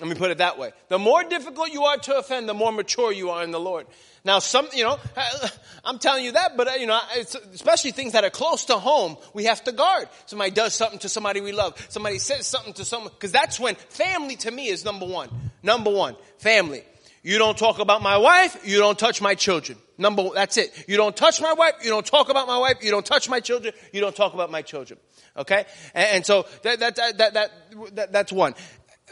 Let 0.00 0.08
me 0.08 0.14
put 0.14 0.30
it 0.30 0.38
that 0.38 0.58
way. 0.58 0.72
The 0.88 0.98
more 0.98 1.22
difficult 1.24 1.70
you 1.70 1.84
are 1.84 1.98
to 1.98 2.18
offend, 2.18 2.48
the 2.48 2.54
more 2.54 2.72
mature 2.72 3.12
you 3.12 3.30
are 3.30 3.44
in 3.44 3.50
the 3.50 3.60
Lord. 3.60 3.86
Now, 4.24 4.38
some, 4.38 4.68
you 4.74 4.84
know, 4.84 4.98
I'm 5.84 5.98
telling 5.98 6.24
you 6.24 6.32
that, 6.32 6.56
but 6.56 6.68
uh, 6.68 6.72
you 6.72 6.86
know, 6.86 6.98
especially 7.54 7.92
things 7.92 8.12
that 8.12 8.24
are 8.24 8.30
close 8.30 8.66
to 8.66 8.74
home, 8.74 9.16
we 9.34 9.44
have 9.44 9.62
to 9.64 9.72
guard. 9.72 10.08
Somebody 10.26 10.50
does 10.50 10.74
something 10.74 10.98
to 11.00 11.08
somebody 11.08 11.40
we 11.40 11.52
love. 11.52 11.74
Somebody 11.90 12.18
says 12.18 12.46
something 12.46 12.72
to 12.74 12.84
someone, 12.84 13.12
because 13.12 13.32
that's 13.32 13.60
when 13.60 13.74
family 13.74 14.36
to 14.36 14.50
me 14.50 14.68
is 14.68 14.84
number 14.84 15.06
one. 15.06 15.28
Number 15.62 15.90
one, 15.90 16.16
family. 16.38 16.82
You 17.22 17.36
don't 17.38 17.58
talk 17.58 17.78
about 17.78 18.00
my 18.00 18.16
wife, 18.16 18.56
you 18.64 18.78
don't 18.78 18.98
touch 18.98 19.20
my 19.20 19.34
children. 19.34 19.78
Number, 19.98 20.30
that's 20.32 20.56
it. 20.56 20.86
You 20.88 20.96
don't 20.96 21.14
touch 21.14 21.42
my 21.42 21.52
wife, 21.52 21.74
you 21.82 21.90
don't 21.90 22.06
talk 22.06 22.30
about 22.30 22.46
my 22.46 22.56
wife, 22.56 22.78
you 22.80 22.90
don't 22.90 23.04
touch 23.04 23.28
my 23.28 23.40
children, 23.40 23.74
you 23.92 24.00
don't 24.00 24.16
talk 24.16 24.32
about 24.32 24.50
my 24.50 24.62
children. 24.62 24.98
Okay? 25.36 25.66
And, 25.94 26.08
and 26.16 26.26
so 26.26 26.46
that, 26.62 26.80
that, 26.80 26.96
that, 26.96 27.18
that, 27.18 27.50
that, 27.94 28.12
that's 28.12 28.32
one 28.32 28.54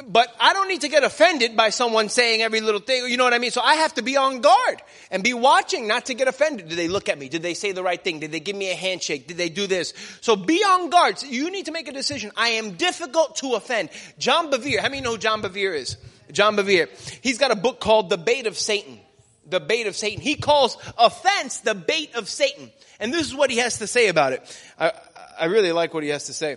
but 0.07 0.35
I 0.41 0.53
don't 0.53 0.69
need 0.69 0.83
to 0.83 0.89
get 0.89 1.05
offended 1.05 1.57
by 1.57 1.71
someone 1.71 2.09
saying 2.09 2.43
every 2.43 2.61
little 2.61 2.81
thing. 2.81 3.09
You 3.09 3.17
know 3.17 3.25
what 3.25 3.35
I 3.35 3.39
mean? 3.39 3.51
So 3.51 3.61
I 3.61 3.75
have 3.77 3.95
to 3.95 4.03
be 4.03 4.17
on 4.17 4.41
guard 4.41 4.83
and 5.11 5.23
be 5.23 5.35
watching 5.35 5.87
not 5.87 6.07
to 6.07 6.15
get 6.15 6.29
offended. 6.29 6.69
Did 6.69 6.79
they 6.79 6.89
look 6.89 7.09
at 7.09 7.19
me? 7.19 7.29
Did 7.29 7.43
they 7.43 7.55
say 7.55 7.73
the 7.73 7.83
right 7.83 8.03
thing? 8.03 8.21
Did 8.21 8.33
they 8.33 8.41
give 8.41 8.57
me 8.57 8.71
a 8.71 8.75
handshake? 8.75 9.27
Did 9.27 9.37
they 9.37 9.49
do 9.49 9.67
this? 9.67 9.95
So 10.21 10.37
be 10.37 10.63
on 10.63 10.91
guard. 10.91 11.19
So 11.19 11.27
you 11.27 11.51
need 11.51 11.67
to 11.67 11.73
make 11.73 11.89
a 11.89 11.93
decision. 11.93 12.31
I 12.37 12.51
am 12.51 12.73
difficult 12.73 13.37
to 13.37 13.55
offend. 13.55 13.91
John 14.19 14.51
Bevere. 14.51 14.79
How 14.79 14.89
many 14.89 15.01
know 15.01 15.17
John 15.17 15.43
Bevere 15.43 15.75
is? 15.75 15.97
John 16.31 16.57
Bevere. 16.57 16.89
He's 17.23 17.39
got 17.39 17.51
a 17.51 17.57
book 17.57 17.81
called 17.81 18.11
The 18.11 18.19
Bait 18.19 18.47
of 18.47 18.57
Satan. 18.57 19.01
The 19.47 19.61
Bait 19.61 19.87
of 19.87 19.97
Satan. 19.97 20.21
He 20.21 20.35
calls 20.35 20.77
offense 20.99 21.61
the 21.61 21.75
bait 21.75 22.15
of 22.15 22.29
Satan. 22.29 22.71
And 23.01 23.13
this 23.13 23.27
is 23.27 23.35
what 23.35 23.51
he 23.51 23.59
has 23.59 23.79
to 23.79 23.87
say 23.87 24.09
about 24.09 24.33
it. 24.33 24.63
I, 24.79 24.93
I 25.41 25.45
really 25.47 25.73
like 25.73 25.95
what 25.95 26.03
he 26.03 26.11
has 26.11 26.25
to 26.25 26.35
say. 26.35 26.57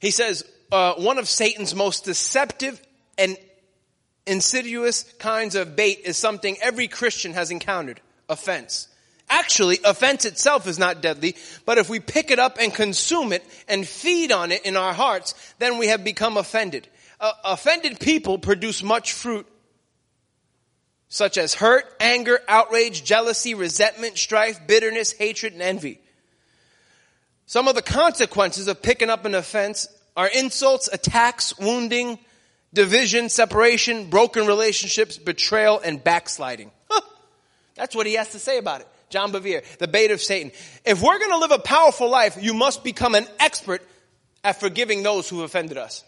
He 0.00 0.10
says, 0.10 0.44
uh, 0.72 0.94
one 0.94 1.18
of 1.18 1.28
Satan's 1.28 1.74
most 1.74 2.04
deceptive 2.04 2.80
and 3.18 3.36
insidious 4.26 5.04
kinds 5.18 5.54
of 5.54 5.76
bait 5.76 6.00
is 6.04 6.16
something 6.16 6.56
every 6.62 6.88
Christian 6.88 7.34
has 7.34 7.50
encountered. 7.50 8.00
Offense. 8.28 8.88
Actually, 9.28 9.78
offense 9.84 10.24
itself 10.24 10.66
is 10.66 10.78
not 10.78 11.02
deadly, 11.02 11.36
but 11.66 11.78
if 11.78 11.88
we 11.88 12.00
pick 12.00 12.30
it 12.30 12.38
up 12.38 12.56
and 12.58 12.74
consume 12.74 13.32
it 13.32 13.44
and 13.68 13.86
feed 13.86 14.32
on 14.32 14.50
it 14.50 14.64
in 14.64 14.76
our 14.76 14.94
hearts, 14.94 15.34
then 15.58 15.78
we 15.78 15.88
have 15.88 16.04
become 16.04 16.36
offended. 16.36 16.88
Uh, 17.20 17.32
offended 17.44 18.00
people 18.00 18.38
produce 18.38 18.82
much 18.82 19.12
fruit, 19.12 19.46
such 21.08 21.36
as 21.36 21.54
hurt, 21.54 21.84
anger, 22.00 22.40
outrage, 22.48 23.04
jealousy, 23.04 23.54
resentment, 23.54 24.16
strife, 24.16 24.58
bitterness, 24.66 25.12
hatred, 25.12 25.52
and 25.52 25.62
envy. 25.62 26.00
Some 27.46 27.68
of 27.68 27.74
the 27.74 27.82
consequences 27.82 28.68
of 28.68 28.82
picking 28.82 29.10
up 29.10 29.24
an 29.24 29.34
offense 29.34 29.88
are 30.16 30.28
insults, 30.28 30.88
attacks, 30.92 31.58
wounding, 31.58 32.18
division, 32.72 33.28
separation, 33.28 34.10
broken 34.10 34.46
relationships, 34.46 35.18
betrayal, 35.18 35.80
and 35.80 36.02
backsliding. 36.02 36.70
Huh. 36.90 37.00
That's 37.74 37.94
what 37.94 38.06
he 38.06 38.14
has 38.14 38.32
to 38.32 38.38
say 38.38 38.58
about 38.58 38.82
it. 38.82 38.88
John 39.10 39.32
Bevere, 39.32 39.62
the 39.78 39.88
bait 39.88 40.10
of 40.10 40.20
Satan. 40.20 40.52
If 40.84 41.02
we're 41.02 41.18
going 41.18 41.30
to 41.30 41.38
live 41.38 41.50
a 41.50 41.58
powerful 41.58 42.10
life, 42.10 42.38
you 42.40 42.54
must 42.54 42.82
become 42.82 43.14
an 43.14 43.26
expert 43.38 43.82
at 44.42 44.58
forgiving 44.58 45.02
those 45.02 45.28
who 45.28 45.42
offended 45.42 45.76
us. 45.76 46.02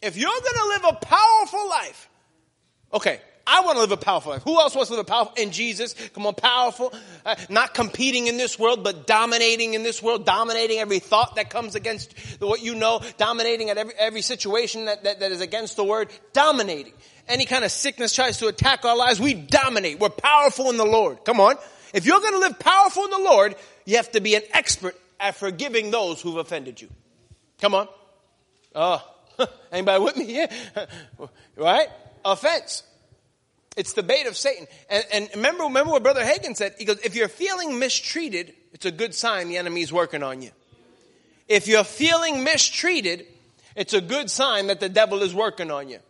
If 0.00 0.16
you're 0.16 0.30
going 0.30 0.54
to 0.54 0.68
live 0.68 0.96
a 0.96 1.04
powerful 1.04 1.68
life, 1.68 2.08
okay, 2.94 3.20
I 3.50 3.62
want 3.62 3.76
to 3.76 3.80
live 3.80 3.92
a 3.92 3.96
powerful 3.96 4.32
life. 4.32 4.42
Who 4.42 4.60
else 4.60 4.74
wants 4.74 4.90
to 4.90 4.96
live 4.96 5.06
a 5.06 5.10
powerful 5.10 5.32
in 5.36 5.52
Jesus? 5.52 5.94
Come 6.12 6.26
on, 6.26 6.34
powerful, 6.34 6.92
uh, 7.24 7.34
not 7.48 7.72
competing 7.72 8.26
in 8.26 8.36
this 8.36 8.58
world, 8.58 8.84
but 8.84 9.06
dominating 9.06 9.72
in 9.72 9.82
this 9.82 10.02
world, 10.02 10.26
dominating 10.26 10.78
every 10.78 10.98
thought 10.98 11.36
that 11.36 11.48
comes 11.48 11.74
against 11.74 12.12
what 12.40 12.62
you 12.62 12.74
know, 12.74 13.00
dominating 13.16 13.70
at 13.70 13.78
every, 13.78 13.94
every 13.98 14.20
situation 14.20 14.84
that, 14.84 15.04
that, 15.04 15.20
that 15.20 15.32
is 15.32 15.40
against 15.40 15.76
the 15.76 15.84
word, 15.84 16.10
dominating. 16.34 16.92
Any 17.26 17.46
kind 17.46 17.64
of 17.64 17.70
sickness 17.70 18.14
tries 18.14 18.38
to 18.38 18.48
attack 18.48 18.84
our 18.84 18.96
lives, 18.96 19.18
we 19.18 19.32
dominate. 19.32 19.98
We're 19.98 20.10
powerful 20.10 20.68
in 20.68 20.76
the 20.76 20.84
Lord. 20.84 21.24
Come 21.24 21.40
on. 21.40 21.56
If 21.94 22.04
you're 22.04 22.20
going 22.20 22.34
to 22.34 22.40
live 22.40 22.58
powerful 22.58 23.04
in 23.04 23.10
the 23.10 23.18
Lord, 23.18 23.56
you 23.86 23.96
have 23.96 24.10
to 24.12 24.20
be 24.20 24.34
an 24.34 24.42
expert 24.52 24.94
at 25.18 25.36
forgiving 25.36 25.90
those 25.90 26.20
who've 26.20 26.36
offended 26.36 26.82
you. 26.82 26.90
Come 27.62 27.74
on. 27.74 27.88
Oh, 28.74 29.02
anybody 29.72 30.04
with 30.04 30.16
me? 30.18 30.36
Yeah. 30.36 30.86
right? 31.56 31.88
Offense. 32.24 32.82
It's 33.78 33.92
the 33.92 34.02
bait 34.02 34.26
of 34.26 34.36
Satan. 34.36 34.66
And, 34.90 35.04
and 35.12 35.28
remember, 35.36 35.62
remember 35.62 35.92
what 35.92 36.02
Brother 36.02 36.24
Hagin 36.24 36.56
said? 36.56 36.74
He 36.78 36.84
goes, 36.84 36.98
if 36.98 37.14
you're 37.14 37.28
feeling 37.28 37.78
mistreated, 37.78 38.52
it's 38.72 38.84
a 38.84 38.90
good 38.90 39.14
sign 39.14 39.48
the 39.48 39.56
enemy's 39.56 39.92
working 39.92 40.24
on 40.24 40.42
you. 40.42 40.50
If 41.46 41.68
you're 41.68 41.84
feeling 41.84 42.42
mistreated, 42.42 43.24
it's 43.76 43.94
a 43.94 44.00
good 44.00 44.30
sign 44.30 44.66
that 44.66 44.80
the 44.80 44.88
devil 44.88 45.22
is 45.22 45.32
working 45.32 45.70
on 45.70 45.88
you. 45.88 46.00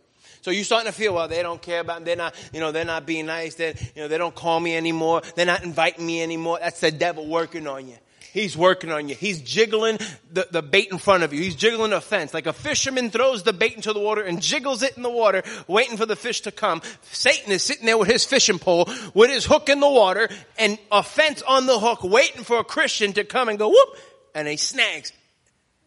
So 0.41 0.49
you're 0.49 0.63
starting 0.63 0.91
to 0.91 0.97
feel, 0.97 1.13
well, 1.13 1.27
they 1.27 1.43
don't 1.43 1.61
care 1.61 1.81
about, 1.81 1.99
me. 1.99 2.05
they're 2.05 2.15
not, 2.15 2.33
you 2.51 2.59
know, 2.59 2.71
they're 2.71 2.85
not 2.85 3.05
being 3.05 3.27
nice, 3.27 3.53
they 3.53 3.75
you 3.95 4.01
know, 4.01 4.07
they 4.07 4.17
don't 4.17 4.33
call 4.33 4.59
me 4.59 4.75
anymore, 4.75 5.21
they're 5.35 5.45
not 5.45 5.63
inviting 5.63 6.05
me 6.05 6.23
anymore. 6.23 6.57
That's 6.59 6.79
the 6.79 6.91
devil 6.91 7.27
working 7.27 7.67
on 7.67 7.87
you. 7.87 7.97
He's 8.33 8.55
working 8.55 8.91
on 8.91 9.09
you. 9.09 9.15
He's 9.15 9.41
jiggling 9.41 9.97
the, 10.31 10.47
the 10.51 10.61
bait 10.61 10.89
in 10.91 10.97
front 10.97 11.23
of 11.23 11.33
you. 11.33 11.41
He's 11.41 11.55
jiggling 11.55 11.93
a 11.93 12.01
fence. 12.01 12.33
Like 12.33 12.45
a 12.45 12.53
fisherman 12.53 13.09
throws 13.09 13.43
the 13.43 13.53
bait 13.53 13.75
into 13.75 13.93
the 13.93 13.99
water 13.99 14.21
and 14.21 14.41
jiggles 14.41 14.83
it 14.83 14.95
in 14.97 15.03
the 15.03 15.09
water, 15.09 15.43
waiting 15.67 15.97
for 15.97 16.05
the 16.05 16.15
fish 16.15 16.41
to 16.41 16.51
come. 16.51 16.81
Satan 17.11 17.51
is 17.51 17.63
sitting 17.63 17.85
there 17.85 17.97
with 17.97 18.07
his 18.07 18.25
fishing 18.25 18.59
pole, 18.59 18.89
with 19.13 19.29
his 19.29 19.45
hook 19.45 19.69
in 19.69 19.79
the 19.79 19.89
water, 19.89 20.29
and 20.57 20.77
a 20.91 21.03
fence 21.03 21.41
on 21.41 21.65
the 21.65 21.79
hook, 21.79 22.03
waiting 22.03 22.43
for 22.43 22.59
a 22.59 22.63
Christian 22.63 23.13
to 23.13 23.23
come 23.23 23.49
and 23.49 23.57
go 23.57 23.69
whoop, 23.69 23.97
and 24.35 24.47
he 24.47 24.57
snags 24.57 25.11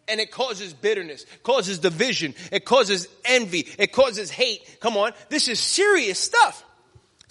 and 0.09 0.21
it 0.21 0.31
causes 0.31 0.75
bitterness, 0.75 1.25
causes 1.43 1.79
division, 1.79 2.35
it 2.51 2.65
causes 2.65 3.09
envy, 3.25 3.67
it 3.79 3.93
causes 3.93 4.31
hate. 4.31 4.79
Come 4.81 4.97
on, 4.97 5.13
this 5.29 5.49
is 5.49 5.59
serious 5.59 6.19
stuff. 6.19 6.65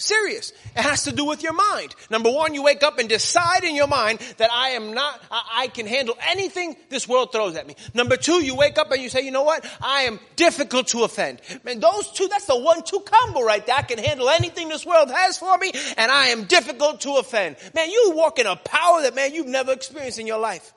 Serious. 0.01 0.51
It 0.75 0.81
has 0.81 1.03
to 1.03 1.11
do 1.11 1.25
with 1.25 1.43
your 1.43 1.53
mind. 1.53 1.95
Number 2.09 2.31
one, 2.31 2.55
you 2.55 2.63
wake 2.63 2.81
up 2.81 2.97
and 2.97 3.07
decide 3.07 3.63
in 3.63 3.75
your 3.75 3.85
mind 3.85 4.17
that 4.37 4.51
I 4.51 4.69
am 4.69 4.95
not, 4.95 5.21
I, 5.29 5.43
I, 5.57 5.67
can 5.67 5.85
handle 5.85 6.17
anything 6.27 6.75
this 6.89 7.07
world 7.07 7.31
throws 7.31 7.55
at 7.55 7.67
me. 7.67 7.75
Number 7.93 8.17
two, 8.17 8.43
you 8.43 8.55
wake 8.55 8.79
up 8.79 8.89
and 8.89 8.99
you 8.99 9.09
say, 9.09 9.21
you 9.21 9.29
know 9.29 9.43
what? 9.43 9.63
I 9.79 10.03
am 10.03 10.19
difficult 10.35 10.87
to 10.87 11.03
offend. 11.03 11.39
Man, 11.63 11.79
those 11.79 12.11
two, 12.13 12.27
that's 12.27 12.47
the 12.47 12.57
one-two 12.57 13.01
combo 13.01 13.43
right 13.43 13.63
there. 13.63 13.75
I 13.75 13.83
can 13.83 13.99
handle 13.99 14.27
anything 14.27 14.69
this 14.69 14.87
world 14.87 15.11
has 15.11 15.37
for 15.37 15.55
me 15.59 15.71
and 15.97 16.11
I 16.11 16.29
am 16.29 16.45
difficult 16.45 17.01
to 17.01 17.17
offend. 17.17 17.57
Man, 17.75 17.91
you 17.91 18.13
walk 18.15 18.39
in 18.39 18.47
a 18.47 18.55
power 18.55 19.03
that, 19.03 19.13
man, 19.13 19.35
you've 19.35 19.45
never 19.45 19.71
experienced 19.71 20.17
in 20.17 20.25
your 20.25 20.39
life. 20.39 20.73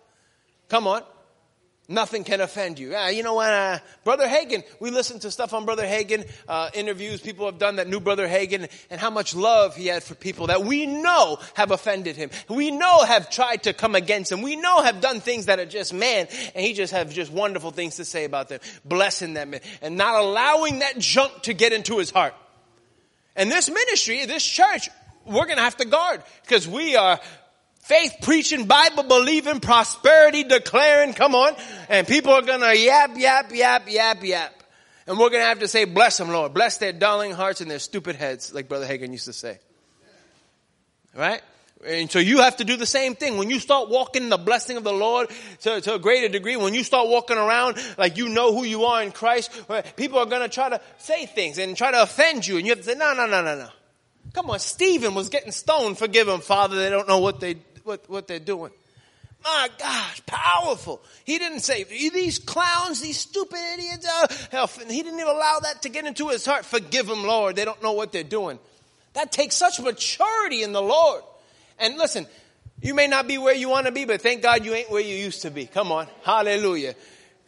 Come 0.69 0.87
on. 0.87 1.03
Nothing 1.87 2.25
can 2.25 2.41
offend 2.41 2.79
you. 2.79 2.97
Uh, 2.97 3.09
you 3.09 3.23
know 3.23 3.35
what, 3.35 3.53
uh, 3.53 3.79
Brother 4.05 4.27
Hagin, 4.27 4.65
we 4.81 4.91
listen 4.91 5.19
to 5.19 5.31
stuff 5.31 5.53
on 5.53 5.67
Brother 5.67 5.85
Hagin, 5.85 6.27
uh, 6.49 6.71
interviews 6.73 7.21
people 7.21 7.45
have 7.45 7.59
done 7.59 7.77
that 7.77 7.89
knew 7.89 8.01
Brother 8.01 8.27
Hagin 8.27 8.71
and 8.89 8.99
how 8.99 9.11
much 9.11 9.35
love 9.35 9.77
he 9.77 9.89
had 9.89 10.03
for 10.03 10.15
people 10.15 10.47
that 10.47 10.65
we 10.65 10.87
know 10.87 11.39
have 11.53 11.73
offended 11.73 12.17
him. 12.17 12.31
We 12.49 12.71
know 12.71 13.05
have 13.05 13.29
tried 13.29 13.65
to 13.65 13.75
come 13.75 13.95
against 13.95 14.33
him. 14.33 14.41
We 14.41 14.57
know 14.57 14.83
have 14.83 15.03
done 15.03 15.21
things 15.21 15.45
that 15.47 15.59
are 15.59 15.67
just 15.67 15.93
man 15.93 16.27
and 16.55 16.65
he 16.65 16.73
just 16.73 16.95
have 16.95 17.13
just 17.13 17.31
wonderful 17.31 17.71
things 17.71 17.97
to 17.97 18.07
say 18.07 18.25
about 18.25 18.49
them, 18.49 18.61
blessing 18.87 19.35
them 19.35 19.55
and 19.83 19.99
not 19.99 20.19
allowing 20.19 20.79
that 20.79 20.99
junk 20.99 21.43
to 21.43 21.53
get 21.53 21.75
into 21.75 21.99
his 21.99 22.11
heart. 22.11 22.35
And 23.37 23.51
this 23.51 23.69
ministry, 23.69 24.25
this 24.25 24.45
church, 24.45 24.89
we're 25.27 25.47
gonna 25.47 25.61
have 25.61 25.77
to 25.77 25.85
guard 25.85 26.23
because 26.43 26.67
we 26.67 26.97
are 26.97 27.21
faith 27.85 28.17
preaching, 28.23 28.67
Bible 28.67 29.05
believing, 29.05 29.61
prosperity 29.61 30.45
declaring, 30.45 31.13
come 31.13 31.35
on. 31.35 31.55
And 31.89 32.07
people 32.07 32.33
are 32.33 32.43
gonna 32.43 32.75
yap, 32.75 33.17
yap, 33.17 33.53
yap, 33.53 33.89
yap, 33.89 34.25
yap. 34.25 34.63
And 35.07 35.19
we're 35.19 35.31
gonna 35.31 35.45
have 35.45 35.61
to 35.61 35.69
say, 35.69 35.85
bless 35.85 36.17
them, 36.17 36.31
Lord. 36.31 36.55
Bless 36.55 36.79
their 36.79 36.93
darling 36.93 37.33
hearts 37.33 37.61
and 37.61 37.71
their 37.71 37.79
stupid 37.79 38.17
heads, 38.17 38.55
like 38.55 38.69
Brother 38.69 38.87
Hagin 38.87 39.13
used 39.13 39.27
to 39.27 39.33
say. 39.33 39.59
Right? 41.15 41.43
And 41.87 42.11
so 42.11 42.19
you 42.19 42.39
have 42.39 42.57
to 42.57 42.65
do 42.65 42.77
the 42.79 42.87
same 42.87 43.15
thing. 43.15 43.37
When 43.37 43.51
you 43.51 43.61
start 43.61 43.91
walking 43.91 44.23
in 44.23 44.29
the 44.31 44.39
blessing 44.39 44.79
of 44.79 44.85
the 44.85 44.93
Lord 44.93 45.29
to, 45.61 45.83
to 45.83 45.95
a 45.97 45.99
greater 45.99 46.31
degree, 46.31 46.57
when 46.57 46.73
you 46.73 46.83
start 46.83 47.09
walking 47.09 47.37
around 47.37 47.77
like 47.99 48.17
you 48.17 48.31
know 48.31 48.55
who 48.55 48.65
you 48.65 48.85
are 48.85 49.03
in 49.03 49.13
Christ, 49.13 49.51
people 49.95 50.19
are 50.19 50.27
gonna 50.27 50.49
try 50.49 50.71
to 50.71 50.81
say 50.97 51.27
things 51.27 51.59
and 51.59 51.77
try 51.77 51.91
to 51.91 52.03
offend 52.03 52.47
you. 52.47 52.57
And 52.57 52.65
you 52.65 52.73
have 52.73 52.79
to 52.79 52.85
say, 52.85 52.95
no, 52.95 53.13
no, 53.13 53.27
no, 53.27 53.43
no, 53.43 53.59
no. 53.59 53.69
Come 54.33 54.49
on, 54.49 54.59
Stephen 54.59 55.15
was 55.15 55.29
getting 55.29 55.53
stoned. 55.53 55.99
Forgive 55.99 56.27
him, 56.27 56.41
Father. 56.41 56.77
They 56.77 56.89
don't 56.89 57.07
know 57.07 57.19
what 57.19 57.41
they 57.41 57.57
what, 57.85 58.09
what 58.11 58.27
they're 58.27 58.39
doing. 58.39 58.73
My 59.43 59.69
gosh, 59.79 60.25
powerful. 60.25 61.03
He 61.25 61.39
didn't 61.39 61.61
say, 61.61 61.85
these 61.85 62.39
clowns, 62.39 63.03
these 63.03 63.19
stupid 63.19 63.59
idiots, 63.75 64.09
uh, 64.53 64.67
he 64.89 65.03
didn't 65.03 65.21
even 65.21 65.29
allow 65.29 65.59
that 65.63 65.83
to 65.83 65.91
get 65.91 66.07
into 66.07 66.29
his 66.29 66.47
heart. 66.47 66.65
Forgive 66.65 67.07
them, 67.07 67.25
Lord. 67.25 67.57
They 67.57 67.67
don't 67.67 67.83
know 67.83 67.93
what 67.93 68.11
they're 68.11 68.25
doing. 68.25 68.59
That 69.13 69.33
takes 69.33 69.55
such 69.55 69.81
maturity 69.81 70.63
in 70.63 70.73
the 70.73 70.81
Lord. 70.81 71.23
And 71.79 71.99
listen, 71.99 72.27
you 72.81 72.95
may 72.95 73.07
not 73.07 73.29
be 73.29 73.37
where 73.37 73.55
you 73.55 73.69
want 73.69 73.87
to 73.87 73.93
be, 73.93 74.07
but 74.07 74.23
thank 74.23 74.43
God 74.43 74.65
you 74.65 74.73
ain't 74.73 74.91
where 74.91 75.03
you 75.03 75.15
used 75.15 75.43
to 75.43 75.51
be. 75.51 75.67
Come 75.67 75.93
on. 75.93 76.07
Hallelujah. 76.23 76.95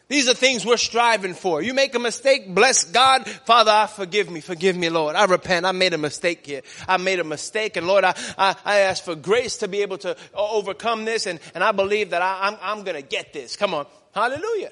These 0.09 0.29
are 0.29 0.33
things 0.33 0.65
we're 0.65 0.77
striving 0.77 1.33
for. 1.33 1.61
You 1.61 1.73
make 1.73 1.93
a 1.93 1.99
mistake, 1.99 2.53
bless 2.55 2.85
God. 2.85 3.27
Father, 3.27 3.71
I 3.71 3.87
forgive 3.87 4.29
me. 4.29 4.39
Forgive 4.39 4.77
me, 4.77 4.89
Lord. 4.89 5.17
I 5.17 5.25
repent. 5.25 5.65
I 5.65 5.73
made 5.73 5.93
a 5.93 5.97
mistake 5.97 6.45
here. 6.45 6.61
I 6.87 6.95
made 6.95 7.19
a 7.19 7.25
mistake. 7.25 7.75
And 7.75 7.87
Lord, 7.87 8.05
I, 8.05 8.15
I, 8.37 8.55
I 8.63 8.79
ask 8.79 9.03
for 9.03 9.15
grace 9.15 9.57
to 9.57 9.67
be 9.67 9.81
able 9.81 9.97
to 9.99 10.11
uh, 10.11 10.15
overcome 10.33 11.03
this. 11.03 11.25
And, 11.25 11.41
and 11.53 11.61
I 11.61 11.73
believe 11.73 12.11
that 12.11 12.21
I, 12.21 12.47
I'm, 12.47 12.57
I'm 12.61 12.83
going 12.85 12.95
to 12.95 13.05
get 13.05 13.33
this. 13.33 13.57
Come 13.57 13.73
on. 13.73 13.85
Hallelujah. 14.15 14.71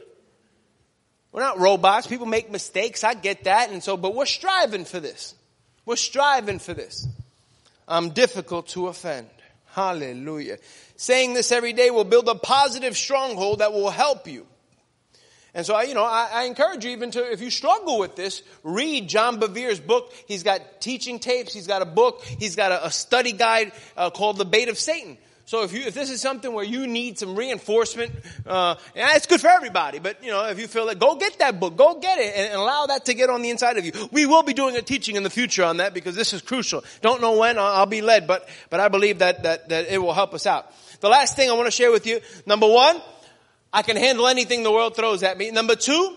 We're 1.33 1.41
not 1.41 1.59
robots. 1.59 2.07
People 2.07 2.27
make 2.27 2.49
mistakes. 2.49 3.03
I 3.03 3.13
get 3.13 3.43
that. 3.43 3.71
And 3.71 3.83
so, 3.83 3.97
but 3.97 4.15
we're 4.15 4.25
striving 4.25 4.85
for 4.85 5.01
this. 5.01 5.35
We're 5.85 5.97
striving 5.97 6.59
for 6.59 6.73
this. 6.73 7.05
I'm 7.89 8.11
difficult 8.11 8.69
to 8.69 8.87
offend. 8.87 9.27
Hallelujah. 9.65 10.59
Saying 10.95 11.33
this 11.33 11.51
every 11.51 11.73
day 11.73 11.91
will 11.91 12.05
build 12.05 12.29
a 12.29 12.35
positive 12.35 12.95
stronghold 12.95 13.59
that 13.59 13.73
will 13.73 13.89
help 13.89 14.29
you. 14.29 14.47
And 15.55 15.65
so, 15.65 15.73
I, 15.73 15.83
you 15.83 15.93
know, 15.93 16.03
I, 16.03 16.29
I, 16.31 16.43
encourage 16.43 16.83
you 16.83 16.91
even 16.91 17.11
to, 17.11 17.31
if 17.31 17.39
you 17.39 17.49
struggle 17.49 17.97
with 17.97 18.17
this, 18.17 18.43
read 18.61 19.07
John 19.07 19.39
Bevere's 19.39 19.79
book. 19.79 20.11
He's 20.27 20.43
got 20.43 20.81
teaching 20.81 21.17
tapes. 21.17 21.53
He's 21.53 21.65
got 21.65 21.81
a 21.81 21.85
book. 21.85 22.23
He's 22.25 22.57
got 22.57 22.73
a, 22.73 22.87
a 22.87 22.91
study 22.91 23.31
guide 23.31 23.71
uh, 23.95 24.09
called 24.09 24.37
The 24.37 24.43
Bait 24.43 24.67
of 24.67 24.77
Satan. 24.77 25.17
So 25.45 25.63
if 25.63 25.73
you, 25.73 25.83
if 25.83 25.93
this 25.93 26.09
is 26.09 26.21
something 26.21 26.51
where 26.51 26.65
you 26.65 26.87
need 26.87 27.19
some 27.19 27.35
reinforcement, 27.35 28.11
uh, 28.47 28.75
it's 28.95 29.27
good 29.27 29.39
for 29.39 29.47
everybody, 29.47 29.99
but 29.99 30.23
you 30.23 30.31
know, 30.31 30.43
if 30.47 30.59
you 30.59 30.67
feel 30.67 30.89
it, 30.89 30.97
go 30.97 31.15
get 31.15 31.37
that 31.37 31.59
book, 31.59 31.77
go 31.77 31.99
get 31.99 32.17
it, 32.17 32.33
and, 32.35 32.47
and 32.47 32.55
allow 32.55 32.87
that 32.87 33.05
to 33.05 33.13
get 33.13 33.29
on 33.29 33.43
the 33.43 33.51
inside 33.51 33.77
of 33.77 33.85
you. 33.85 33.91
We 34.11 34.25
will 34.25 34.41
be 34.41 34.53
doing 34.53 34.75
a 34.75 34.81
teaching 34.81 35.17
in 35.17 35.23
the 35.23 35.29
future 35.29 35.63
on 35.63 35.77
that 35.77 35.93
because 35.93 36.15
this 36.15 36.33
is 36.33 36.41
crucial. 36.41 36.83
Don't 37.01 37.21
know 37.21 37.37
when 37.37 37.59
I'll, 37.59 37.65
I'll 37.65 37.85
be 37.85 38.01
led, 38.01 38.25
but, 38.25 38.49
but 38.71 38.79
I 38.79 38.87
believe 38.87 39.19
that, 39.19 39.43
that, 39.43 39.69
that 39.69 39.87
it 39.87 39.99
will 39.99 40.13
help 40.13 40.33
us 40.33 40.47
out. 40.47 40.71
The 40.99 41.09
last 41.09 41.35
thing 41.35 41.49
I 41.49 41.53
want 41.53 41.67
to 41.67 41.71
share 41.71 41.91
with 41.91 42.07
you, 42.07 42.21
number 42.47 42.67
one, 42.67 42.99
I 43.75 43.81
can 43.81 43.97
handle 43.97 44.25
anything 44.25 44.63
the 44.63 44.71
world 44.71 44.95
throws 44.95 45.21
at 45.21 45.37
me. 45.37 45.51
Number 45.51 45.75
two, 45.75 46.15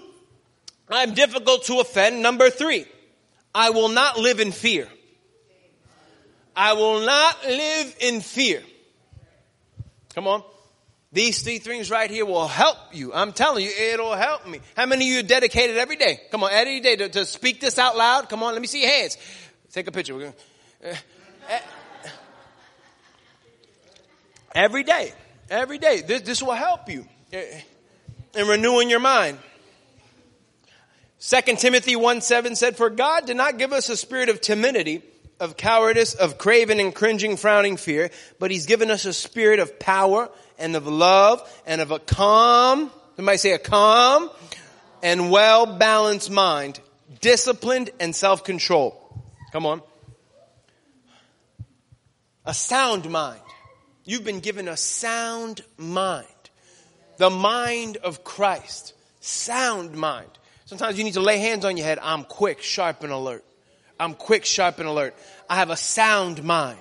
I'm 0.89 1.13
difficult 1.13 1.65
to 1.65 1.81
offend. 1.81 2.23
Number 2.23 2.51
three, 2.51 2.87
I 3.53 3.71
will 3.71 3.89
not 3.89 4.17
live 4.17 4.39
in 4.39 4.53
fear. 4.53 4.87
I 6.55 6.75
will 6.75 7.05
not 7.05 7.45
live 7.45 7.97
in 7.99 8.21
fear. 8.21 8.63
Come 10.15 10.29
on. 10.29 10.45
These 11.11 11.43
three 11.43 11.59
things 11.59 11.91
right 11.91 12.09
here 12.09 12.25
will 12.25 12.47
help 12.47 12.77
you. 12.93 13.13
I'm 13.13 13.33
telling 13.33 13.65
you, 13.65 13.73
it'll 13.73 14.15
help 14.15 14.47
me. 14.47 14.61
How 14.77 14.87
many 14.87 15.09
of 15.09 15.13
you 15.15 15.19
are 15.19 15.23
dedicated 15.25 15.79
every 15.79 15.97
day? 15.97 16.21
Come 16.31 16.45
on, 16.45 16.51
every 16.53 16.79
day 16.79 16.95
to, 16.95 17.09
to 17.09 17.27
speak 17.27 17.61
this 17.61 17.77
out 17.77 17.97
loud. 17.97 18.29
Come 18.29 18.45
on, 18.45 18.53
let 18.53 18.61
me 18.61 18.69
see 18.69 18.83
your 18.83 18.91
hands. 18.91 19.19
Take 19.73 19.89
a 19.89 19.91
picture. 19.91 20.15
We're 20.15 20.21
going 20.21 20.35
uh, 20.85 21.59
every 24.55 24.85
day. 24.85 25.13
Every 25.51 25.79
day. 25.79 26.03
This, 26.03 26.23
this 26.23 26.41
will 26.41 26.53
help 26.53 26.89
you 26.89 27.05
and 27.33 28.49
renewing 28.49 28.91
your 28.91 29.01
mind. 29.01 29.39
2 31.21 31.57
Timothy 31.57 31.97
1 31.97 32.21
7 32.21 32.55
said, 32.55 32.77
For 32.77 32.91
God 32.91 33.27
did 33.27 33.37
not 33.37 33.59
give 33.59 33.73
us 33.73 33.89
a 33.89 33.97
spirit 33.97 34.29
of 34.29 34.41
timidity, 34.41 35.03
of 35.41 35.57
cowardice, 35.57 36.15
of 36.15 36.39
craven 36.39 36.81
and 36.81 36.95
cringing, 36.95 37.37
frowning 37.37 37.77
fear, 37.77 38.11
but 38.39 38.51
He's 38.51 38.67
given 38.67 38.91
us 38.91 39.05
a 39.05 39.13
spirit 39.13 39.59
of 39.59 39.79
power 39.79 40.31
and 40.59 40.77
of 40.77 40.87
love 40.87 41.49
and 41.67 41.81
of 41.81 41.91
a 41.91 41.99
calm, 41.99 42.91
somebody 43.17 43.39
say 43.39 43.53
a 43.53 43.59
calm 43.59 44.31
and 45.03 45.31
well 45.31 45.67
balanced 45.67 46.31
mind, 46.31 46.81
disciplined 47.21 47.91
and 47.99 48.15
self 48.15 48.45
control. 48.45 48.95
Come 49.53 49.67
on. 49.67 49.83
A 52.45 52.55
sound 52.55 53.11
mind. 53.11 53.41
You've 54.05 54.25
been 54.25 54.41
given 54.41 54.69
a 54.69 54.77
sound 54.77 55.63
mind 55.77 56.27
the 57.19 57.31
mind 57.31 57.99
of 57.99 58.25
Christ. 58.25 58.95
Sound 59.21 59.95
mind. 59.95 60.31
Sometimes 60.65 60.99
you 60.99 61.05
need 61.05 61.15
to 61.15 61.21
lay 61.21 61.39
hands 61.39 61.65
on 61.65 61.77
your 61.77 61.87
head. 61.87 61.99
I'm 62.03 62.25
quick, 62.25 62.63
sharp, 62.63 63.03
and 63.03 63.13
alert. 63.13 63.45
I'm 64.01 64.15
quick, 64.15 64.45
sharp, 64.45 64.79
and 64.79 64.89
alert. 64.89 65.15
I 65.49 65.57
have 65.57 65.71
a 65.71 65.77
sound 65.77 66.43
mind. 66.43 66.79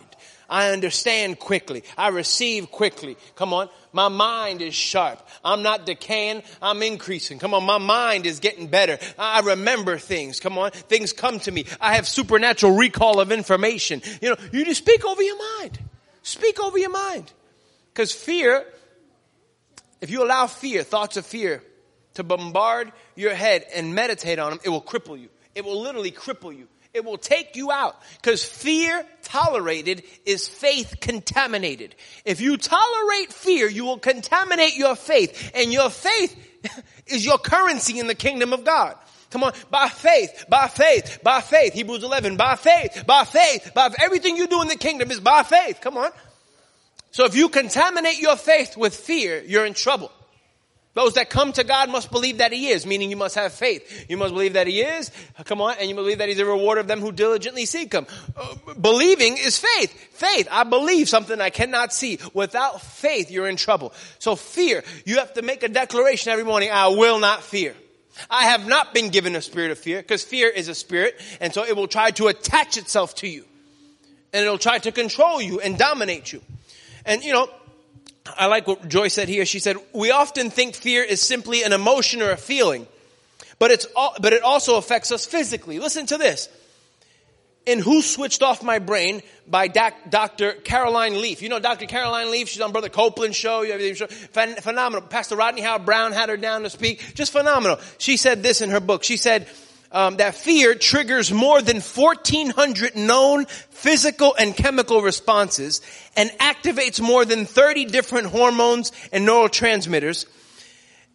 I 0.50 0.72
understand 0.72 1.40
quickly. 1.40 1.84
I 1.98 2.10
receive 2.10 2.72
quickly. 2.72 3.18
Come 3.36 3.54
on. 3.54 3.70
My 3.92 4.08
mind 4.08 4.62
is 4.62 4.76
sharp. 4.76 5.26
I'm 5.44 5.62
not 5.62 5.86
decaying. 5.86 6.44
I'm 6.62 6.82
increasing. 6.84 7.40
Come 7.40 7.54
on. 7.54 7.64
My 7.64 7.80
mind 7.80 8.26
is 8.26 8.40
getting 8.40 8.68
better. 8.68 8.98
I 9.18 9.42
remember 9.42 9.98
things. 9.98 10.40
Come 10.40 10.58
on. 10.58 10.72
Things 10.72 11.12
come 11.12 11.40
to 11.42 11.52
me. 11.52 11.66
I 11.82 11.96
have 11.96 12.08
supernatural 12.08 12.76
recall 12.76 13.20
of 13.20 13.32
information. 13.32 14.02
You 14.22 14.30
know, 14.30 14.38
you 14.54 14.64
just 14.64 14.82
speak 14.82 15.04
over 15.06 15.22
your 15.22 15.38
mind. 15.60 15.80
Speak 16.24 16.62
over 16.62 16.78
your 16.78 16.92
mind. 16.92 17.32
Cause 17.94 18.12
fear 18.12 18.66
if 20.02 20.10
you 20.10 20.24
allow 20.24 20.48
fear, 20.48 20.84
thoughts 20.84 21.18
of 21.18 21.26
fear, 21.26 21.64
to 22.16 22.24
bombard 22.24 22.92
your 23.16 23.34
head 23.34 23.66
and 23.76 23.94
meditate 23.94 24.40
on 24.40 24.52
them, 24.52 24.60
it 24.64 24.70
will 24.70 24.82
cripple 24.82 25.20
you. 25.20 25.30
It 25.56 25.64
will 25.64 25.82
literally 25.82 26.12
cripple 26.12 26.56
you. 26.56 26.68
It 26.94 27.06
will 27.06 27.18
take 27.18 27.56
you 27.56 27.72
out. 27.72 27.96
Because 28.16 28.44
fear 28.44 29.06
tolerated 29.22 30.04
is 30.26 30.48
faith 30.48 30.96
contaminated. 31.00 31.96
If 32.26 32.42
you 32.42 32.58
tolerate 32.58 33.32
fear, 33.32 33.70
you 33.70 33.86
will 33.86 34.00
contaminate 34.00 34.76
your 34.76 34.96
faith. 34.96 35.52
And 35.54 35.72
your 35.72 35.90
faith 35.92 36.36
is 37.08 37.26
your 37.26 37.38
currency 37.38 38.00
in 38.00 38.08
the 38.08 38.16
kingdom 38.16 38.52
of 38.52 38.66
God. 38.66 38.96
Come 39.30 39.44
on, 39.44 39.54
by 39.70 39.90
faith, 39.90 40.46
by 40.50 40.68
faith, 40.68 41.20
by 41.22 41.42
faith. 41.42 41.74
Hebrews 41.74 42.04
11, 42.04 42.38
by 42.38 42.56
faith, 42.56 43.04
by 43.06 43.26
faith, 43.26 43.72
by 43.76 43.94
everything 44.00 44.38
you 44.38 44.48
do 44.48 44.62
in 44.62 44.70
the 44.70 44.78
kingdom 44.78 45.12
is 45.12 45.20
by 45.20 45.44
faith. 45.44 45.80
Come 45.82 45.98
on. 45.98 46.12
So 47.12 47.26
if 47.26 47.36
you 47.36 47.50
contaminate 47.50 48.20
your 48.20 48.36
faith 48.36 48.78
with 48.78 48.96
fear, 48.96 49.42
you're 49.46 49.66
in 49.66 49.74
trouble. 49.74 50.12
Those 50.98 51.14
that 51.14 51.30
come 51.30 51.54
to 51.54 51.64
God 51.64 51.92
must 51.92 52.10
believe 52.10 52.40
that 52.40 52.52
He 52.52 52.70
is, 52.70 52.84
meaning 52.88 53.12
you 53.12 53.18
must 53.18 53.36
have 53.36 53.54
faith. 53.54 54.08
You 54.10 54.18
must 54.18 54.34
believe 54.34 54.54
that 54.54 54.66
He 54.66 54.82
is, 54.82 55.12
come 55.46 55.62
on, 55.62 55.76
and 55.80 55.88
you 55.88 55.94
believe 55.94 56.18
that 56.18 56.28
He's 56.28 56.40
a 56.40 56.46
rewarder 56.46 56.82
of 56.82 56.88
them 56.88 57.02
who 57.02 57.12
diligently 57.12 57.66
seek 57.66 57.94
Him. 57.94 58.08
Uh, 58.36 58.74
believing 58.74 59.38
is 59.38 59.60
faith. 59.60 59.94
Faith, 60.14 60.48
I 60.50 60.64
believe 60.64 61.08
something 61.08 61.40
I 61.40 61.52
cannot 61.52 61.94
see. 61.94 62.18
Without 62.34 62.82
faith, 62.82 63.30
you're 63.30 63.48
in 63.48 63.58
trouble. 63.58 63.94
So 64.18 64.36
fear, 64.36 64.84
you 65.06 65.18
have 65.18 65.36
to 65.36 65.44
make 65.44 65.62
a 65.62 65.70
declaration 65.70 66.32
every 66.32 66.46
morning, 66.46 66.72
I 66.72 66.88
will 66.88 67.20
not 67.20 67.44
fear. 67.44 67.76
I 68.28 68.46
have 68.46 68.68
not 68.68 68.96
been 68.96 69.10
given 69.10 69.36
a 69.36 69.42
spirit 69.44 69.70
of 69.70 69.78
fear, 69.78 70.02
because 70.02 70.24
fear 70.24 70.50
is 70.50 70.68
a 70.68 70.74
spirit, 70.74 71.22
and 71.40 71.54
so 71.54 71.64
it 71.64 71.76
will 71.76 71.88
try 71.88 72.10
to 72.10 72.26
attach 72.26 72.76
itself 72.76 73.14
to 73.18 73.28
you. 73.28 73.46
And 74.34 74.44
it'll 74.44 74.58
try 74.58 74.80
to 74.80 74.92
control 74.92 75.44
you 75.44 75.60
and 75.60 75.78
dominate 75.78 76.34
you. 76.34 76.42
And 77.08 77.24
you 77.24 77.34
know, 77.34 77.50
I 78.38 78.46
like 78.46 78.68
what 78.68 78.88
Joy 78.88 79.08
said 79.08 79.30
here. 79.30 79.46
She 79.46 79.60
said, 79.60 79.78
we 79.94 80.12
often 80.12 80.52
think 80.52 80.76
fear 80.76 81.02
is 81.04 81.22
simply 81.22 81.64
an 81.64 81.74
emotion 81.74 82.22
or 82.22 82.30
a 82.32 82.38
feeling, 82.38 82.86
but 83.58 83.72
it's, 83.72 83.88
all, 83.96 84.14
but 84.22 84.34
it 84.34 84.44
also 84.44 84.78
affects 84.78 85.12
us 85.12 85.26
physically. 85.26 85.80
Listen 85.80 86.06
to 86.08 86.18
this. 86.18 86.50
In 87.66 87.80
Who 87.80 88.02
Switched 88.02 88.44
Off 88.44 88.64
My 88.64 88.80
Brain 88.80 89.22
by 89.46 89.68
Dr. 89.68 90.54
Caroline 90.54 91.20
Leaf. 91.22 91.42
You 91.42 91.50
know 91.50 91.60
Dr. 91.60 91.86
Caroline 91.86 92.32
Leaf? 92.32 92.48
She's 92.48 92.62
on 92.62 92.72
Brother 92.72 92.88
Copeland's 92.88 93.36
show. 93.36 93.66
Phenomenal. 94.62 95.06
Pastor 95.08 95.36
Rodney 95.36 95.62
Howard-Browne 95.62 96.14
had 96.14 96.30
her 96.30 96.38
down 96.38 96.64
to 96.64 96.70
speak. 96.70 97.14
Just 97.14 97.34
phenomenal. 97.34 97.78
She 97.98 98.16
said 98.16 98.42
this 98.42 98.62
in 98.62 98.70
her 98.70 98.80
book. 98.80 99.04
She 99.04 99.18
said, 99.18 99.50
um, 99.92 100.18
that 100.18 100.36
fear 100.36 100.76
triggers 100.76 101.32
more 101.32 101.62
than 101.62 101.78
1400 101.78 102.96
known 102.96 103.46
physical 103.46 104.36
and 104.38 104.56
chemical 104.56 105.02
responses 105.02 105.82
and 106.16 106.30
activates 106.40 107.00
more 107.00 107.26
than 107.26 107.46
30 107.46 107.86
different 107.86 108.28
hormones 108.28 108.92
and 109.12 109.28
neurotransmitters 109.28 110.26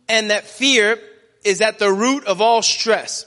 and 0.08 0.30
that 0.30 0.44
fear 0.44 0.98
is 1.44 1.60
at 1.60 1.78
the 1.78 1.92
root 1.92 2.24
of 2.24 2.40
all 2.40 2.62
stress. 2.62 3.26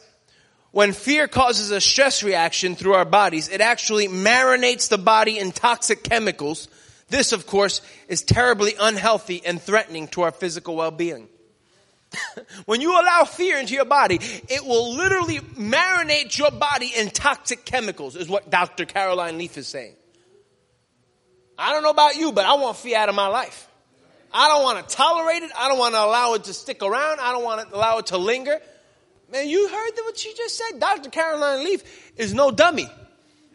When 0.71 0.91
fear 0.91 1.27
causes 1.27 1.71
a 1.71 1.79
stress 1.79 2.21
reaction 2.21 2.75
through 2.75 2.93
our 2.93 3.05
bodies, 3.05 3.49
it 3.49 3.61
actually 3.61 4.07
marinates 4.07 4.89
the 4.89 4.97
body 4.97 5.39
in 5.39 5.51
toxic 5.51 6.03
chemicals. 6.03 6.67
This, 7.09 7.31
of 7.31 7.47
course, 7.47 7.81
is 8.07 8.23
terribly 8.23 8.73
unhealthy 8.79 9.41
and 9.45 9.61
threatening 9.61 10.07
to 10.09 10.23
our 10.23 10.31
physical 10.31 10.75
well-being. 10.75 11.27
when 12.65 12.81
you 12.81 12.91
allow 12.91 13.23
fear 13.23 13.57
into 13.57 13.73
your 13.73 13.85
body, 13.85 14.19
it 14.49 14.65
will 14.65 14.93
literally 14.95 15.39
marinate 15.39 16.37
your 16.37 16.51
body 16.51 16.91
in 16.95 17.09
toxic 17.09 17.65
chemicals, 17.65 18.15
is 18.15 18.27
what 18.27 18.49
Dr. 18.49 18.85
Caroline 18.85 19.37
Leaf 19.37 19.57
is 19.57 19.67
saying. 19.67 19.95
I 21.57 21.71
don't 21.71 21.83
know 21.83 21.89
about 21.89 22.15
you, 22.15 22.31
but 22.31 22.45
I 22.45 22.55
want 22.55 22.77
fear 22.77 22.97
out 22.97 23.09
of 23.09 23.15
my 23.15 23.27
life. 23.27 23.69
I 24.33 24.49
don't 24.49 24.63
want 24.63 24.87
to 24.87 24.95
tolerate 24.95 25.43
it. 25.43 25.51
I 25.57 25.69
don't 25.69 25.79
want 25.79 25.95
to 25.95 26.03
allow 26.03 26.33
it 26.33 26.43
to 26.45 26.53
stick 26.53 26.83
around. 26.83 27.19
I 27.21 27.31
don't 27.31 27.43
want 27.43 27.69
to 27.69 27.75
allow 27.75 27.99
it 27.99 28.07
to 28.07 28.17
linger. 28.17 28.59
Man, 29.31 29.47
you 29.47 29.69
heard 29.69 29.91
what 30.03 30.17
she 30.17 30.33
just 30.33 30.57
said. 30.57 30.79
Dr. 30.79 31.09
Caroline 31.09 31.63
Leaf 31.63 32.11
is 32.17 32.33
no 32.33 32.51
dummy. 32.51 32.89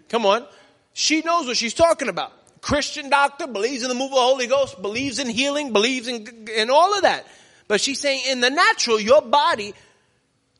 Come 0.08 0.24
on. 0.24 0.46
She 0.94 1.20
knows 1.20 1.46
what 1.46 1.56
she's 1.56 1.74
talking 1.74 2.08
about. 2.08 2.32
Christian 2.60 3.10
doctor, 3.10 3.46
believes 3.46 3.82
in 3.82 3.88
the 3.88 3.94
move 3.94 4.10
of 4.10 4.16
the 4.16 4.20
Holy 4.20 4.46
Ghost, 4.46 4.80
believes 4.80 5.18
in 5.18 5.28
healing, 5.28 5.72
believes 5.72 6.08
in, 6.08 6.48
in 6.54 6.70
all 6.70 6.94
of 6.94 7.02
that. 7.02 7.26
But 7.70 7.80
she's 7.80 8.00
saying 8.00 8.22
in 8.26 8.40
the 8.40 8.50
natural, 8.50 8.98
your 8.98 9.22
body 9.22 9.74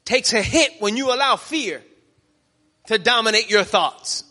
takes 0.05 0.33
a 0.33 0.41
hit 0.41 0.75
when 0.79 0.97
you 0.97 1.13
allow 1.13 1.35
fear 1.35 1.83
to 2.87 2.99
dominate 2.99 3.51
your 3.51 3.65
thoughts. 3.65 4.23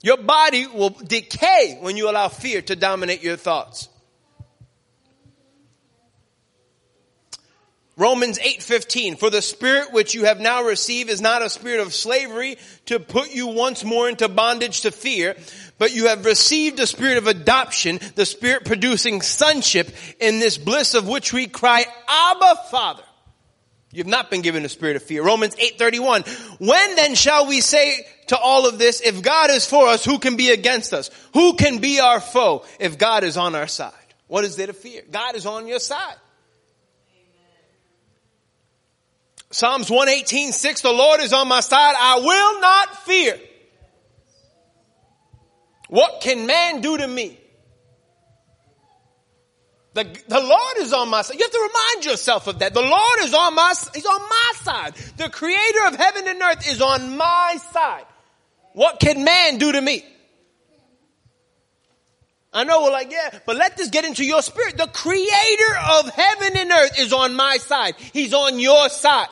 Your 0.00 0.16
body 0.18 0.68
will 0.68 0.90
decay 0.90 1.78
when 1.80 1.96
you 1.96 2.08
allow 2.08 2.28
fear 2.28 2.62
to 2.62 2.76
dominate 2.76 3.24
your 3.24 3.34
thoughts. 3.34 3.88
Romans 8.00 8.38
8:15 8.38 9.18
For 9.18 9.28
the 9.28 9.42
spirit 9.42 9.92
which 9.92 10.14
you 10.14 10.24
have 10.24 10.40
now 10.40 10.62
received 10.62 11.10
is 11.10 11.20
not 11.20 11.42
a 11.42 11.50
spirit 11.50 11.80
of 11.80 11.92
slavery 11.92 12.56
to 12.86 12.98
put 12.98 13.30
you 13.30 13.48
once 13.48 13.84
more 13.84 14.08
into 14.08 14.26
bondage 14.26 14.80
to 14.80 14.90
fear, 14.90 15.36
but 15.76 15.92
you 15.92 16.06
have 16.06 16.24
received 16.24 16.78
the 16.78 16.86
spirit 16.86 17.18
of 17.18 17.26
adoption, 17.26 18.00
the 18.14 18.24
spirit 18.24 18.64
producing 18.64 19.20
sonship, 19.20 19.94
in 20.18 20.40
this 20.40 20.56
bliss 20.56 20.94
of 20.94 21.06
which 21.06 21.34
we 21.34 21.46
cry, 21.46 21.84
Abba, 22.08 22.62
Father. 22.70 23.02
You've 23.92 24.06
not 24.06 24.30
been 24.30 24.40
given 24.40 24.64
a 24.64 24.70
spirit 24.70 24.96
of 24.96 25.02
fear. 25.02 25.22
Romans 25.22 25.54
8:31. 25.58 26.24
When 26.58 26.96
then 26.96 27.14
shall 27.14 27.48
we 27.48 27.60
say 27.60 28.06
to 28.28 28.38
all 28.38 28.66
of 28.66 28.78
this, 28.78 29.02
if 29.02 29.20
God 29.20 29.50
is 29.50 29.66
for 29.66 29.88
us, 29.88 30.06
who 30.06 30.18
can 30.18 30.36
be 30.36 30.48
against 30.48 30.94
us? 30.94 31.10
Who 31.34 31.52
can 31.52 31.80
be 31.80 32.00
our 32.00 32.20
foe 32.20 32.64
if 32.78 32.96
God 32.96 33.24
is 33.24 33.36
on 33.36 33.54
our 33.54 33.68
side? 33.68 33.92
What 34.26 34.44
is 34.44 34.56
there 34.56 34.68
to 34.68 34.72
fear? 34.72 35.02
God 35.10 35.36
is 35.36 35.44
on 35.44 35.66
your 35.66 35.80
side. 35.80 36.16
Psalms 39.50 39.90
118, 39.90 40.52
6, 40.52 40.80
the 40.80 40.92
Lord 40.92 41.20
is 41.20 41.32
on 41.32 41.48
my 41.48 41.60
side. 41.60 41.94
I 41.98 42.18
will 42.20 42.60
not 42.60 43.04
fear. 43.04 43.38
What 45.88 46.20
can 46.20 46.46
man 46.46 46.80
do 46.80 46.96
to 46.96 47.06
me? 47.06 47.36
The, 49.92 50.04
the 50.28 50.40
Lord 50.40 50.76
is 50.78 50.92
on 50.92 51.08
my 51.08 51.22
side. 51.22 51.36
You 51.36 51.44
have 51.44 51.50
to 51.50 51.68
remind 51.68 52.04
yourself 52.04 52.46
of 52.46 52.60
that. 52.60 52.74
The 52.74 52.80
Lord 52.80 53.18
is 53.22 53.34
on 53.34 53.56
my, 53.56 53.74
He's 53.92 54.06
on 54.06 54.20
my 54.20 54.52
side. 54.62 54.94
The 55.16 55.28
creator 55.28 55.86
of 55.88 55.96
heaven 55.96 56.28
and 56.28 56.40
earth 56.40 56.68
is 56.68 56.80
on 56.80 57.16
my 57.16 57.58
side. 57.72 58.04
What 58.72 59.00
can 59.00 59.24
man 59.24 59.58
do 59.58 59.72
to 59.72 59.80
me? 59.80 60.04
I 62.52 62.62
know 62.62 62.84
we're 62.84 62.92
like, 62.92 63.10
yeah, 63.10 63.40
but 63.46 63.56
let 63.56 63.76
this 63.76 63.90
get 63.90 64.04
into 64.04 64.24
your 64.24 64.42
spirit. 64.42 64.76
The 64.76 64.86
creator 64.86 65.76
of 65.92 66.08
heaven 66.08 66.56
and 66.56 66.70
earth 66.70 67.00
is 67.00 67.12
on 67.12 67.34
my 67.34 67.56
side. 67.56 67.96
He's 68.12 68.32
on 68.32 68.60
your 68.60 68.88
side. 68.88 69.28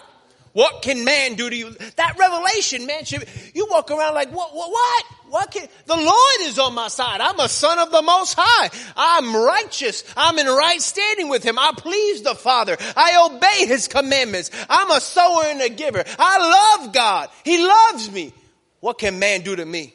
What 0.53 0.82
can 0.82 1.05
man 1.05 1.34
do 1.34 1.49
to 1.49 1.57
you? 1.57 1.70
That 1.96 2.16
revelation, 2.18 2.86
man, 2.86 3.05
should, 3.05 3.28
you 3.55 3.66
walk 3.70 3.90
around 3.90 4.14
like, 4.14 4.30
what, 4.30 4.55
what, 4.55 4.70
what? 4.70 5.05
What 5.28 5.51
can, 5.51 5.68
the 5.86 5.96
Lord 5.96 6.40
is 6.40 6.59
on 6.59 6.74
my 6.74 6.88
side. 6.88 7.20
I'm 7.20 7.38
a 7.38 7.49
son 7.49 7.78
of 7.78 7.90
the 7.90 8.03
most 8.03 8.34
high. 8.38 8.70
I'm 8.96 9.36
righteous. 9.36 10.05
I'm 10.16 10.38
in 10.38 10.46
right 10.46 10.80
standing 10.80 11.28
with 11.28 11.44
him. 11.44 11.59
I 11.59 11.72
please 11.76 12.22
the 12.22 12.34
Father. 12.34 12.76
I 12.96 13.30
obey 13.30 13.66
his 13.66 13.88
commandments. 13.88 14.51
I'm 14.68 14.90
a 14.90 15.01
sower 15.01 15.44
and 15.44 15.61
a 15.61 15.68
giver. 15.68 16.05
I 16.18 16.78
love 16.78 16.92
God. 16.92 17.28
He 17.44 17.64
loves 17.64 18.11
me. 18.11 18.32
What 18.80 18.99
can 18.99 19.18
man 19.18 19.42
do 19.42 19.55
to 19.57 19.64
me? 19.64 19.92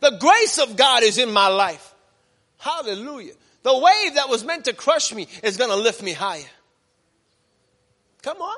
The 0.00 0.16
grace 0.18 0.58
of 0.58 0.76
God 0.76 1.02
is 1.02 1.18
in 1.18 1.32
my 1.32 1.48
life. 1.48 1.94
Hallelujah. 2.58 3.34
The 3.62 3.76
wave 3.76 4.14
that 4.14 4.28
was 4.28 4.44
meant 4.44 4.66
to 4.66 4.72
crush 4.72 5.12
me 5.12 5.26
is 5.42 5.56
going 5.56 5.70
to 5.70 5.76
lift 5.76 6.02
me 6.02 6.12
higher. 6.12 6.44
Come 8.22 8.40
on. 8.40 8.56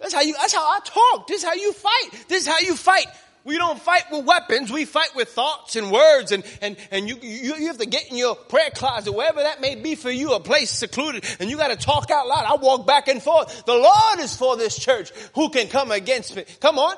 That's 0.00 0.14
how 0.14 0.22
you, 0.22 0.34
that's 0.34 0.54
how 0.54 0.62
I 0.62 0.80
talk. 0.84 1.26
This 1.26 1.42
is 1.42 1.48
how 1.48 1.54
you 1.54 1.72
fight. 1.72 2.24
This 2.28 2.42
is 2.42 2.48
how 2.48 2.58
you 2.58 2.74
fight. 2.74 3.06
We 3.44 3.56
don't 3.56 3.80
fight 3.80 4.04
with 4.10 4.26
weapons. 4.26 4.70
We 4.70 4.84
fight 4.84 5.14
with 5.14 5.28
thoughts 5.28 5.76
and 5.76 5.90
words 5.90 6.32
and, 6.32 6.44
and, 6.60 6.76
and 6.90 7.08
you, 7.08 7.16
you, 7.22 7.54
you 7.56 7.66
have 7.68 7.78
to 7.78 7.86
get 7.86 8.10
in 8.10 8.16
your 8.16 8.34
prayer 8.34 8.70
closet, 8.74 9.12
wherever 9.12 9.40
that 9.40 9.60
may 9.60 9.76
be 9.76 9.94
for 9.94 10.10
you, 10.10 10.34
a 10.34 10.40
place 10.40 10.70
secluded, 10.70 11.24
and 11.38 11.48
you 11.48 11.56
gotta 11.56 11.76
talk 11.76 12.10
out 12.10 12.28
loud. 12.28 12.44
I 12.44 12.62
walk 12.62 12.86
back 12.86 13.08
and 13.08 13.22
forth. 13.22 13.64
The 13.64 13.74
Lord 13.74 14.18
is 14.18 14.36
for 14.36 14.56
this 14.56 14.78
church. 14.78 15.10
Who 15.34 15.48
can 15.48 15.68
come 15.68 15.90
against 15.90 16.36
me? 16.36 16.44
Come 16.60 16.78
on. 16.78 16.96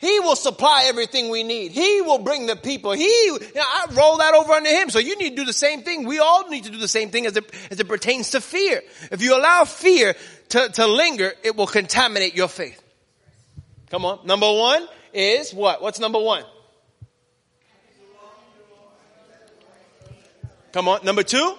He 0.00 0.20
will 0.20 0.36
supply 0.36 0.84
everything 0.86 1.28
we 1.28 1.42
need. 1.42 1.72
He 1.72 2.02
will 2.02 2.18
bring 2.18 2.46
the 2.46 2.54
people. 2.54 2.92
He, 2.92 3.02
you 3.02 3.38
know, 3.40 3.62
I 3.62 3.86
roll 3.90 4.18
that 4.18 4.32
over 4.32 4.52
under 4.52 4.70
him. 4.70 4.90
So 4.90 5.00
you 5.00 5.18
need 5.18 5.30
to 5.30 5.36
do 5.36 5.44
the 5.44 5.52
same 5.52 5.82
thing. 5.82 6.06
We 6.06 6.20
all 6.20 6.48
need 6.48 6.64
to 6.64 6.70
do 6.70 6.78
the 6.78 6.86
same 6.86 7.10
thing 7.10 7.26
as 7.26 7.36
it, 7.36 7.52
as 7.72 7.80
it 7.80 7.88
pertains 7.88 8.30
to 8.30 8.40
fear. 8.40 8.80
If 9.10 9.22
you 9.22 9.36
allow 9.36 9.64
fear 9.64 10.14
to, 10.50 10.68
to 10.68 10.86
linger, 10.86 11.32
it 11.42 11.56
will 11.56 11.66
contaminate 11.66 12.34
your 12.34 12.48
faith. 12.48 12.82
Come 13.90 14.04
on. 14.04 14.26
Number 14.26 14.50
one 14.50 14.86
is 15.12 15.52
what? 15.52 15.80
What's 15.82 15.98
number 15.98 16.18
one? 16.18 16.44
Come 20.72 20.88
on. 20.88 21.04
Number 21.04 21.22
two? 21.22 21.56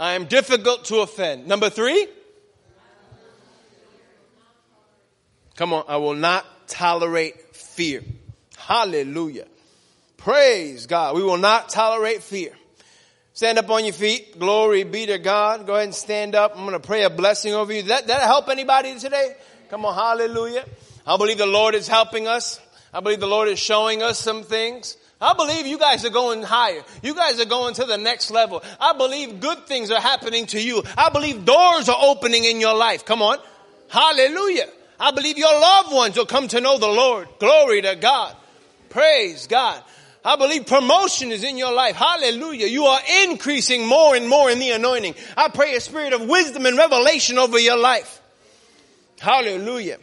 I 0.00 0.14
am 0.14 0.26
difficult 0.26 0.86
to 0.86 0.98
offend. 0.98 1.46
Number 1.46 1.70
three? 1.70 2.08
Come 5.54 5.72
on. 5.72 5.84
I 5.86 5.96
will 5.98 6.14
not 6.14 6.44
tolerate 6.66 7.54
fear. 7.54 8.02
Hallelujah. 8.56 9.46
Praise 10.16 10.86
God. 10.86 11.14
We 11.14 11.22
will 11.22 11.36
not 11.36 11.68
tolerate 11.68 12.22
fear. 12.22 12.52
Stand 13.34 13.58
up 13.58 13.70
on 13.70 13.84
your 13.84 13.94
feet. 13.94 14.38
Glory 14.38 14.84
be 14.84 15.06
to 15.06 15.18
God. 15.18 15.66
Go 15.66 15.74
ahead 15.74 15.84
and 15.84 15.94
stand 15.94 16.34
up. 16.34 16.52
I'm 16.54 16.66
going 16.66 16.72
to 16.72 16.86
pray 16.86 17.04
a 17.04 17.10
blessing 17.10 17.54
over 17.54 17.72
you. 17.72 17.84
That, 17.84 18.06
that 18.08 18.22
help 18.22 18.48
anybody 18.50 18.98
today? 18.98 19.36
Come 19.70 19.86
on. 19.86 19.94
Hallelujah. 19.94 20.66
I 21.06 21.16
believe 21.16 21.38
the 21.38 21.46
Lord 21.46 21.74
is 21.74 21.88
helping 21.88 22.28
us. 22.28 22.60
I 22.92 23.00
believe 23.00 23.20
the 23.20 23.26
Lord 23.26 23.48
is 23.48 23.58
showing 23.58 24.02
us 24.02 24.18
some 24.18 24.42
things. 24.42 24.98
I 25.18 25.32
believe 25.34 25.66
you 25.66 25.78
guys 25.78 26.04
are 26.04 26.10
going 26.10 26.42
higher. 26.42 26.82
You 27.02 27.14
guys 27.14 27.40
are 27.40 27.46
going 27.46 27.74
to 27.74 27.84
the 27.84 27.96
next 27.96 28.30
level. 28.30 28.62
I 28.78 28.92
believe 28.92 29.40
good 29.40 29.66
things 29.66 29.90
are 29.90 30.00
happening 30.00 30.46
to 30.46 30.60
you. 30.60 30.82
I 30.98 31.08
believe 31.08 31.46
doors 31.46 31.88
are 31.88 31.98
opening 32.00 32.44
in 32.44 32.60
your 32.60 32.74
life. 32.74 33.06
Come 33.06 33.22
on. 33.22 33.38
Hallelujah. 33.88 34.66
I 35.00 35.10
believe 35.12 35.38
your 35.38 35.58
loved 35.58 35.92
ones 35.92 36.16
will 36.16 36.26
come 36.26 36.48
to 36.48 36.60
know 36.60 36.76
the 36.76 36.88
Lord. 36.88 37.28
Glory 37.38 37.80
to 37.82 37.96
God. 37.96 38.36
Praise 38.90 39.46
God. 39.46 39.82
I 40.24 40.36
believe 40.36 40.66
promotion 40.66 41.32
is 41.32 41.42
in 41.42 41.58
your 41.58 41.72
life. 41.72 41.96
Hallelujah. 41.96 42.66
You 42.66 42.84
are 42.84 43.00
increasing 43.24 43.86
more 43.86 44.14
and 44.14 44.28
more 44.28 44.50
in 44.50 44.58
the 44.60 44.70
anointing. 44.70 45.14
I 45.36 45.48
pray 45.48 45.74
a 45.74 45.80
spirit 45.80 46.12
of 46.12 46.28
wisdom 46.28 46.66
and 46.66 46.76
revelation 46.76 47.38
over 47.38 47.58
your 47.58 47.76
life. 47.76 48.20
Hallelujah. 49.18 49.98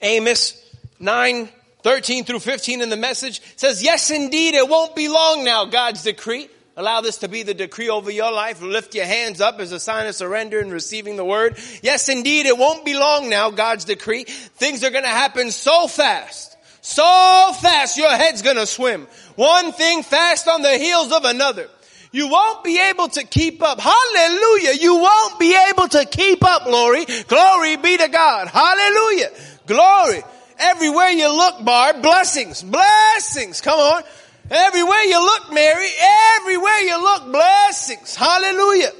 Amos 0.00 0.62
9, 1.00 1.48
13 1.82 2.24
through 2.24 2.40
15 2.40 2.80
in 2.82 2.90
the 2.90 2.96
message 2.96 3.40
says, 3.56 3.82
yes, 3.82 4.10
indeed, 4.10 4.54
it 4.54 4.68
won't 4.68 4.94
be 4.94 5.08
long 5.08 5.44
now, 5.44 5.64
God's 5.64 6.02
decree. 6.02 6.48
Allow 6.76 7.00
this 7.00 7.18
to 7.18 7.28
be 7.28 7.42
the 7.42 7.54
decree 7.54 7.88
over 7.88 8.10
your 8.10 8.30
life. 8.30 8.60
Lift 8.60 8.94
your 8.94 9.06
hands 9.06 9.40
up 9.40 9.60
as 9.60 9.72
a 9.72 9.80
sign 9.80 10.06
of 10.06 10.14
surrender 10.14 10.60
and 10.60 10.70
receiving 10.70 11.16
the 11.16 11.24
word. 11.24 11.58
Yes, 11.82 12.08
indeed, 12.10 12.44
it 12.44 12.58
won't 12.58 12.84
be 12.84 12.94
long 12.94 13.30
now, 13.30 13.50
God's 13.50 13.86
decree. 13.86 14.24
Things 14.24 14.84
are 14.84 14.90
gonna 14.90 15.08
happen 15.08 15.50
so 15.50 15.88
fast. 15.88 16.55
So 16.86 17.52
fast, 17.60 17.98
your 17.98 18.10
head's 18.10 18.42
gonna 18.42 18.64
swim. 18.64 19.08
One 19.34 19.72
thing 19.72 20.04
fast 20.04 20.46
on 20.46 20.62
the 20.62 20.78
heels 20.78 21.10
of 21.10 21.24
another. 21.24 21.68
You 22.12 22.28
won't 22.28 22.62
be 22.62 22.78
able 22.78 23.08
to 23.08 23.24
keep 23.24 23.60
up. 23.60 23.80
Hallelujah. 23.80 24.74
You 24.80 24.94
won't 24.94 25.36
be 25.40 25.58
able 25.68 25.88
to 25.88 26.04
keep 26.04 26.44
up, 26.44 26.62
glory. 26.62 27.04
Glory 27.26 27.74
be 27.74 27.96
to 27.96 28.06
God. 28.06 28.46
Hallelujah. 28.46 29.30
Glory. 29.66 30.22
Everywhere 30.60 31.08
you 31.08 31.28
look, 31.36 31.64
Barb, 31.64 32.02
blessings, 32.02 32.62
blessings. 32.62 33.60
Come 33.60 33.80
on. 33.80 34.04
Everywhere 34.48 35.02
you 35.02 35.18
look, 35.18 35.52
Mary, 35.52 35.88
everywhere 36.36 36.78
you 36.82 37.02
look, 37.02 37.32
blessings. 37.32 38.14
Hallelujah. 38.14 38.92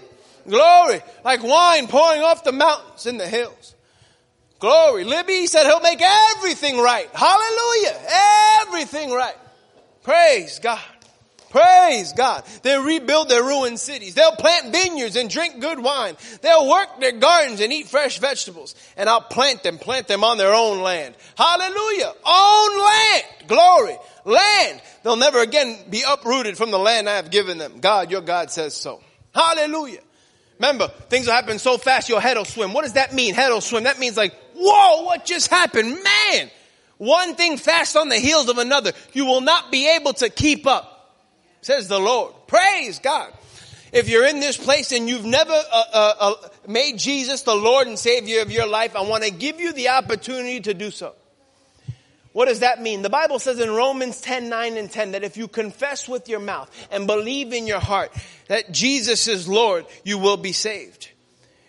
Glory. 0.48 1.02
Like 1.24 1.44
wine 1.44 1.86
pouring 1.86 2.22
off 2.22 2.42
the 2.42 2.50
mountains 2.50 3.06
and 3.06 3.20
the 3.20 3.28
hills. 3.28 3.75
Glory. 4.58 5.04
Libby 5.04 5.46
said 5.46 5.66
he'll 5.66 5.80
make 5.80 6.00
everything 6.02 6.78
right. 6.78 7.08
Hallelujah. 7.12 8.00
Everything 8.62 9.10
right. 9.12 9.36
Praise 10.02 10.58
God. 10.60 10.80
Praise 11.50 12.12
God. 12.12 12.44
They'll 12.62 12.84
rebuild 12.84 13.28
their 13.28 13.42
ruined 13.42 13.80
cities. 13.80 14.14
They'll 14.14 14.32
plant 14.32 14.72
vineyards 14.72 15.16
and 15.16 15.30
drink 15.30 15.60
good 15.60 15.78
wine. 15.78 16.16
They'll 16.42 16.68
work 16.68 17.00
their 17.00 17.12
gardens 17.12 17.60
and 17.60 17.72
eat 17.72 17.88
fresh 17.88 18.18
vegetables. 18.18 18.74
And 18.96 19.08
I'll 19.08 19.20
plant 19.22 19.62
them, 19.62 19.78
plant 19.78 20.08
them 20.08 20.24
on 20.24 20.38
their 20.38 20.52
own 20.52 20.80
land. 20.80 21.14
Hallelujah. 21.36 22.12
Own 22.26 22.84
land. 22.84 23.24
Glory. 23.46 23.96
Land. 24.24 24.82
They'll 25.02 25.16
never 25.16 25.40
again 25.40 25.78
be 25.88 26.02
uprooted 26.06 26.56
from 26.56 26.70
the 26.70 26.78
land 26.78 27.08
I 27.08 27.16
have 27.16 27.30
given 27.30 27.58
them. 27.58 27.78
God, 27.80 28.10
your 28.10 28.22
God 28.22 28.50
says 28.50 28.74
so. 28.74 29.00
Hallelujah. 29.34 30.00
Remember, 30.58 30.88
things 31.08 31.26
will 31.26 31.34
happen 31.34 31.58
so 31.58 31.78
fast 31.78 32.08
your 32.08 32.20
head 32.20 32.36
will 32.36 32.44
swim. 32.44 32.72
What 32.72 32.82
does 32.82 32.94
that 32.94 33.14
mean? 33.14 33.34
Head 33.34 33.50
will 33.50 33.60
swim. 33.60 33.84
That 33.84 33.98
means 33.98 34.16
like, 34.16 34.34
whoa, 34.56 35.04
what 35.04 35.24
just 35.24 35.50
happened? 35.50 35.98
Man! 36.02 36.50
One 36.98 37.34
thing 37.34 37.58
fast 37.58 37.96
on 37.96 38.08
the 38.08 38.16
heels 38.16 38.48
of 38.48 38.58
another. 38.58 38.92
You 39.12 39.26
will 39.26 39.42
not 39.42 39.70
be 39.70 39.88
able 39.96 40.14
to 40.14 40.30
keep 40.30 40.66
up 40.66 40.96
says 41.66 41.88
the 41.88 41.98
Lord. 41.98 42.32
Praise 42.46 43.00
God. 43.00 43.32
If 43.92 44.08
you're 44.08 44.26
in 44.26 44.40
this 44.40 44.56
place 44.56 44.92
and 44.92 45.08
you've 45.08 45.24
never 45.24 45.52
uh, 45.52 45.84
uh, 45.92 46.14
uh, 46.20 46.34
made 46.68 46.98
Jesus 46.98 47.42
the 47.42 47.54
Lord 47.54 47.88
and 47.88 47.98
Savior 47.98 48.42
of 48.42 48.50
your 48.50 48.66
life, 48.66 48.94
I 48.94 49.02
want 49.02 49.24
to 49.24 49.30
give 49.30 49.60
you 49.60 49.72
the 49.72 49.90
opportunity 49.90 50.60
to 50.60 50.74
do 50.74 50.90
so. 50.90 51.14
What 52.32 52.46
does 52.46 52.60
that 52.60 52.82
mean? 52.82 53.02
The 53.02 53.10
Bible 53.10 53.38
says 53.38 53.58
in 53.58 53.70
Romans 53.70 54.20
10, 54.20 54.48
9 54.48 54.76
and 54.76 54.90
10 54.90 55.12
that 55.12 55.24
if 55.24 55.36
you 55.36 55.48
confess 55.48 56.08
with 56.08 56.28
your 56.28 56.40
mouth 56.40 56.70
and 56.90 57.06
believe 57.06 57.52
in 57.52 57.66
your 57.66 57.80
heart 57.80 58.12
that 58.48 58.70
Jesus 58.70 59.26
is 59.26 59.48
Lord, 59.48 59.86
you 60.04 60.18
will 60.18 60.36
be 60.36 60.52
saved. 60.52 61.08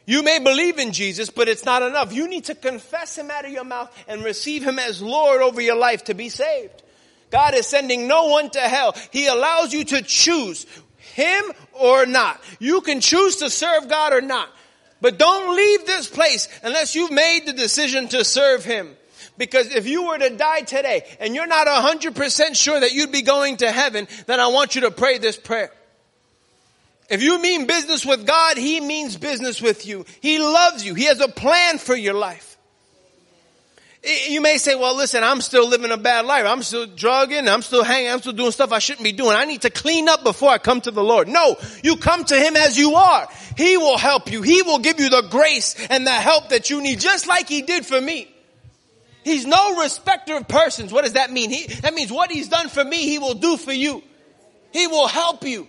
You 0.08 0.24
may 0.24 0.40
believe 0.40 0.80
in 0.80 0.94
Jesus, 0.94 1.30
but 1.30 1.50
it's 1.50 1.66
not 1.66 1.84
enough. 1.84 2.14
You 2.14 2.30
need 2.30 2.46
to 2.46 2.56
confess 2.56 3.18
Him 3.18 3.30
out 3.30 3.44
of 3.44 3.52
your 3.52 3.66
mouth 3.66 3.94
and 4.08 4.24
receive 4.24 4.64
Him 4.64 4.80
as 4.80 5.02
Lord 5.02 5.42
over 5.42 5.60
your 5.60 5.76
life 5.76 6.06
to 6.06 6.14
be 6.14 6.30
saved. 6.30 6.82
God 7.30 7.54
is 7.54 7.68
sending 7.68 8.08
no 8.08 8.28
one 8.28 8.50
to 8.52 8.60
hell. 8.62 8.96
He 9.12 9.28
allows 9.28 9.74
you 9.74 9.84
to 9.84 10.02
choose 10.02 10.66
Him 10.96 11.44
or 11.74 12.06
not. 12.06 12.42
You 12.58 12.80
can 12.80 13.02
choose 13.02 13.36
to 13.38 13.50
serve 13.50 13.90
God 13.90 14.14
or 14.14 14.22
not. 14.22 14.48
But 15.02 15.20
don't 15.20 15.54
leave 15.54 15.86
this 15.86 16.08
place 16.08 16.48
unless 16.64 16.96
you've 16.96 17.12
made 17.12 17.46
the 17.46 17.54
decision 17.54 18.08
to 18.08 18.24
serve 18.24 18.64
Him. 18.64 18.96
Because 19.38 19.76
if 19.76 19.88
you 19.88 20.08
were 20.08 20.18
to 20.18 20.30
die 20.30 20.62
today 20.62 21.04
and 21.20 21.36
you're 21.36 21.48
not 21.48 21.68
100% 21.68 22.56
sure 22.56 22.80
that 22.80 22.94
you'd 22.94 23.12
be 23.12 23.24
going 23.24 23.58
to 23.58 23.70
heaven, 23.70 24.08
then 24.26 24.40
I 24.40 24.48
want 24.48 24.76
you 24.76 24.82
to 24.82 24.92
pray 24.92 25.18
this 25.18 25.36
prayer. 25.36 25.72
If 27.10 27.22
you 27.22 27.42
mean 27.42 27.68
business 27.68 28.06
with 28.06 28.26
God, 28.26 28.58
He 28.58 28.82
means 28.82 29.16
business 29.16 29.62
with 29.62 29.86
you. 29.86 30.06
He 30.22 30.40
loves 30.40 30.86
you. 30.86 30.94
He 30.94 31.06
has 31.06 31.22
a 31.22 31.30
plan 31.30 31.78
for 31.78 31.96
your 31.96 32.14
life. 32.14 32.58
You 34.30 34.42
may 34.42 34.58
say, 34.58 34.76
well, 34.76 34.96
listen, 34.96 35.24
I'm 35.24 35.42
still 35.42 35.68
living 35.68 35.92
a 35.92 35.98
bad 35.98 36.26
life. 36.26 36.46
I'm 36.46 36.62
still 36.64 36.86
drugging. 36.86 37.48
I'm 37.50 37.62
still 37.62 37.84
hanging. 37.84 38.12
I'm 38.12 38.20
still 38.20 38.34
doing 38.34 38.52
stuff 38.52 38.72
I 38.72 38.80
shouldn't 38.80 39.04
be 39.04 39.12
doing. 39.12 39.32
I 39.32 39.46
need 39.46 39.64
to 39.64 39.70
clean 39.70 40.08
up 40.08 40.24
before 40.24 40.50
I 40.50 40.60
come 40.60 40.80
to 40.82 40.92
the 40.92 41.04
Lord. 41.04 41.28
No, 41.28 41.58
you 41.84 41.98
come 41.98 42.24
to 42.26 42.38
Him 42.38 42.56
as 42.56 42.78
you 42.78 42.94
are. 42.96 43.28
He 43.58 43.76
will 43.76 43.98
help 43.98 44.32
you. 44.32 44.42
He 44.44 44.62
will 44.62 44.80
give 44.80 45.00
you 45.00 45.10
the 45.10 45.28
grace 45.30 45.76
and 45.90 46.06
the 46.06 46.12
help 46.12 46.50
that 46.50 46.70
you 46.70 46.82
need, 46.82 47.00
just 47.00 47.28
like 47.28 47.50
He 47.50 47.64
did 47.64 47.86
for 47.86 48.00
me. 48.00 48.34
He's 49.24 49.46
no 49.46 49.82
respecter 49.82 50.38
of 50.38 50.48
persons. 50.48 50.94
What 50.94 51.04
does 51.04 51.14
that 51.14 51.32
mean? 51.32 51.50
He, 51.50 51.68
that 51.82 51.94
means 51.94 52.12
what 52.12 52.32
He's 52.32 52.48
done 52.48 52.70
for 52.70 52.84
me, 52.84 52.98
He 53.10 53.20
will 53.20 53.34
do 53.34 53.58
for 53.58 53.74
you. 53.74 54.04
He 54.72 54.88
will 54.88 55.08
help 55.08 55.44
you. 55.44 55.68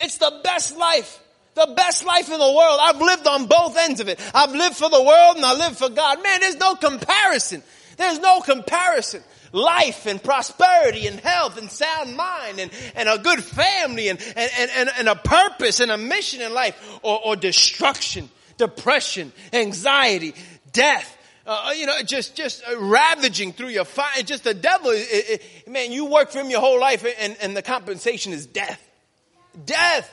It's 0.00 0.18
the 0.18 0.40
best 0.42 0.76
life 0.76 1.20
the 1.56 1.72
best 1.74 2.04
life 2.04 2.30
in 2.30 2.38
the 2.38 2.52
world. 2.52 2.78
I've 2.82 3.00
lived 3.00 3.26
on 3.26 3.46
both 3.46 3.76
ends 3.78 4.00
of 4.00 4.08
it. 4.08 4.20
I've 4.34 4.52
lived 4.54 4.76
for 4.76 4.90
the 4.90 5.02
world 5.02 5.36
and 5.36 5.44
I 5.44 5.54
live 5.54 5.76
for 5.76 5.88
God. 5.88 6.22
Man, 6.22 6.40
there's 6.40 6.56
no 6.56 6.76
comparison. 6.76 7.62
There's 7.96 8.18
no 8.20 8.40
comparison. 8.42 9.22
Life 9.52 10.04
and 10.04 10.22
prosperity 10.22 11.06
and 11.06 11.18
health 11.18 11.56
and 11.56 11.70
sound 11.70 12.14
mind 12.14 12.60
and, 12.60 12.70
and 12.94 13.08
a 13.08 13.16
good 13.18 13.42
family 13.42 14.08
and, 14.08 14.20
and, 14.36 14.70
and, 14.76 14.90
and 14.98 15.08
a 15.08 15.16
purpose 15.16 15.80
and 15.80 15.90
a 15.90 15.96
mission 15.96 16.42
in 16.42 16.52
life 16.52 16.78
or, 17.02 17.18
or 17.24 17.36
destruction, 17.36 18.28
depression, 18.58 19.32
anxiety, 19.52 20.34
death. 20.72 21.14
Uh, 21.46 21.72
you 21.76 21.86
know, 21.86 22.02
just 22.02 22.34
just 22.34 22.60
uh, 22.68 22.76
ravaging 22.76 23.52
through 23.52 23.68
your 23.68 23.84
fire. 23.84 24.20
Just 24.24 24.42
the 24.42 24.52
devil. 24.52 24.90
It, 24.90 25.40
it, 25.40 25.68
man, 25.68 25.92
you 25.92 26.06
work 26.06 26.32
for 26.32 26.40
him 26.40 26.50
your 26.50 26.58
whole 26.58 26.80
life, 26.80 27.06
and, 27.20 27.36
and 27.40 27.56
the 27.56 27.62
compensation 27.62 28.32
is 28.32 28.46
death. 28.46 28.85
Death. 29.64 30.12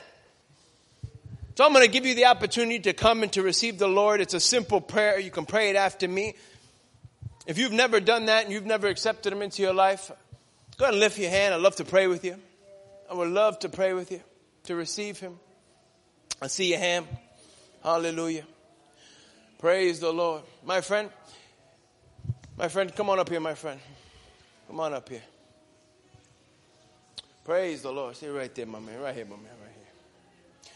So 1.56 1.64
I'm 1.64 1.72
going 1.72 1.84
to 1.84 1.90
give 1.90 2.04
you 2.04 2.14
the 2.14 2.26
opportunity 2.26 2.80
to 2.80 2.92
come 2.92 3.22
and 3.22 3.32
to 3.34 3.42
receive 3.42 3.78
the 3.78 3.86
Lord. 3.86 4.20
It's 4.20 4.34
a 4.34 4.40
simple 4.40 4.80
prayer. 4.80 5.20
You 5.20 5.30
can 5.30 5.46
pray 5.46 5.70
it 5.70 5.76
after 5.76 6.08
me. 6.08 6.34
If 7.46 7.58
you've 7.58 7.72
never 7.72 8.00
done 8.00 8.26
that 8.26 8.44
and 8.44 8.52
you've 8.52 8.66
never 8.66 8.88
accepted 8.88 9.32
Him 9.32 9.42
into 9.42 9.62
your 9.62 9.74
life, 9.74 10.10
go 10.78 10.84
ahead 10.86 10.94
and 10.94 11.00
lift 11.00 11.18
your 11.18 11.30
hand. 11.30 11.54
I'd 11.54 11.60
love 11.60 11.76
to 11.76 11.84
pray 11.84 12.06
with 12.06 12.24
you. 12.24 12.36
I 13.10 13.14
would 13.14 13.28
love 13.28 13.58
to 13.60 13.68
pray 13.68 13.92
with 13.92 14.10
you, 14.10 14.20
to 14.64 14.74
receive 14.74 15.20
Him. 15.20 15.38
I 16.40 16.48
see 16.48 16.70
your 16.70 16.78
hand. 16.78 17.06
Hallelujah. 17.82 18.44
Praise 19.58 20.00
the 20.00 20.12
Lord. 20.12 20.42
My 20.64 20.80
friend, 20.80 21.10
my 22.56 22.68
friend, 22.68 22.94
come 22.94 23.10
on 23.10 23.18
up 23.18 23.28
here, 23.28 23.40
my 23.40 23.54
friend. 23.54 23.78
Come 24.68 24.80
on 24.80 24.94
up 24.94 25.08
here. 25.08 25.22
Praise 27.44 27.82
the 27.82 27.92
Lord. 27.92 28.16
Stay 28.16 28.28
right 28.28 28.52
there, 28.54 28.64
my 28.64 28.80
man. 28.80 29.00
Right 29.00 29.14
here, 29.14 29.26
my 29.26 29.36
man. 29.36 29.44
Right 29.44 29.72
here. 29.74 30.72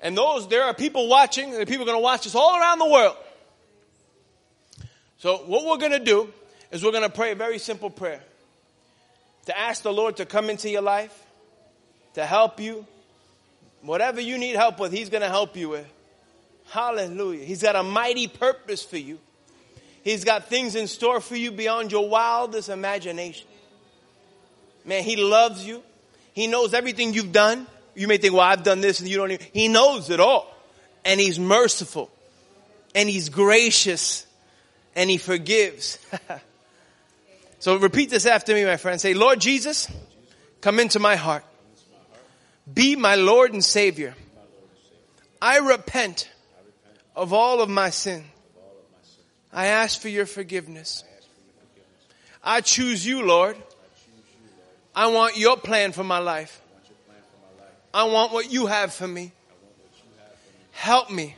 and 0.00 0.16
those, 0.16 0.48
there 0.48 0.62
are 0.62 0.72
people 0.72 1.08
watching, 1.08 1.50
there 1.50 1.62
are 1.62 1.66
people 1.66 1.84
going 1.84 1.98
to 1.98 2.02
watch 2.02 2.24
us 2.24 2.36
all 2.36 2.56
around 2.56 2.78
the 2.78 2.88
world. 2.88 3.16
So 5.18 5.38
what 5.38 5.66
we're 5.66 5.78
going 5.78 5.98
to 5.98 6.04
do 6.04 6.32
is 6.70 6.84
we're 6.84 6.92
going 6.92 7.02
to 7.02 7.10
pray 7.10 7.32
a 7.32 7.34
very 7.34 7.58
simple 7.58 7.90
prayer. 7.90 8.20
To 9.46 9.58
ask 9.58 9.82
the 9.82 9.92
Lord 9.92 10.18
to 10.18 10.26
come 10.26 10.50
into 10.50 10.70
your 10.70 10.82
life, 10.82 11.16
to 12.14 12.24
help 12.24 12.60
you. 12.60 12.86
Whatever 13.82 14.20
you 14.20 14.38
need 14.38 14.54
help 14.54 14.78
with, 14.78 14.92
He's 14.92 15.08
going 15.08 15.22
to 15.22 15.28
help 15.28 15.56
you 15.56 15.70
with. 15.70 15.86
Hallelujah. 16.70 17.44
He's 17.44 17.62
got 17.62 17.74
a 17.74 17.82
mighty 17.82 18.28
purpose 18.28 18.84
for 18.84 18.98
you. 18.98 19.18
He's 20.04 20.22
got 20.22 20.48
things 20.48 20.76
in 20.76 20.86
store 20.86 21.20
for 21.20 21.34
you 21.34 21.50
beyond 21.50 21.90
your 21.90 22.08
wildest 22.08 22.68
imagination. 22.68 23.48
Man, 24.84 25.02
He 25.04 25.16
loves 25.16 25.66
you. 25.66 25.82
He 26.38 26.46
knows 26.46 26.72
everything 26.72 27.14
you've 27.14 27.32
done. 27.32 27.66
You 27.96 28.06
may 28.06 28.16
think, 28.16 28.32
well, 28.32 28.42
I've 28.42 28.62
done 28.62 28.80
this 28.80 29.00
and 29.00 29.08
you 29.08 29.16
don't 29.16 29.32
even, 29.32 29.44
he 29.52 29.66
knows 29.66 30.08
it 30.08 30.20
all. 30.20 30.54
And 31.04 31.18
he's 31.18 31.36
merciful. 31.36 32.12
And 32.94 33.08
he's 33.08 33.28
gracious. 33.28 34.24
And 34.94 35.10
he 35.10 35.18
forgives. 35.18 35.98
so 37.58 37.76
repeat 37.76 38.08
this 38.08 38.24
after 38.24 38.54
me, 38.54 38.64
my 38.64 38.76
friend. 38.76 39.00
Say, 39.00 39.14
Lord 39.14 39.40
Jesus, 39.40 39.90
come 40.60 40.78
into 40.78 41.00
my 41.00 41.16
heart. 41.16 41.42
Be 42.72 42.94
my 42.94 43.16
Lord 43.16 43.52
and 43.52 43.64
Savior. 43.64 44.14
I 45.42 45.58
repent 45.58 46.30
of 47.16 47.32
all 47.32 47.60
of 47.60 47.68
my 47.68 47.90
sin. 47.90 48.24
I 49.52 49.66
ask 49.66 50.00
for 50.00 50.08
your 50.08 50.26
forgiveness. 50.26 51.02
I 52.44 52.60
choose 52.60 53.04
you, 53.04 53.26
Lord. 53.26 53.56
I 54.98 55.06
want 55.06 55.36
your 55.36 55.56
plan 55.56 55.92
for 55.92 56.02
my 56.02 56.18
life. 56.18 56.60
I 57.94 58.02
want 58.02 58.32
what 58.32 58.50
you 58.50 58.66
have 58.66 58.92
for 58.92 59.06
me. 59.06 59.30
Help 60.72 61.08
me 61.08 61.36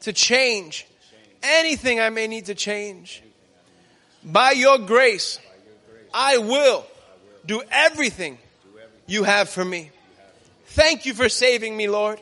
to 0.00 0.14
change 0.14 0.86
anything 1.42 2.00
I 2.00 2.08
may 2.08 2.26
need 2.26 2.46
to 2.46 2.54
change. 2.54 3.22
By 4.24 4.52
your 4.52 4.78
grace, 4.78 5.38
I 6.14 6.38
will 6.38 6.86
do 7.44 7.60
everything 7.70 8.38
you 9.06 9.24
have 9.24 9.50
for 9.50 9.62
me. 9.62 9.90
Thank 10.68 11.04
you 11.04 11.12
for 11.12 11.28
saving 11.28 11.76
me, 11.76 11.88
Lord. 11.88 12.18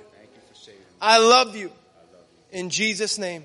I 1.00 1.18
love 1.18 1.54
you. 1.54 1.70
In 2.50 2.68
Jesus' 2.68 3.16
name. 3.16 3.44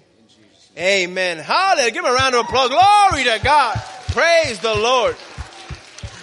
Amen. 0.76 1.38
Hallelujah. 1.38 1.92
Give 1.92 2.04
him 2.04 2.12
a 2.12 2.16
round 2.16 2.34
of 2.34 2.46
applause. 2.46 2.70
Glory 2.70 3.24
to 3.26 3.40
God. 3.44 3.80
Praise 4.08 4.58
the 4.62 4.74
Lord. 4.74 5.16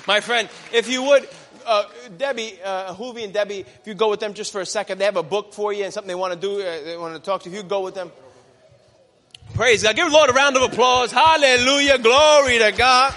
My 0.06 0.20
friend, 0.20 0.48
if 0.72 0.88
you 0.88 1.02
would, 1.02 1.28
uh, 1.66 1.84
Debbie, 2.16 2.58
uh, 2.64 2.94
Hoovie 2.94 3.24
and 3.24 3.32
Debbie, 3.32 3.60
if 3.60 3.86
you 3.86 3.94
go 3.94 4.08
with 4.08 4.20
them 4.20 4.34
just 4.34 4.52
for 4.52 4.60
a 4.60 4.66
second, 4.66 4.98
they 4.98 5.04
have 5.04 5.16
a 5.16 5.22
book 5.22 5.52
for 5.52 5.72
you 5.72 5.84
and 5.84 5.92
something 5.92 6.08
they 6.08 6.14
want 6.14 6.32
to 6.32 6.38
do, 6.38 6.60
uh, 6.60 6.84
they 6.84 6.96
want 6.96 7.14
to 7.14 7.20
talk 7.20 7.42
to 7.42 7.50
you 7.50 7.62
go 7.64 7.80
with 7.80 7.94
them, 7.94 8.12
praise 9.54 9.82
God. 9.82 9.96
Give 9.96 10.06
the 10.06 10.12
Lord 10.12 10.30
a 10.30 10.32
round 10.32 10.56
of 10.56 10.62
applause. 10.62 11.10
Hallelujah. 11.10 11.98
Glory 11.98 12.58
to 12.58 12.72
God. 12.76 13.14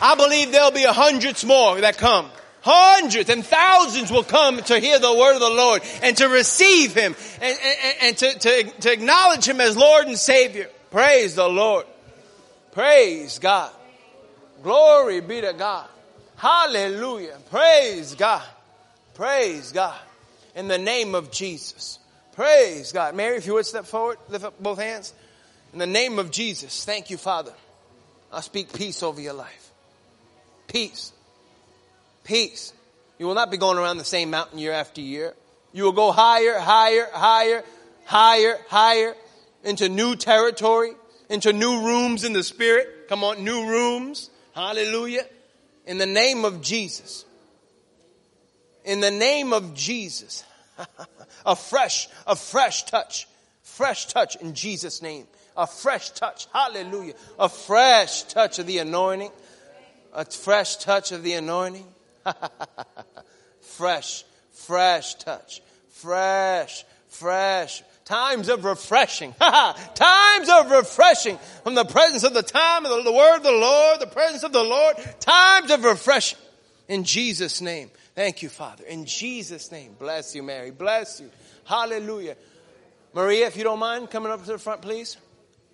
I 0.00 0.14
believe 0.14 0.52
there'll 0.52 0.70
be 0.70 0.84
hundreds 0.84 1.44
more 1.44 1.80
that 1.80 1.98
come. 1.98 2.30
Hundreds 2.62 3.30
and 3.30 3.44
thousands 3.44 4.10
will 4.10 4.24
come 4.24 4.58
to 4.58 4.78
hear 4.78 4.98
the 4.98 5.14
word 5.14 5.34
of 5.34 5.40
the 5.40 5.50
Lord 5.50 5.82
and 6.02 6.16
to 6.16 6.28
receive 6.28 6.94
Him 6.94 7.14
and, 7.40 7.58
and, 7.62 7.96
and 8.02 8.16
to, 8.18 8.38
to, 8.38 8.64
to 8.80 8.92
acknowledge 8.92 9.46
Him 9.46 9.60
as 9.60 9.76
Lord 9.76 10.06
and 10.06 10.18
Savior. 10.18 10.68
Praise 10.90 11.34
the 11.34 11.48
Lord. 11.48 11.86
Praise 12.72 13.38
God. 13.38 13.72
Glory 14.66 15.20
be 15.20 15.40
to 15.42 15.52
God. 15.52 15.86
Hallelujah. 16.34 17.38
Praise 17.50 18.16
God. 18.16 18.42
Praise 19.14 19.70
God. 19.70 19.96
In 20.56 20.66
the 20.66 20.76
name 20.76 21.14
of 21.14 21.30
Jesus. 21.30 22.00
Praise 22.32 22.90
God. 22.90 23.14
Mary, 23.14 23.36
if 23.36 23.46
you 23.46 23.54
would 23.54 23.64
step 23.64 23.84
forward, 23.84 24.18
lift 24.28 24.44
up 24.44 24.60
both 24.60 24.80
hands. 24.80 25.14
In 25.72 25.78
the 25.78 25.86
name 25.86 26.18
of 26.18 26.32
Jesus, 26.32 26.84
thank 26.84 27.10
you, 27.10 27.16
Father. 27.16 27.52
I 28.32 28.40
speak 28.40 28.72
peace 28.72 29.04
over 29.04 29.20
your 29.20 29.34
life. 29.34 29.70
Peace. 30.66 31.12
Peace. 32.24 32.72
You 33.20 33.26
will 33.26 33.36
not 33.36 33.52
be 33.52 33.58
going 33.58 33.78
around 33.78 33.98
the 33.98 34.04
same 34.04 34.30
mountain 34.30 34.58
year 34.58 34.72
after 34.72 35.00
year. 35.00 35.34
You 35.74 35.84
will 35.84 35.92
go 35.92 36.10
higher, 36.10 36.58
higher, 36.58 37.06
higher, 37.12 37.62
higher, 38.04 38.58
higher 38.66 39.14
into 39.62 39.88
new 39.88 40.16
territory, 40.16 40.94
into 41.30 41.52
new 41.52 41.84
rooms 41.86 42.24
in 42.24 42.32
the 42.32 42.42
spirit. 42.42 43.06
Come 43.08 43.22
on, 43.22 43.44
new 43.44 43.68
rooms. 43.68 44.30
Hallelujah. 44.56 45.26
In 45.84 45.98
the 45.98 46.06
name 46.06 46.46
of 46.46 46.62
Jesus. 46.62 47.26
In 48.86 49.00
the 49.00 49.10
name 49.10 49.52
of 49.52 49.74
Jesus. 49.74 50.44
a 51.46 51.54
fresh, 51.54 52.08
a 52.26 52.34
fresh 52.34 52.84
touch. 52.84 53.28
Fresh 53.62 54.06
touch 54.06 54.36
in 54.36 54.54
Jesus' 54.54 55.02
name. 55.02 55.26
A 55.58 55.66
fresh 55.66 56.08
touch. 56.10 56.46
Hallelujah. 56.54 57.12
A 57.38 57.50
fresh 57.50 58.22
touch 58.22 58.58
of 58.58 58.66
the 58.66 58.78
anointing. 58.78 59.30
A 60.14 60.24
fresh 60.24 60.76
touch 60.76 61.12
of 61.12 61.22
the 61.22 61.34
anointing. 61.34 61.86
fresh, 63.60 64.24
fresh 64.52 65.16
touch. 65.16 65.60
Fresh, 65.90 66.86
fresh. 67.08 67.82
Times 68.06 68.48
of 68.48 68.64
refreshing. 68.64 69.34
Times 69.40 70.48
of 70.48 70.70
refreshing 70.70 71.38
from 71.64 71.74
the 71.74 71.84
presence 71.84 72.22
of 72.22 72.34
the 72.34 72.42
time 72.42 72.86
of 72.86 73.04
the, 73.04 73.12
word 73.12 73.38
of 73.38 73.42
the 73.42 73.50
Lord, 73.50 74.00
the 74.00 74.06
presence 74.06 74.44
of 74.44 74.52
the 74.52 74.62
Lord. 74.62 74.96
Times 75.18 75.72
of 75.72 75.82
refreshing. 75.82 76.38
In 76.88 77.02
Jesus' 77.02 77.60
name. 77.60 77.90
Thank 78.14 78.42
you, 78.42 78.48
Father. 78.48 78.84
In 78.84 79.06
Jesus' 79.06 79.72
name. 79.72 79.96
Bless 79.98 80.36
you, 80.36 80.44
Mary. 80.44 80.70
Bless 80.70 81.20
you. 81.20 81.30
Hallelujah. 81.64 82.36
Maria, 83.12 83.48
if 83.48 83.56
you 83.56 83.64
don't 83.64 83.80
mind 83.80 84.08
coming 84.08 84.30
up 84.30 84.40
to 84.44 84.52
the 84.52 84.58
front, 84.58 84.82
please. 84.82 85.16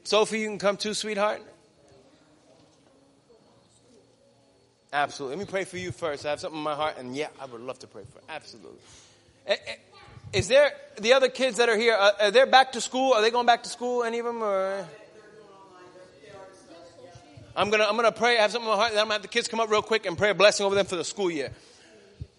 Sophie, 0.04 0.40
you 0.40 0.48
can 0.48 0.58
come 0.58 0.78
too, 0.78 0.94
sweetheart. 0.94 1.42
Absolutely. 4.90 5.36
Let 5.36 5.46
me 5.46 5.50
pray 5.50 5.64
for 5.64 5.76
you 5.76 5.92
first. 5.92 6.24
I 6.24 6.30
have 6.30 6.40
something 6.40 6.58
in 6.58 6.64
my 6.64 6.74
heart, 6.74 6.96
and 6.98 7.14
yeah, 7.14 7.28
I 7.38 7.44
would 7.44 7.60
love 7.60 7.78
to 7.80 7.86
pray 7.86 8.04
for. 8.10 8.20
Absolutely. 8.28 8.78
Eh, 9.46 9.56
eh, 9.66 9.74
Is 10.32 10.48
there 10.48 10.72
the 10.98 11.12
other 11.12 11.28
kids 11.28 11.58
that 11.58 11.68
are 11.68 11.76
here? 11.76 11.94
Uh, 11.94 12.12
are 12.20 12.30
they 12.30 12.44
back 12.46 12.72
to 12.72 12.80
school? 12.80 13.12
Are 13.12 13.20
they 13.20 13.30
going 13.30 13.46
back 13.46 13.62
to 13.64 13.68
school? 13.68 14.02
Any 14.02 14.18
of 14.18 14.26
them? 14.26 14.42
Or 14.42 14.86
I'm 17.54 17.68
gonna 17.68 17.84
I'm 17.84 17.96
gonna 17.96 18.12
pray. 18.12 18.38
I 18.38 18.42
have 18.42 18.52
something 18.52 18.70
in 18.70 18.76
my 18.76 18.80
heart. 18.80 18.92
I'm 18.92 19.04
gonna 19.04 19.12
have 19.12 19.22
the 19.22 19.28
kids 19.28 19.46
come 19.46 19.60
up 19.60 19.70
real 19.70 19.82
quick 19.82 20.06
and 20.06 20.16
pray 20.16 20.30
a 20.30 20.34
blessing 20.34 20.64
over 20.64 20.74
them 20.74 20.86
for 20.86 20.96
the 20.96 21.04
school 21.04 21.30
year. 21.30 21.50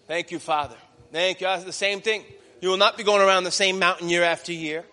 Thank 0.08 0.32
you, 0.32 0.40
Father. 0.40 0.76
Thank 1.12 1.40
you. 1.40 1.46
That's 1.46 1.64
the 1.64 1.72
same 1.72 2.00
thing. 2.00 2.24
You 2.60 2.68
will 2.68 2.76
not 2.76 2.96
be 2.96 3.04
going 3.04 3.22
around 3.22 3.44
the 3.44 3.52
same 3.52 3.78
mountain 3.78 4.08
year 4.08 4.24
after 4.24 4.52
year. 4.52 4.84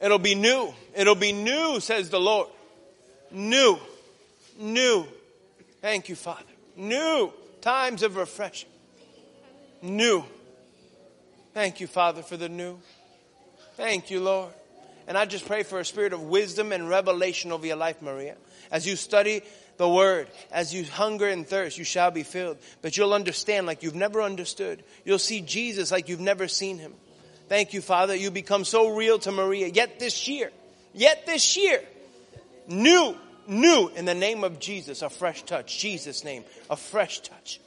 It'll 0.00 0.18
be 0.18 0.34
new. 0.34 0.72
It'll 0.94 1.14
be 1.14 1.32
new, 1.32 1.80
says 1.80 2.10
the 2.10 2.20
Lord. 2.20 2.48
New. 3.32 3.78
New. 4.58 5.06
Thank 5.80 6.08
you, 6.08 6.14
Father. 6.14 6.44
New 6.76 7.32
times 7.60 8.02
of 8.02 8.16
refreshing. 8.16 8.68
New. 9.82 10.24
Thank 11.52 11.80
you, 11.80 11.86
Father, 11.86 12.22
for 12.22 12.36
the 12.36 12.48
new. 12.48 12.78
Thank 13.76 14.10
you, 14.10 14.20
Lord. 14.20 14.52
And 15.08 15.18
I 15.18 15.24
just 15.24 15.46
pray 15.46 15.64
for 15.64 15.80
a 15.80 15.84
spirit 15.84 16.12
of 16.12 16.22
wisdom 16.22 16.70
and 16.70 16.88
revelation 16.88 17.50
over 17.50 17.66
your 17.66 17.76
life, 17.76 18.00
Maria. 18.00 18.36
As 18.70 18.86
you 18.86 18.94
study 18.94 19.42
the 19.76 19.88
word, 19.88 20.28
as 20.52 20.72
you 20.72 20.84
hunger 20.84 21.26
and 21.26 21.46
thirst, 21.46 21.78
you 21.78 21.84
shall 21.84 22.10
be 22.10 22.22
filled. 22.22 22.58
But 22.82 22.96
you'll 22.96 23.14
understand 23.14 23.66
like 23.66 23.82
you've 23.82 23.96
never 23.96 24.22
understood. 24.22 24.84
You'll 25.04 25.18
see 25.18 25.40
Jesus 25.40 25.90
like 25.90 26.08
you've 26.08 26.20
never 26.20 26.46
seen 26.46 26.78
him. 26.78 26.92
Thank 27.48 27.72
you, 27.72 27.80
Father. 27.80 28.14
You 28.14 28.30
become 28.30 28.64
so 28.64 28.94
real 28.94 29.18
to 29.20 29.32
Maria. 29.32 29.66
Yet 29.66 29.98
this 29.98 30.28
year, 30.28 30.52
yet 30.94 31.26
this 31.26 31.56
year, 31.56 31.82
new 32.68 33.16
new 33.48 33.88
in 33.96 34.04
the 34.04 34.14
name 34.14 34.44
of 34.44 34.60
Jesus. 34.60 35.02
A 35.02 35.10
fresh 35.10 35.42
touch. 35.42 35.78
Jesus' 35.78 36.24
name. 36.24 36.44
A 36.70 36.76
fresh 36.76 37.20
touch. 37.20 37.60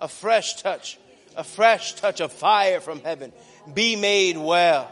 A 0.00 0.08
fresh 0.08 0.60
touch. 0.60 0.98
A 1.38 1.44
fresh 1.44 1.94
touch 1.94 2.20
of 2.20 2.32
fire 2.32 2.80
from 2.80 3.00
heaven. 3.00 3.32
Be 3.72 3.94
made 3.94 4.36
well. 4.36 4.90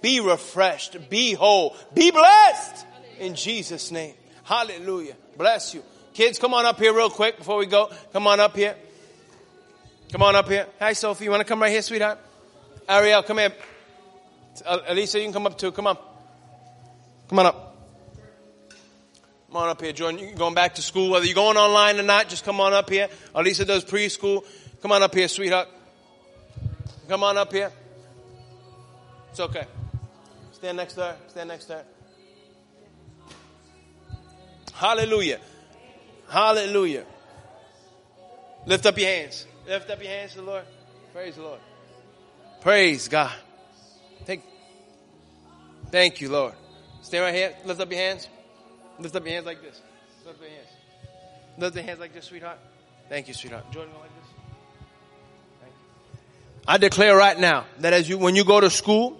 Be 0.00 0.20
refreshed. 0.20 1.10
Be 1.10 1.34
whole. 1.34 1.76
Be 1.92 2.12
blessed 2.12 2.86
in 3.18 3.34
Jesus' 3.34 3.90
name. 3.90 4.14
Hallelujah. 4.44 5.16
Bless 5.36 5.74
you. 5.74 5.82
Kids, 6.14 6.38
come 6.38 6.54
on 6.54 6.64
up 6.66 6.78
here 6.78 6.94
real 6.94 7.10
quick 7.10 7.36
before 7.36 7.58
we 7.58 7.66
go. 7.66 7.90
Come 8.12 8.28
on 8.28 8.38
up 8.38 8.54
here. 8.54 8.76
Come 10.12 10.22
on 10.22 10.36
up 10.36 10.48
here. 10.48 10.68
Hi, 10.78 10.92
Sophie. 10.92 11.24
You 11.24 11.30
want 11.30 11.40
to 11.40 11.44
come 11.44 11.60
right 11.60 11.72
here, 11.72 11.82
sweetheart? 11.82 12.18
Ariel, 12.88 13.24
come 13.24 13.38
here. 13.38 13.52
Elisa, 14.86 15.18
you 15.18 15.24
can 15.24 15.32
come 15.32 15.46
up 15.46 15.58
too. 15.58 15.72
Come 15.72 15.88
on. 15.88 15.98
Come 17.28 17.40
on 17.40 17.46
up. 17.46 17.76
Come 19.48 19.56
on 19.56 19.68
up 19.68 19.80
here, 19.80 19.92
Jordan. 19.92 20.20
You're 20.20 20.34
going 20.34 20.54
back 20.54 20.76
to 20.76 20.82
school, 20.82 21.10
whether 21.10 21.26
you're 21.26 21.34
going 21.34 21.56
online 21.56 21.98
or 21.98 22.04
not, 22.04 22.28
just 22.28 22.44
come 22.44 22.60
on 22.60 22.72
up 22.72 22.88
here. 22.88 23.08
Alisa 23.34 23.66
does 23.66 23.84
preschool. 23.84 24.44
Come 24.80 24.92
on 24.92 25.02
up 25.02 25.12
here, 25.12 25.26
sweetheart. 25.26 25.68
Come 27.08 27.24
on 27.24 27.38
up 27.38 27.50
here. 27.52 27.72
It's 29.30 29.40
okay. 29.40 29.64
Stand 30.52 30.76
next 30.76 30.94
to 30.94 31.00
her. 31.00 31.16
Stand 31.28 31.48
next 31.48 31.64
to 31.66 31.74
her. 31.74 31.84
Hallelujah. 34.74 35.40
Hallelujah. 36.28 37.04
Lift 38.66 38.84
up 38.84 38.98
your 38.98 39.08
hands. 39.08 39.46
Lift 39.66 39.90
up 39.90 40.02
your 40.02 40.10
hands 40.10 40.32
to 40.32 40.38
the 40.38 40.44
Lord. 40.44 40.64
Praise 41.14 41.36
the 41.36 41.42
Lord. 41.42 41.60
Praise 42.60 43.08
God. 43.08 43.32
Thank, 44.24 44.42
thank 45.90 46.20
you, 46.20 46.28
Lord. 46.28 46.54
Stay 47.02 47.18
right 47.20 47.34
here. 47.34 47.54
Lift 47.64 47.80
up 47.80 47.90
your 47.90 48.00
hands. 48.00 48.28
Lift 48.98 49.16
up 49.16 49.24
your 49.24 49.32
hands 49.32 49.46
like 49.46 49.62
this. 49.62 49.80
Lift 50.26 50.36
up 50.36 50.42
your 50.42 50.50
hands. 50.50 50.68
Lift 51.56 51.76
your 51.76 51.84
hands 51.84 52.00
like 52.00 52.12
this, 52.12 52.24
sweetheart. 52.26 52.58
Thank 53.08 53.28
you, 53.28 53.34
sweetheart. 53.34 53.70
Jordan, 53.72 53.92
go 53.94 54.00
like 54.00 54.10
this. 54.10 54.37
I 56.68 56.76
declare 56.76 57.16
right 57.16 57.36
now 57.36 57.64
that 57.80 57.92
as 57.92 58.08
you, 58.08 58.18
when 58.18 58.36
you 58.36 58.44
go 58.44 58.60
to 58.60 58.70
school, 58.70 59.18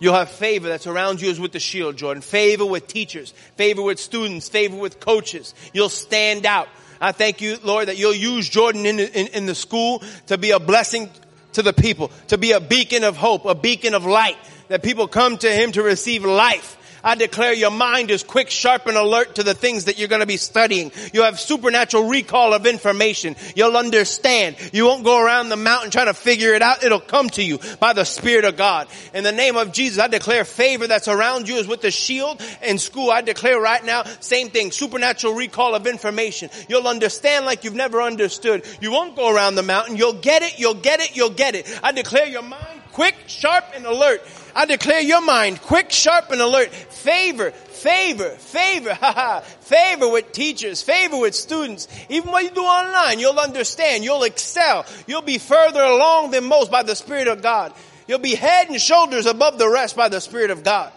You'll 0.00 0.14
have 0.14 0.30
favor 0.30 0.66
that's 0.66 0.86
around 0.86 1.20
you 1.20 1.30
as 1.30 1.38
with 1.38 1.52
the 1.52 1.60
shield, 1.60 1.96
Jordan. 1.96 2.22
Favor 2.22 2.64
with 2.64 2.86
teachers, 2.86 3.32
favor 3.56 3.82
with 3.82 4.00
students, 4.00 4.48
favor 4.48 4.76
with 4.76 4.98
coaches. 4.98 5.54
You'll 5.74 5.90
stand 5.90 6.46
out. 6.46 6.68
I 7.02 7.12
thank 7.12 7.42
you, 7.42 7.58
Lord, 7.62 7.88
that 7.88 7.98
you'll 7.98 8.14
use 8.14 8.48
Jordan 8.48 8.86
in, 8.86 8.98
in, 8.98 9.26
in, 9.28 9.46
the 9.46 9.54
school 9.54 10.02
to 10.28 10.38
be 10.38 10.52
a 10.52 10.58
blessing 10.58 11.10
to 11.52 11.62
the 11.62 11.74
people, 11.74 12.10
to 12.28 12.38
be 12.38 12.52
a 12.52 12.60
beacon 12.60 13.04
of 13.04 13.18
hope, 13.18 13.44
a 13.44 13.54
beacon 13.54 13.92
of 13.92 14.06
light, 14.06 14.38
that 14.68 14.82
people 14.82 15.06
come 15.06 15.36
to 15.36 15.50
him 15.50 15.72
to 15.72 15.82
receive 15.82 16.24
life. 16.24 16.78
I 17.02 17.14
declare 17.14 17.52
your 17.52 17.70
mind 17.70 18.10
is 18.10 18.22
quick, 18.22 18.50
sharp, 18.50 18.86
and 18.86 18.96
alert 18.96 19.36
to 19.36 19.42
the 19.42 19.54
things 19.54 19.86
that 19.86 19.98
you're 19.98 20.08
going 20.08 20.20
to 20.20 20.26
be 20.26 20.36
studying. 20.36 20.92
You 21.12 21.22
have 21.22 21.40
supernatural 21.40 22.08
recall 22.08 22.54
of 22.54 22.66
information. 22.66 23.36
You'll 23.54 23.76
understand. 23.76 24.56
You 24.72 24.84
won't 24.86 25.04
go 25.04 25.24
around 25.24 25.48
the 25.48 25.56
mountain 25.56 25.90
trying 25.90 26.06
to 26.06 26.14
figure 26.14 26.54
it 26.54 26.62
out. 26.62 26.84
It'll 26.84 27.00
come 27.00 27.28
to 27.30 27.42
you 27.42 27.58
by 27.78 27.92
the 27.92 28.04
Spirit 28.04 28.44
of 28.44 28.56
God. 28.56 28.88
In 29.14 29.24
the 29.24 29.32
name 29.32 29.56
of 29.56 29.72
Jesus, 29.72 29.98
I 29.98 30.08
declare 30.08 30.44
favor 30.44 30.86
that's 30.86 31.08
around 31.08 31.48
you 31.48 31.56
is 31.56 31.66
with 31.66 31.80
the 31.80 31.90
shield. 31.90 32.42
In 32.62 32.78
school, 32.78 33.10
I 33.10 33.22
declare 33.22 33.60
right 33.60 33.84
now, 33.84 34.04
same 34.20 34.50
thing, 34.50 34.70
supernatural 34.70 35.34
recall 35.34 35.74
of 35.74 35.86
information. 35.86 36.50
You'll 36.68 36.88
understand 36.88 37.46
like 37.46 37.64
you've 37.64 37.74
never 37.74 38.02
understood. 38.02 38.64
You 38.80 38.92
won't 38.92 39.16
go 39.16 39.34
around 39.34 39.54
the 39.54 39.62
mountain. 39.62 39.96
You'll 39.96 40.14
get 40.14 40.42
it, 40.42 40.58
you'll 40.58 40.74
get 40.74 41.00
it, 41.00 41.16
you'll 41.16 41.30
get 41.30 41.54
it. 41.54 41.80
I 41.82 41.92
declare 41.92 42.26
your 42.26 42.42
mind 42.42 42.79
quick, 43.00 43.16
sharp, 43.28 43.64
and 43.74 43.86
alert. 43.86 44.20
I 44.54 44.66
declare 44.66 45.00
your 45.00 45.22
mind 45.22 45.62
quick, 45.62 45.90
sharp, 45.90 46.32
and 46.32 46.42
alert. 46.42 46.68
Favor, 46.68 47.50
favor, 47.50 48.28
favor, 48.28 48.92
haha, 49.00 49.40
favor 49.40 50.10
with 50.10 50.32
teachers, 50.32 50.82
favor 50.82 51.18
with 51.18 51.34
students. 51.34 51.88
Even 52.10 52.30
what 52.30 52.44
you 52.44 52.50
do 52.50 52.60
online, 52.60 53.18
you'll 53.18 53.38
understand, 53.38 54.04
you'll 54.04 54.24
excel, 54.24 54.84
you'll 55.06 55.22
be 55.22 55.38
further 55.38 55.82
along 55.82 56.32
than 56.32 56.44
most 56.44 56.70
by 56.70 56.82
the 56.82 56.94
Spirit 56.94 57.26
of 57.26 57.40
God. 57.40 57.72
You'll 58.06 58.18
be 58.18 58.34
head 58.34 58.68
and 58.68 58.78
shoulders 58.78 59.24
above 59.24 59.56
the 59.56 59.70
rest 59.70 59.96
by 59.96 60.10
the 60.10 60.20
Spirit 60.20 60.50
of 60.50 60.62
God. 60.62 60.92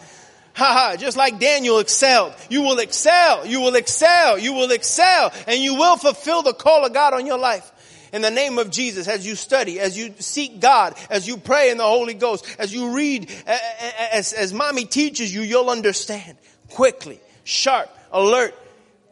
Ha 0.55 0.65
ha, 0.65 0.95
just 0.97 1.15
like 1.15 1.39
Daniel 1.39 1.79
excelled. 1.79 2.33
You 2.49 2.63
will 2.63 2.79
excel, 2.79 3.47
you 3.47 3.61
will 3.61 3.75
excel, 3.75 4.37
you 4.37 4.51
will 4.51 4.71
excel, 4.71 5.31
and 5.47 5.61
you 5.61 5.75
will 5.75 5.95
fulfill 5.95 6.41
the 6.41 6.53
call 6.53 6.85
of 6.85 6.91
God 6.91 7.13
on 7.13 7.25
your 7.25 7.39
life. 7.39 7.71
In 8.14 8.22
the 8.22 8.32
name 8.32 8.59
of 8.59 8.70
Jesus, 8.70 9.07
as 9.07 9.26
you 9.26 9.36
study, 9.36 9.80
as 9.80 9.97
you 9.97 10.14
seek 10.20 10.59
God, 10.59 10.95
as 11.09 11.28
you 11.28 11.36
pray 11.36 11.72
in 11.72 11.78
the 11.78 11.84
Holy 11.84 12.14
Ghost, 12.14 12.45
as 12.59 12.72
you 12.72 12.95
read, 12.95 13.30
as, 14.11 14.34
as 14.34 14.53
mommy 14.53 14.86
teaches 14.86 15.34
you, 15.34 15.41
you'll 15.41 15.72
understand 15.72 16.38
quickly, 16.70 17.20
sharp, 17.43 17.89
alert, 18.11 18.53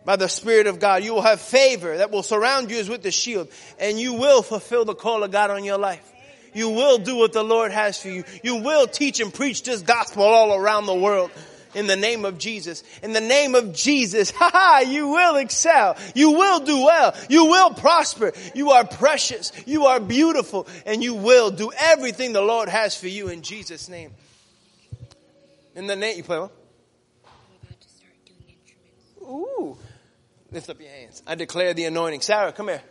by 0.06 0.16
the 0.16 0.28
Spirit 0.28 0.68
of 0.68 0.80
God. 0.80 1.04
You 1.04 1.14
will 1.14 1.22
have 1.22 1.42
favor 1.42 1.98
that 1.98 2.12
will 2.12 2.24
surround 2.24 2.72
you 2.72 2.78
as 2.78 2.90
with 2.90 3.04
the 3.04 3.12
shield 3.12 3.50
and 3.80 4.00
you 4.00 4.14
will 4.14 4.42
fulfill 4.42 4.86
the 4.86 4.96
call 4.96 5.24
of 5.24 5.32
God 5.32 5.50
on 5.50 5.64
your 5.64 5.78
life. 5.78 6.08
You 6.54 6.70
will 6.70 6.98
do 6.98 7.16
what 7.16 7.34
the 7.34 7.44
Lord 7.44 7.72
has 7.72 8.00
for 8.02 8.10
you. 8.10 8.24
You 8.44 8.58
will 8.58 8.86
teach 8.86 9.20
and 9.20 9.34
preach 9.34 9.64
this 9.64 9.82
gospel 9.82 10.24
all 10.24 10.54
around 10.54 10.86
the 10.86 10.96
world 10.96 11.32
in 11.74 11.88
the 11.88 11.96
name 11.96 12.26
of 12.26 12.38
Jesus. 12.38 12.84
In 13.02 13.14
the 13.14 13.22
name 13.22 13.56
of 13.56 13.74
Jesus, 13.74 14.32
ha 14.36 14.50
ha, 14.52 14.80
you 14.88 15.08
will 15.10 15.38
excel. 15.38 15.98
You 16.16 16.32
will 16.32 16.60
do 16.60 16.86
well. 16.86 17.16
You 17.30 17.46
will 17.46 17.74
prosper. 17.74 18.34
You 18.54 18.72
are 18.72 18.86
precious. 18.86 19.52
You 19.66 19.86
are 19.86 20.00
beautiful 20.00 20.68
and 20.86 21.04
you 21.04 21.16
will 21.16 21.52
do 21.52 21.72
everything 21.78 22.34
the 22.34 22.42
Lord 22.42 22.70
has 22.70 22.96
for 22.96 23.08
you 23.08 23.30
in 23.30 23.42
Jesus 23.42 23.90
name. 23.90 24.12
In 25.76 25.88
the 25.88 25.96
name, 25.96 26.18
you 26.18 26.24
play 26.24 26.40
what? 26.40 26.52
Ooh. 29.22 29.78
Lift 30.52 30.70
up 30.70 30.82
your 30.82 30.90
hands. 30.90 31.24
I 31.26 31.36
declare 31.36 31.74
the 31.74 31.86
anointing. 31.86 32.22
Sarah, 32.22 32.52
come 32.52 32.68
here. 32.68 32.82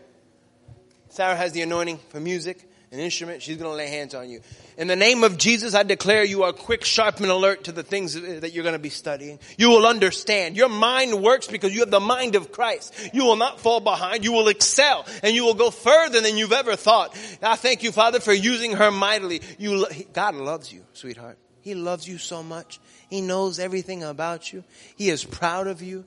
Sarah 1.10 1.36
has 1.36 1.52
the 1.52 1.60
anointing 1.62 1.98
for 2.08 2.20
music 2.20 2.69
an 2.92 2.98
instrument, 2.98 3.40
she's 3.40 3.56
going 3.56 3.70
to 3.70 3.76
lay 3.76 3.88
hands 3.88 4.14
on 4.14 4.28
you. 4.28 4.40
In 4.76 4.88
the 4.88 4.96
name 4.96 5.22
of 5.22 5.38
Jesus, 5.38 5.74
I 5.74 5.84
declare 5.84 6.24
you 6.24 6.42
are 6.42 6.52
quick, 6.52 6.84
sharp, 6.84 7.18
and 7.18 7.26
alert 7.26 7.64
to 7.64 7.72
the 7.72 7.84
things 7.84 8.14
that 8.14 8.52
you're 8.52 8.64
going 8.64 8.74
to 8.74 8.80
be 8.80 8.90
studying. 8.90 9.38
You 9.56 9.70
will 9.70 9.86
understand. 9.86 10.56
Your 10.56 10.68
mind 10.68 11.22
works 11.22 11.46
because 11.46 11.72
you 11.72 11.80
have 11.80 11.92
the 11.92 12.00
mind 12.00 12.34
of 12.34 12.50
Christ. 12.50 12.92
You 13.14 13.24
will 13.24 13.36
not 13.36 13.60
fall 13.60 13.78
behind. 13.78 14.24
You 14.24 14.32
will 14.32 14.48
excel 14.48 15.06
and 15.22 15.36
you 15.36 15.44
will 15.44 15.54
go 15.54 15.70
further 15.70 16.20
than 16.20 16.36
you've 16.36 16.52
ever 16.52 16.74
thought. 16.74 17.16
I 17.40 17.54
thank 17.54 17.84
you, 17.84 17.92
Father, 17.92 18.18
for 18.18 18.32
using 18.32 18.72
her 18.72 18.90
mightily. 18.90 19.40
You, 19.56 19.86
God 20.12 20.34
loves 20.34 20.72
you, 20.72 20.84
sweetheart. 20.92 21.38
He 21.60 21.74
loves 21.74 22.08
you 22.08 22.18
so 22.18 22.42
much. 22.42 22.80
He 23.08 23.20
knows 23.20 23.60
everything 23.60 24.02
about 24.02 24.52
you. 24.52 24.64
He 24.96 25.10
is 25.10 25.24
proud 25.24 25.68
of 25.68 25.80
you. 25.80 26.04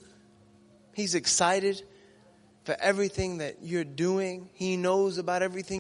He's 0.94 1.16
excited 1.16 1.82
for 2.66 2.76
everything 2.80 3.38
that 3.38 3.58
you're 3.62 3.84
doing. 3.86 4.50
He 4.54 4.76
knows 4.76 5.18
about 5.18 5.44
everything. 5.44 5.80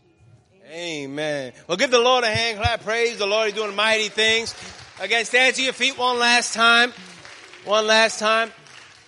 Amen. 0.73 1.53
Well, 1.67 1.77
give 1.77 1.91
the 1.91 1.99
Lord 1.99 2.23
a 2.23 2.27
hand 2.27 2.57
clap. 2.57 2.83
Praise 2.83 3.19
the 3.19 3.27
Lord. 3.27 3.45
He's 3.45 3.55
doing 3.55 3.75
mighty 3.75 4.09
things. 4.09 4.55
Again, 4.99 5.23
stand 5.23 5.55
to 5.57 5.61
your 5.61 5.71
feet 5.71 5.99
one 5.99 6.17
last 6.17 6.55
time. 6.55 6.93
One 7.63 7.85
last 7.85 8.17
time. 8.17 8.51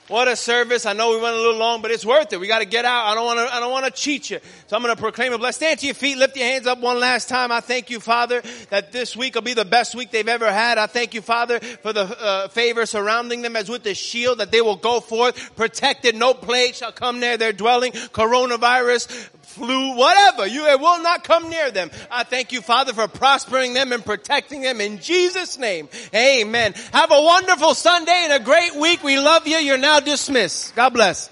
What 0.07 0.27
a 0.27 0.35
service. 0.35 0.85
I 0.85 0.93
know 0.93 1.15
we 1.15 1.19
went 1.19 1.35
a 1.35 1.39
little 1.39 1.57
long, 1.57 1.81
but 1.81 1.89
it's 1.89 2.05
worth 2.05 2.31
it. 2.31 2.39
We 2.39 2.47
got 2.47 2.59
to 2.59 2.65
get 2.65 2.85
out. 2.85 3.07
I 3.07 3.15
don't 3.15 3.25
want 3.25 3.39
to, 3.39 3.55
I 3.55 3.59
don't 3.59 3.71
want 3.71 3.85
to 3.85 3.91
cheat 3.91 4.29
you. 4.29 4.39
So 4.67 4.75
I'm 4.75 4.83
going 4.83 4.95
to 4.95 5.01
proclaim 5.01 5.33
a 5.33 5.39
blessing. 5.39 5.65
Stand 5.65 5.79
to 5.79 5.85
your 5.87 5.95
feet. 5.95 6.19
Lift 6.19 6.37
your 6.37 6.45
hands 6.45 6.67
up 6.67 6.77
one 6.79 6.99
last 6.99 7.27
time. 7.27 7.51
I 7.51 7.59
thank 7.59 7.89
you, 7.89 7.99
Father, 7.99 8.43
that 8.69 8.91
this 8.91 9.17
week 9.17 9.33
will 9.33 9.41
be 9.41 9.55
the 9.55 9.65
best 9.65 9.95
week 9.95 10.11
they've 10.11 10.27
ever 10.27 10.53
had. 10.53 10.77
I 10.77 10.85
thank 10.85 11.15
you, 11.15 11.21
Father, 11.21 11.59
for 11.59 11.91
the 11.91 12.03
uh, 12.03 12.47
favor 12.49 12.85
surrounding 12.85 13.41
them 13.41 13.55
as 13.55 13.67
with 13.67 13.81
the 13.81 13.95
shield 13.95 14.37
that 14.37 14.51
they 14.51 14.61
will 14.61 14.75
go 14.75 14.99
forth 14.99 15.55
protected. 15.55 16.15
No 16.15 16.35
plague 16.35 16.75
shall 16.75 16.91
come 16.91 17.19
near 17.19 17.37
their 17.37 17.53
dwelling. 17.53 17.91
Coronavirus, 17.91 19.34
flu, 19.55 19.95
whatever. 19.95 20.45
You, 20.45 20.67
it 20.67 20.79
will 20.79 21.01
not 21.01 21.23
come 21.23 21.49
near 21.49 21.71
them. 21.71 21.89
I 22.11 22.23
thank 22.23 22.51
you, 22.51 22.61
Father, 22.61 22.93
for 22.93 23.07
prospering 23.07 23.73
them 23.73 23.91
and 23.91 24.05
protecting 24.05 24.61
them 24.61 24.81
in 24.81 24.99
Jesus' 24.99 25.57
name. 25.57 25.89
Amen. 26.13 26.73
Have 26.91 27.11
a 27.11 27.21
wonderful 27.21 27.73
Sunday 27.73 28.27
and 28.29 28.41
a 28.41 28.45
great 28.45 28.75
week. 28.75 29.03
We 29.03 29.17
love 29.17 29.47
you. 29.47 29.57
You're 29.57 29.77
now 29.77 29.99
dismissed. 29.99 30.75
God 30.75 30.89
bless. 30.89 31.29